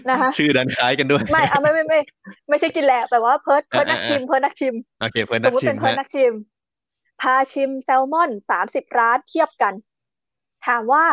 [0.09, 1.99] นะคะชื่อดันคล้ายกันด้วย ไม่เอาไม่ไม่ไม่
[2.49, 6.33] ไม่ใช่กินแหลกแต่ว่าเพิร์ดเพิร์ดนักชิมเพิร์ดนักชิมโอเคเพื่อนสนัมกมติชิเป็มนเพิร์ดฮะนักชิม
[7.21, 9.73] พาชิมแซลมอนสามสิบร้านเทียบกัน
[10.67, 11.05] ถามว่า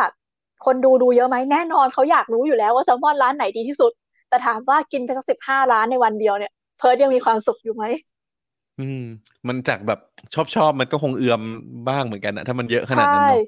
[0.65, 3.91] คนดูดูเยอะไหมแน่นอนเขาอยากรู้อยู่แล้วว่าแซลมอนร้านไหนดีที่สุด
[4.29, 7.83] แต่ถามว่ากินไปสักสิบห้าร้านในวันเดียวเนี่ยเพิร์ดยังมีความสุขอยู่ไหม
[8.77, 8.97] อืม
[9.47, 9.99] มันจากแบบ
[10.33, 11.41] ชอบชอบมันก็คงเอือม
[11.87, 13.39] บ้างเหมือนกันนะถ้ามันเยอะขนาดใช่นั้นเนาะ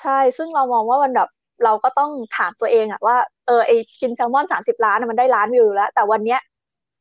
[0.00, 1.28] ใช่ ซึ่งเรามองว่ามันแบบ
[1.64, 3.16] เราก็ต้องถามตัวเองอะว่า
[3.46, 6.40] เออไอกินแซลมอนสามสิบล้านอะมันได้ล้านวิวอยู่แล้ว แต่วันเนี้ย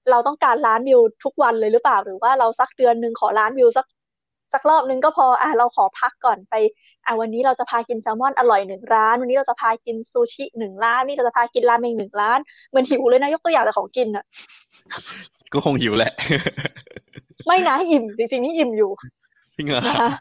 [0.10, 3.86] เราต้องการล้านวิวทุกวันเลยหรือเปล่าหรือว่าเราสักเดือนหนึ่งขอล้านวิวสัก
[4.56, 6.54] สักรอบหนึ่งก็พออะเราขอพักก่อนไป
[7.06, 12.40] อะวันนี้เราจะพากินแซลมอนอร่อยหนึ่งร้าน วันนี้เราจะพากินซูชิหนึ่งร้านนี่เราจะพากินราเมงหนึ่งร้าน
[12.70, 14.26] เหมือนหิวเลยนะยกตัวอย่างแต่ของกินอะ
[15.54, 16.14] ก็คงหิวแหละ
[17.46, 18.92] ไม่นะอิ่มจริงๆนี่อิ่มอยู่
[19.58, 20.12] จริงเหรอนะคะ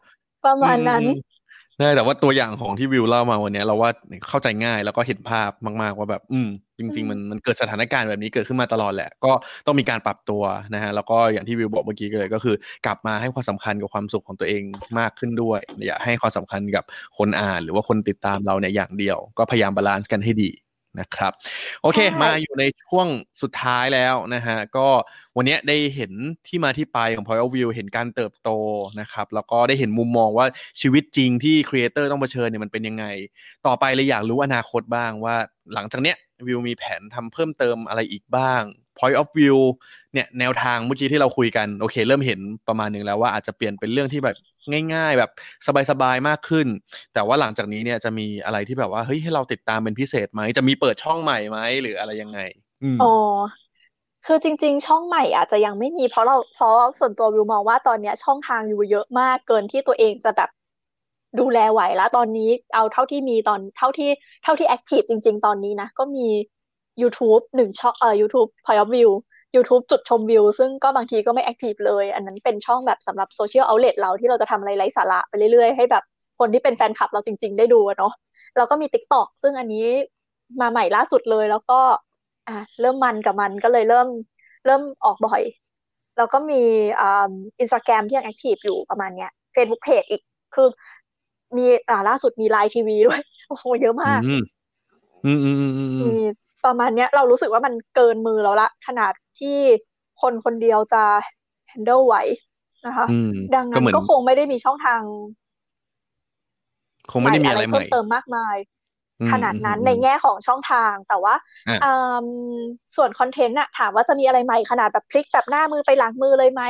[0.46, 1.33] ประมาณนั้นอืม
[1.80, 3.90] ได้แต่ว่าตัวอย่างของที่วิวเล่ามาวันเนี้ยเราว่า
[4.28, 5.50] เข้าใจง่ายแล้วก็เห็นภาพ
[5.82, 6.48] มาก ๆ ว่าแบบ อืม
[6.78, 9.32] จริง ๆ มันมันเกิดสถานการณ์แบบนี้เกิดขึ้นมาตลอดแหละ ก็
[9.66, 10.42] ต้องมีการปรับตัว
[10.74, 12.56] นะฮะแล้วก็อย่างที่วิวบอกเมื่อกี้เลยก็คือ
[12.86, 14.62] กลับมาให้ความสำคัญกับความสุขของตัวเอง
[14.98, 16.84] มากขึ้นด้วยอย่าให้ความสำคัญกับ
[17.18, 20.50] คนอ่าน หรือว่าคนติดตามเราเนี่ยอย่างเดียว ก็พยายาม balance กันให้ดี
[21.00, 21.32] นะครับ
[21.82, 23.06] โอเคใช่มาอยู่ในช่วง
[23.42, 24.88] สุดท้ายแล้วนะฮะก็
[25.36, 26.12] วันเนี้ยได้เห็น
[26.46, 28.50] ที่มาที่ไปของ Point of View เห็นการเติบโต
[29.00, 30.46] นะครับแล้วก็ได้เห็นมุมมองว่า
[30.80, 33.04] ชีวิตจริงที่ครีเอเตอร์ต้องเผชิญเนี่ยมันเป็นยังไง
[33.66, 35.36] ต่อไปเลยอยากรู้อนาคตบ้างว่า
[35.74, 36.16] หลังจากเนี้ย
[36.46, 38.62] วิวมีแผนทำเพิ่มเติมอะไรอีกบ้าง
[38.98, 39.58] point of view
[40.12, 44.36] เนี่ยแนวทางเมื่อกี้ที่เราคุยกัน โอเค เริ่มเห็นประมาณหนึ่งแล้วว่าอาจจะเปลี่ยนเป็นเรื่องที่แบบ
[44.94, 45.30] ง่าย ๆ แบบ
[45.90, 46.66] สบายๆมากขึ้น
[47.14, 52.40] แต่ว่าหลังจากนี้เนี่ยจะมีอะไรที่แบบว่าเฮ้ยให้เราติดตามเป็นพิเศษไหมจะมีเปิดช่องใหม่ไหมหรืออะไรยังไง
[53.00, 53.06] อ๋อ
[54.26, 60.50] คือจริง ๆ ช่องใหม่อาจจะยังไม่มีเพราะเราเพราะส่วนตัววิวมองว่าตอนนี้ช่องทางอยู่เยอะมากเกินที่ตัวเองจะแบบ
[61.40, 64.10] ดูแลไหวแล้วตอนนี้เอาเท่าที่มีตอนเท่าที่
[64.42, 66.26] เท่าที่ active จริง ๆ ตอนนี้นะ ก็มี
[67.02, 69.10] YouTube หนึ่งช่องเอ่อ YouTube Point of View
[69.54, 76.04] YouTube จุดชมวิว ซึ่งก็บางทีก็ไม่ active เลย อันนั้นเป็นช่องแบบสำหรับโซเชียลเอาเล t เราที่เราจะทำอะไรไร้สาระไปเรื่อยๆ ให้แบบ
[76.38, 78.12] คนที่เป็นแฟนคลับเราจริง ๆ ได้ดูอะเนาะ
[78.56, 79.86] แล้วก็มี TikTok ซึ่งอันนี้
[80.60, 81.80] มาใหม่ล่าสุดเลย แล้วก็
[82.48, 84.08] อะเริ่มมันกับมันก็เลยเริ่ม
[84.66, 85.42] เริ่มออกบ่อย
[86.16, 86.62] แล้วก็มี
[87.00, 87.30] อ่า
[87.60, 90.22] อินสตาแกรมที่ยัง active อยู่ประมาณเนี้ย Facebook Page อีก
[90.54, 90.68] คือ
[91.56, 94.42] มีอ่าล่าสุดมี LINE TV ด้วย โอ้โหเยอะมาก อืม
[95.24, 96.16] อืมอืมอืมอืมมี
[96.64, 99.58] ประมาณเนี้ยเรารู้สึกว่ามันเกินมือเราละ ขนาด ที่
[100.22, 101.04] คนคนเดียวจะ
[101.70, 102.16] handle ไหว
[102.86, 105.00] นะคะอืมดังก็นั้นเหมือนก็คงไม่ได้มีช่องทาง
[107.10, 108.56] คงไม่ได้มีอะไรใหเพิ่ม่มเติมมากมาย
[109.20, 111.34] อืมขนาดนั้นอืมในแง่ของช่องทางแต่ว่า
[111.68, 111.92] อะอื
[112.24, 112.26] ม
[112.96, 116.62] ส่วนคอนเทนต์อะถามว่าจะมีอะไรใหม่ขนาดแบบพลิกแบบหน้ามือไปหลังมือเลยไหม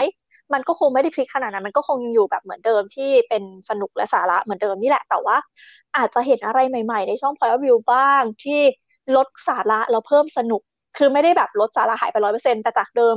[0.52, 5.36] มันก็คงไม่ได้พลิกขนาดนั้น มันก็คงยังอยู่แบบเหมือนเดิมที่เป็นสนุกและสาระเหมือนเดิมนี่แหละ แต่ว่า
[5.96, 8.60] อาจจะเห็นอะไรใหม่ ๆ ในช่อง Point of View บ้างที่
[9.16, 10.62] ลดสาระแล้วเพิ่มสนุก
[10.97, 13.16] คือไม่ได้แบบลดสาระหายไปร้อยเปอร์เซ็นต์แต่จากเดิม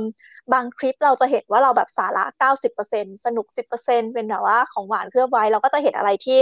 [0.52, 6.38] บางคลิปเราจะเห็นว่าเราแบบสาระเก้าสิบเปอร์เซ็นสนุกสิบเปอร์เซ็นเป็นแบบว่าของหวานเคลือบไว้ เราก็จะเห็นอะไรที่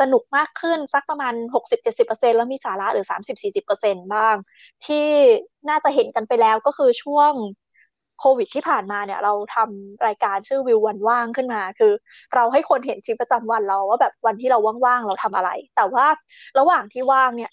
[0.00, 4.36] สนุกมากขึ้นสักประมาณหกสิบเจ็ดสิบเปอร์เซ็นแล้วมีสาระหรือสามสิบสี่สิบเปอร์เซ็นบ้าง
[4.86, 5.06] ที่
[5.68, 7.32] น่าจะเห็นกันไปแล้วก็คือช่วง
[8.20, 11.92] โควิดที่ผ่านมาเนี่ย เราทำรายการชื่อวิววันว่างขึ้นมา คือ
[12.34, 16.06] เราให้คนเห็นชีวิตประจำวันเราว่าแบบวันที่เราว่างๆเราทำอะไร แต่ว่า
[16.58, 17.50] ระหว่างที่ว่างเนี่ย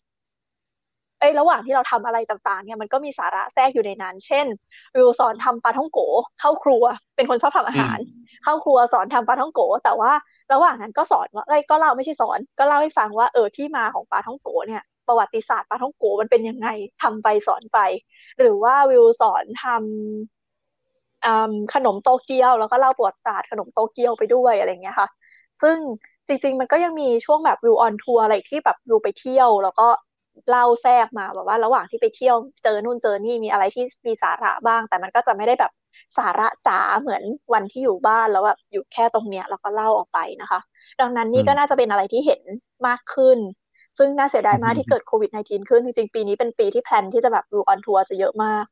[1.20, 4.46] เอ้ยระหว่างที่เราทำอะไรต่างๆเนี่ยมันก็มีสาระแทรกอยู่ในนั้น เช่น
[4.96, 6.00] วิวสอนทำปลาท่องโก
[6.40, 6.84] เข้าครัว
[7.16, 8.00] เป็นคนชอบทำอาหาร
[8.44, 10.12] เข้าครัวสอนทำปลาท่องโก แต่ว่า
[10.54, 16.68] ระหว่างนั้นก็สอนว่าเอ้ยก็เล่าไม่ใช่สอน ก็เล่าให้ฟังว่าเออที่มาของปลาท่องโกเนี่ยประวัติศาสตร์ปลาท่องโกมันเป็นยังไง
[17.02, 17.80] ทำไปสอนไป
[18.40, 25.08] หรือว่าวิวสอนทำอืมขนมโตเกียวแล้วก็เล่าประวัติศาสตร์ขนมโตเกียวไปด้วยอะไรเงี้ยค่ะ
[25.62, 25.78] ซึ่ง
[26.28, 29.88] จริง ๆ มันก็ยังมีช่วงแบบวิว on tour อะไรที่แบบวิวไปเที่ยว แล้วก็
[30.50, 35.72] เล่าแทรกมาแบบว่าระหว่างที่ไปเที่ยวเจอนู่นเจอนี่มีอะไรที่มีสาระบ้าง แต่มันก็จะไม่ได้แบบ
[36.18, 37.24] สาระจ๋าเหมือน
[37.54, 40.60] วันที่อยู่บ้านแล้วแบบอยู่แค่ตรงเนี้ยแล้วก็เล่าออกไปนะคะ
[41.02, 42.42] ดังนั้นนี่ก็น่าจะเป็นอะไรที่เห็น
[42.88, 43.38] มากขึ้น
[43.98, 48.66] ซึ่งน่าเสียดายมากที่เกิดโควิด -19 ขึ้น จริงๆ ปีนี้เป็นปีที่ plan ที่จะแบบวิว on tour จะเยอะมาก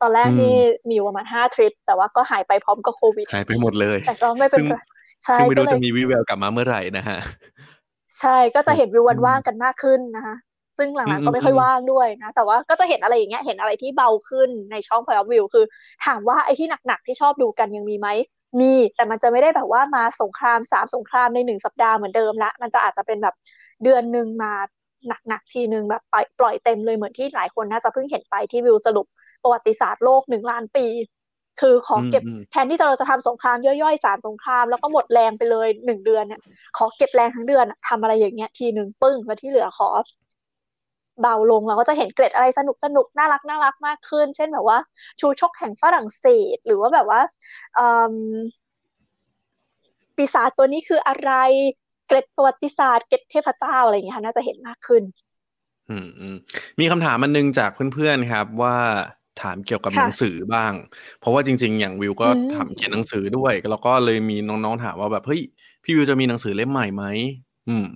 [0.00, 0.56] ตอนแรกนี่
[0.90, 4.78] มีประมาณห้าทริป แต่ว่าก็หายไปพร้อมกับโควิดหายไปหมดเลย แต่ก็ไม่เป็นซึ่งไร
[5.24, 7.18] ใช่ซึ่งไม่ก็รู้เลจะยมีวิแววกลับมาเมื่อไหร่นะฮะ
[8.20, 10.36] ใช่ก็จะเห็นวิววันอืมว่างกันมากขึ้นนะคะ
[10.80, 15.64] ซึ่งหอืลังมๆก็ไม่ค่อยอืมว่างด้วยนะ แต่ว่าก็จะเห็นอะไรอย่างเงี้ย เห็นอะไรที่เบาขึ้นในช่อง Point of View คือ
[16.06, 18.08] ถามว่าไอ้ที่หนักๆที่ชอบดูกันยังมีไหม
[18.60, 23.34] มีแต่มันจะไม่ได้แบบว่ามาสงครามสามสงครามในหนึ่งสัปดาห์เหมือนเดิมละมันจะอาจจะเป็นแบบ
[23.82, 24.52] เดือนหนึ่งมา
[25.28, 29.06] หนักๆทีหนึ่งแบบปล่อยปล่อยเต็มเลยเหมือนที่หลายคนน่าจะเพิ่งเห็นไปที่วิวสรุป
[29.42, 30.86] ประวัติศาสตร์โลกหนึ่งล้านปี
[31.60, 36.40] คือขอเก็บอืมอืมแทนที่เราจะทำสงครามย่อยๆสามสงครามแล้วก็หมดแรงไปเลยหนึ่งเดือนเนี่ย
[36.76, 39.88] ขอเก็บแรงทั้งเดือนอะทำอะไรอย่างเงี้ยทีหนึ่งปึ้งแล้วที่เหลือขอ
[41.20, 44.78] เบาลงเราก็จะเห็นเกร็ดอะไรสนุกสนุกน่ารักน่ารักมากขึ้น เช่นแบบว่า
[45.20, 47.20] ชูชกแห่งฝรั่งเศส หรือว่าแบบว่า
[47.78, 48.16] อืม
[50.16, 51.32] ปีศาจตัวนี้คืออะไร
[52.06, 55.02] เกร็ดประวัติศาสตร์เกร็ดเทพเจ้าอะไรอย่างเงี้ยค่ะน่าจะเห็นมากขึ้น
[55.90, 56.36] อืมอืม
[56.80, 58.76] มีคำถามอันนึงจากเพื่อนๆครับว่า
[59.42, 60.72] ถามเกี่ยวกับค่ะหนังสือบ้าง
[61.20, 65.40] เพราะว่าจริง ๆ อย่างวิวก็อืมทำเขียนหนังสือด้วย แล้วก็เลยมีน้องๆถามว่าแบบเฮ้ย
[65.84, 67.04] พี่วิวจะมีหนังสือเล่มใหม่ไหม
[67.68, 67.86] อืม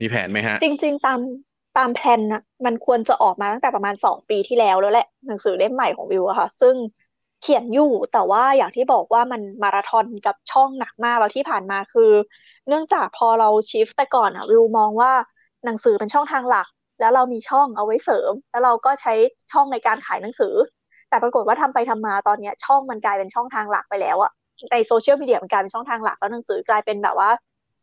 [0.00, 6.74] มีแผนไหมฮะ จริง ๆ ตามตามแพลนนะมันควรจะออกมาตั้งแต่ประมาณสองปีที่แล้วแล้วแหละ หนังสือเล่มใหม่ของวิวอะค่ะ ซึ่ง
[7.42, 12.10] เขียนอยู่แต่ว่าอย่างที่บอกว่ามันมาราธอนกับช่องหนักมากแล้วที่ผ่านมาคือ
[12.68, 15.12] เนื่องจากพอเราชิฟแต่ก่อนอะวิวมองว่า
[15.64, 16.66] หนังสือเป็นช่องทางหลัก
[17.00, 19.12] แล้วเรามีช่องเอาไว้เสริม แล้วเราก็ใช้
[19.52, 20.54] ช่องในการขายหนังสือ
[21.08, 24.30] แต่ปรากฏว่าทำไปทำมาตอนเนี้ยช่องมันกลายเป็นช่องทางหลักไปแล้วอะ
[24.72, 27.30] ในโซเชียลมีเดียมันกลายเป็นช่องทางหลักแล้วหนังสือกลายเป็นแบบว่า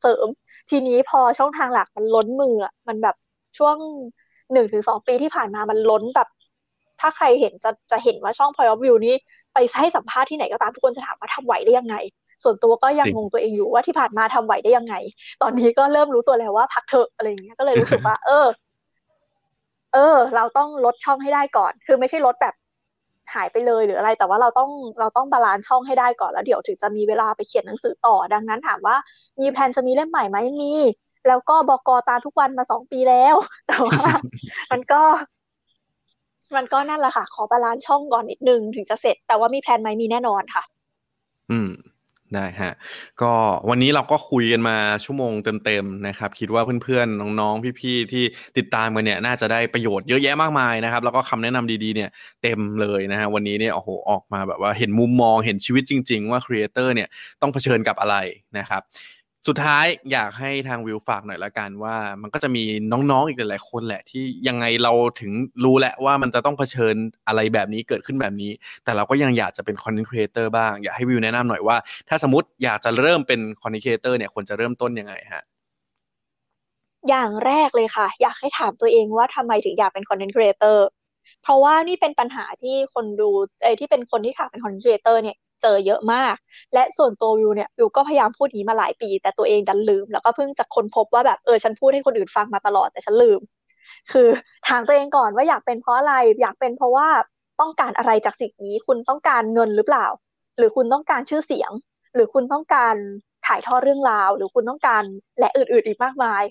[0.01, 0.27] เสริม
[0.69, 2.55] ทีนี้พอช่องทางหลักมันล้นมือ
[2.87, 3.15] มันแบบ
[3.57, 3.75] ช่วง
[4.53, 6.27] หนึ่งถึงสองปีที่ผ่านมามันล้นแบบ
[6.99, 9.13] ถ้าใครเห็นจะจะเห็นว่าช่อง Point of View นี้
[9.53, 11.95] ไปให้สัมภาษณ์ที่ไหนก็ตามทุกคนจะถามว่าทำไหวได้ยังไง
[12.43, 14.95] ส่วนตัวก็ยังจริง ๆ งงตัวเองอยู่ว่าที่ผ่านมาทำไหวได้ยังไง
[15.41, 18.45] ตอนนี้ก็เริ่มรู้ตัวแล้วว่าพักเถอะอะไรอย่างเงี้ยก็เลยรู้สึกว่า เออ
[19.93, 22.53] เออ เราต้องลดช่องให้ได้ก่อน คือไม่ใช่ลดแบบ
[23.33, 28.95] หายไปเลยหรืออะไร แต่ว่าเราต้องเราต้อง balance ช่องให้ได้ก่อนแล้วเดี๋ยวถึงจะมีเวลาไปเขียนหนังสือต่อ ดังนั้นถามว่า
[29.41, 30.73] มี plan จะมีเล่มใหม่ไหมมี
[31.27, 33.35] แล้วก็บอกอตามทุกวันมาสองปีแล้ว
[33.67, 34.01] แต่ว่า
[34.71, 35.01] มันก็
[36.55, 40.63] มันก็นั่นแหละค่ะ ขอ balance ช่องก่อนนิดนึงถึงจะเสร็จ แต่ว่ามี plan ไหมมีแน่นอนค่ะ
[41.51, 41.69] อืม
[42.35, 42.73] ได้ฮะ
[43.21, 43.31] ก็
[43.69, 45.33] วันนี้เราก็คุยกันมาชั่วโมง
[45.65, 48.23] เต็มๆนะครับ คิดว่าเพื่อนๆน้องๆพี่ๆที่
[48.57, 52.09] ติดตามกันเนี่ยน่าจะได้ประโยชน์เยอะแยะมากมายนะครับ แล้วก็คำแนะนำดีๆเนี่ย
[52.41, 57.07] เต็มเลยนะฮะวันนี้เนี่ยโอ้โหออกมาแบบว่าเห็นมุมมองเห็นชีวิตจริง ๆ ว่าครีเอเตอร์เนี่ย
[57.41, 58.15] ต้องเผชิญกับอะไร
[58.57, 58.81] นะครับ
[59.47, 65.31] สุดท้ายอยากให้ทางวิวฝากหน่อยละกันว่า มันก็จะมีน้องๆอีกหลายๆคนแหละ ที่ยังไงเราถึง
[65.63, 66.95] รู้แหละว่ามันจะต้องเผชิญ
[67.27, 68.51] อะไรแบบนี้เกิดขึ้นแบบนี้
[68.83, 71.77] แต่เราก็ยังอยากจะเป็น content creator บ้าง อยากให้วิวแนะนำหน่อยว่า
[72.09, 75.43] ถ้าสมมติอยากจะเริ่มเป็น content creator เนี่ยควรจะเริ่มต้นยังไงฮะ
[77.09, 80.87] อย่างแรกเลยค่ะ อยากให้ถามตัวเองว่าทำไมถึงอยากเป็น content creator
[81.43, 83.29] เพราะว่านี่เป็นปัญหาที่คนดู
[83.63, 86.35] เอ้ที่เป็นคนที่อยากเป็น content creator เนี่ย เจอเยอะมาก
[86.73, 93.39] และส่วนตัววิวเนี่ยวิวก็พยายามพูดนี้มาหลายปี แต่ตัวเองดันลืม แล้วก็เพิ่งจะค้นพบว่าแบบเออฉันพูดให้คนอื่นฟังมาตลอดแต่ฉันลืม
[94.11, 94.27] คือ
[94.67, 97.07] ถามตัวเองก่อนว่าอยากเป็นเพราะอะไร อยากเป็นเพราะว่า
[97.61, 100.07] ต้องการอะไรจากสิ่งนี้ คุณต้องการเงินหรือเปล่า
[100.57, 101.71] หรือคุณต้องการชื่อเสียง
[102.15, 102.95] หรือคุณต้องการ
[103.47, 105.03] ถ่ายทอดเรื่องราว หรือคุณต้องการ
[105.39, 106.43] และอื่น ๆ อีกมากมาย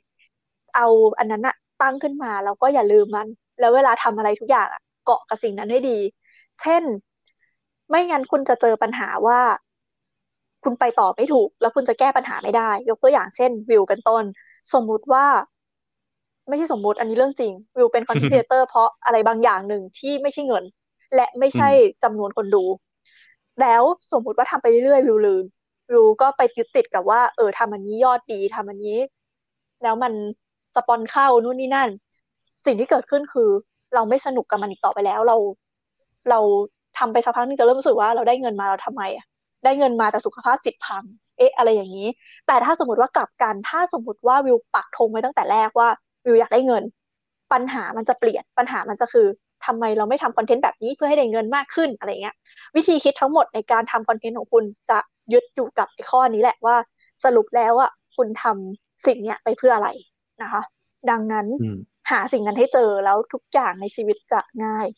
[0.76, 0.86] เอา
[1.18, 3.28] อันนั้นอะตั้งขึ้นมาแล้วก็อย่าลืมมัน
[3.60, 5.98] แล้วเวลาทำอะไรทุกอย่างอะเกาะกับสิ่งนั้นให้ดี
[6.62, 6.82] เช่น
[7.88, 9.40] ไม่งั้นคุณจะเจอปัญหาว่า
[10.64, 14.24] คุณไปต่อไม่ถูก แล้วคุณจะแก้ปัญหาไม่ได้ ยกตัวอย่างเช่น วิวเป็นต้น
[14.72, 15.26] สมมุติว่า
[16.48, 20.64] ไม่ใช่สมมุติอันนี้เรื่องจริง วิวเป็นคอนเทนต์ครีเอเตอร์เพราะอะไรบางอย่างหนึ่งที่ไม่ใช่เงิน
[21.14, 21.68] และไม่ใช่
[22.02, 22.64] จำนวนคนดู
[23.60, 23.82] แล้ว
[24.12, 25.44] สมมุติว่าทำไปเรื่อยๆวิวลืม
[25.90, 28.98] วิวก็ไปยึดติดกับว่า เออทำอันนี้ยอดดีทำอันนี้
[29.82, 30.12] แล้วมัน
[30.76, 31.90] สปอนเข้านู่นนี่นั่น
[32.66, 33.50] สิ่งที่เกิดขึ้นคือ
[33.94, 35.36] เราไม่สนุกกับมันอีกต่อไปแล้วเรา
[36.28, 36.40] เรา
[36.98, 39.26] ทำไปสักพักนึงจะเริ่มรู้สึกว่าเราได้เงินมาเราทำไมอะ
[39.64, 41.04] ได้เงินมาแต่สุขภาพจิตพัง
[41.38, 42.08] เอ๊ะ อะไรอย่างนี้
[42.46, 45.88] แต่ถ้าสมมติว่ากลับกัน ถ้าสมมติว่าวิวปักธงไว้ตั้งแต่แรกว่า
[46.26, 46.82] วิวอยากได้เงิน
[47.52, 49.26] ปัญหามันจะเปลี่ยน ปัญหามันจะคือ
[49.66, 52.34] ทำไมเราไม่ทำคอนเทนต์แบบนี้เพื่อให้ได้เงินมากขึ้นอะไรเงี้ย
[52.76, 54.98] วิธีคิดทั้งหมดในการทำคอนเทนต์ของคุณจะ
[55.32, 56.76] ยึดอยู่กับไอ้ข้อนี้แหละว่า
[57.24, 59.88] สรุปแล้วอะคุณทำสิ่งเนี้ยไปเพื่ออะไร
[60.42, 60.62] นะคะ
[61.10, 61.76] ดังนั้นอืม
[62.10, 64.88] หาสิ่งนั้นให้เจอแล้วทุกอย่างในชีวิตจะง่าย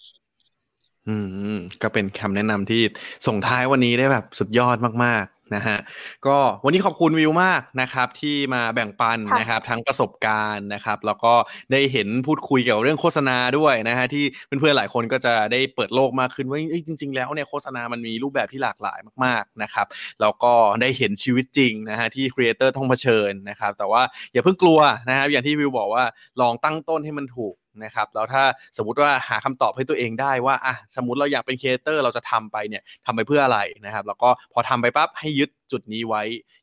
[1.07, 1.15] อื
[1.55, 2.83] มก็เป็นคำแนะนำที่
[3.27, 5.79] ส่งท้ายวันนี้ได้แบบสุดยอดมากๆนะฮะ
[6.27, 11.35] ก็วันนี้ขอบคุณวิวมากนะครับที่มาแบ่งปันค่ะนะครับทั้งประสบการณ์นะครับแล้วก็
[11.73, 14.25] ได้เห็นพูดคุยเกี่ยวกับเรื่องโฆษณาด้วยนะฮะที่
[14.61, 19.87] เพื่อนๆหลายคนก็จะได้เปิดโลกมากขึ้นว่าเอ้ยจริง ๆ แล้วเนี่ยโฆษณามันมีรูปแบบที่หลากหลายมากๆนะครับ
[20.21, 24.79] แล้วก็ได้เห็นชีวิตจริงนะฮะที่ครีเอเตอร์ต้องเผชิญนะครับแต่ว่าอย่าเพิ่งกลัว
[25.09, 26.05] นะครับอย่างที่วิวบอกว่า
[26.41, 27.55] ลองตั้งต้นให้มันถูก
[27.85, 28.43] นะครับแล้วถ้า
[28.77, 36.23] สมมติว่าหาคำตอบให้ตัวเองได้ว่าอะสมมติเราอยากเป็นครีเอเตอร์เราจะทำไปเนี่ยทำไปเพื่ออะไรนะครับ แล้วก็พอทำไปปั๊บให้ยึดจุดนี้ไว้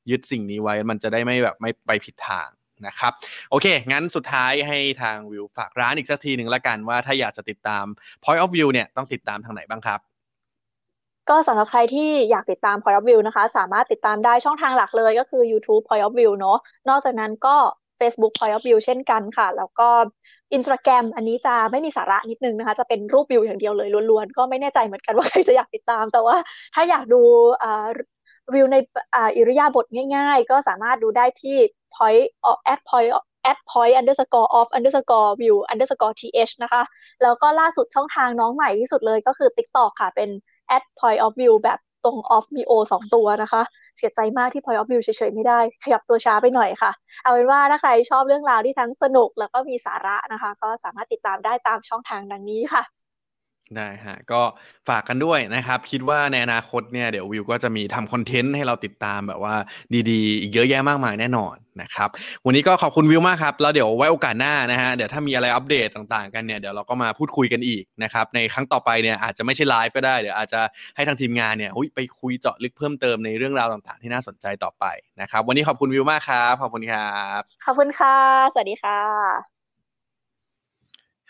[0.09, 2.49] ยึดสิ่งนี้ไว้มันจะได้ไม่แบบไม่ไปผิดทาง
[2.87, 3.11] นะครับ
[3.49, 7.85] โอเค งั้นสุดท้ายให้ทางวิวฝากร้านอีกสักทีหนึ่งละกันว่าถ้าอยากจะติดตาม
[8.23, 10.01] Point of View เนี่ยต้องติดตามทางไหนบ้างครับ
[11.29, 16.57] ก็สำหรับใครที่อยากติดตาม Point of View นะคะ สามารถติดตามได้ช่องทางหลักเลยก็คือ YouTube Point of View เนอะ
[16.89, 17.55] นอกจากนั้นก็
[17.99, 19.89] Facebook Point of View เช่นกันค่ะ แล้วก็
[20.57, 26.35] Instagram อันนี้จะไม่มีสาระนิดนึงนะคะ จะเป็นรูปวิวอย่างเดียวเลยล้วนๆ ก็ไม่แน่ใจเหมือนกันว่าใครจะอยากติดตาม แต่ว่า
[26.75, 27.21] ถ้าอยากดู
[28.53, 28.77] วิวใน
[29.37, 29.85] อิริยาบถ
[30.15, 31.57] ง่ายๆ ก็สามารถดูได้ที่
[31.95, 32.25] point
[32.73, 33.11] at point
[33.51, 36.83] at point underscore off underscore view underscore th นะคะ
[37.23, 40.29] แล้วก็ล่าสุดช่องทางน้องใหม่ที่สุดเลยก็คือ TikTok ค่ะเป็น
[40.75, 43.61] at point of view แบบ ตรง of มี O สองตัวนะคะ
[43.97, 46.91] เสียใจมากที่พอยออฟมิวเฉยๆ ไม่ได้ ขยับตัวช้าไปหน่อยค่ะ
[47.23, 53.04] เอาเป็นว่าถ้าใครชอบเรื่องราวที่ทั้งสนุกแล้วก็มีสาระนะคะ ก็สามารถติดตามได้ตามช่องทางดังนี้ค่ะ
[53.77, 54.41] ได้ฮะก็
[54.89, 59.55] ฝากกันด้วยนะครับ คิดว่าในอนาคตเนี่ยเดี๋ยววิวก็จะมีทำ content ให้เราติดตามแบบว่า
[60.09, 62.09] ดีๆ อีกเยอะแยะมากมายแน่นอนนะครับ
[62.45, 70.61] วันนี้ก็ขอบคุณวิวมากครับ แล้วเดี๋ยวไว้โอกาสหน้านะฮะเดี๋ยวถ้ามีอะไรอัปเดตต่างๆ กันเนี่ยเดี๋ยวเราก็มาพูดคุยกันอีกนะครับในครั้งต่อไปเนี่ยอาจจะไม่ใช่ไลฟ์ก็ได้เดี๋ยวอาจจะ
[70.95, 74.85] ให้ทางทีมงานเนี่ยอุ๊ยไปคุยเจาะลึกเพิ่มเติมในเรื่องราวต่างๆ ที่น่าสนใจต่อไป
[75.21, 78.15] นะครับ วันนี้ขอบคุณวิวมากครับขอบคุณครับขอบคุณค่ะ
[78.53, 79.54] สวัสดีค่ะ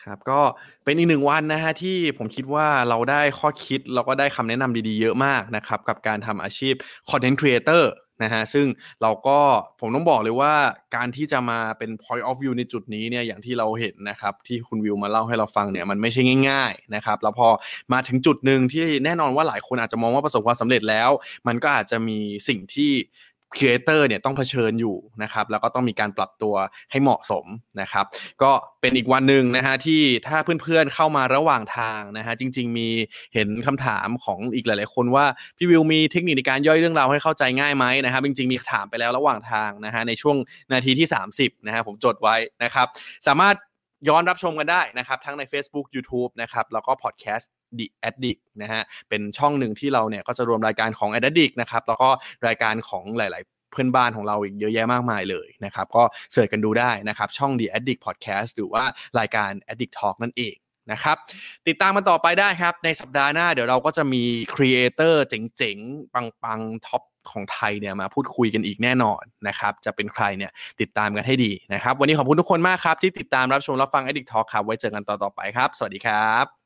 [0.05, 0.41] ครับก็
[0.85, 6.73] เป็นอีกหนึ่งวันนะฮะที่ผมคิดว่าเราได้ข้อคิดแล้วก็ได้คำแนะนำดีๆเยอะมากนะครับ กับการทำอาชีพ
[7.09, 7.83] Content Creator
[8.23, 8.65] นะฮะซึ่ง
[9.01, 9.39] เราก็
[9.79, 10.53] ผมต้องบอกเลยว่า
[10.95, 17.47] การที่จะมาเป็น point of view ในจุดนี้เนี่ยอย่างที่เราเห็นนะครับ ที่คุณวิวมาเล่าให้เราฟังเนี่ยมันไม่ใช่ง่าย ๆนะครับ แล้วพอ
[17.93, 21.09] มาถึงจุดหนึ่งที่แน่นอนว่าหลายคนอาจจะมองว่าประสบความสำเร็จแล้ว
[21.47, 22.91] มันก็อาจจะมีสิ่งที่
[23.57, 26.55] ครีเอเตอร์เนี่ยต้องเผชิญอยู่นะครับแล้วก็ต้องมีการปรับตัว
[26.91, 27.45] ให้เหมาะสม
[27.81, 28.05] นะครับ
[28.43, 28.51] ก็
[28.81, 32.89] เป็นอีกวันหนึ่งนะฮะที่ถ้าเพื่อนๆเข้ามาระหว่างทางนะฮะจริง ๆ มี
[33.33, 35.25] เห็นคำถามของอีกหลาย ๆ คนว่า
[35.57, 40.37] พี่วิวมีเทคนิคในการย่อยเรื่องราวให้เข้าใจง่ายไหมนะครับจริงๆมีถามไปแล้วระหว่างทางนะฮะในช่วง
[40.73, 41.07] นาทีที่
[41.37, 42.87] 30นะฮะผมจดไว้นะครับ
[43.27, 43.55] สามารถ
[44.09, 47.49] ย้อนรับชมกันได้นะครับ ทั้งใน Facebook YouTube นะครับ แล้วก็พอดแคสต์
[47.79, 52.09] The Addict นะฮะเป็นช่องหนึ่งที่เราเนี่ยก็จะรวมรายการของ Addict นะครับแล้วก็
[52.47, 58.83] รายการของหลายๆเพื่อนบ้านของเราอีกเยอะแยะมากมายเลยนะครับ ก็ search กันดูได้นะครับ ช่อง The Addict Podcast หรือว่า
[59.19, 60.55] รายการ Addict Talk นั่นเอง
[60.91, 61.17] นะครับ
[61.67, 64.23] ติดตามกันต่อไปได้ครับ ในสัปดาห์หน้าเดี๋ยวเราก็จะมี
[64.55, 76.64] creator เจ๋งๆ ปังๆ top ของไทยเนี่ยมาพูดคุยกันอีกแน่นอนนะครับ จะเป็นใครเนี่ยติดตามกันให้ดีนะครับ วันนี้ขอบคุณทุกคนมากครับ ที่ติดตามรับชมรับฟัง Addict Talk ครับไว้เจอกันต่อๆไปครับ สวัสดีครับ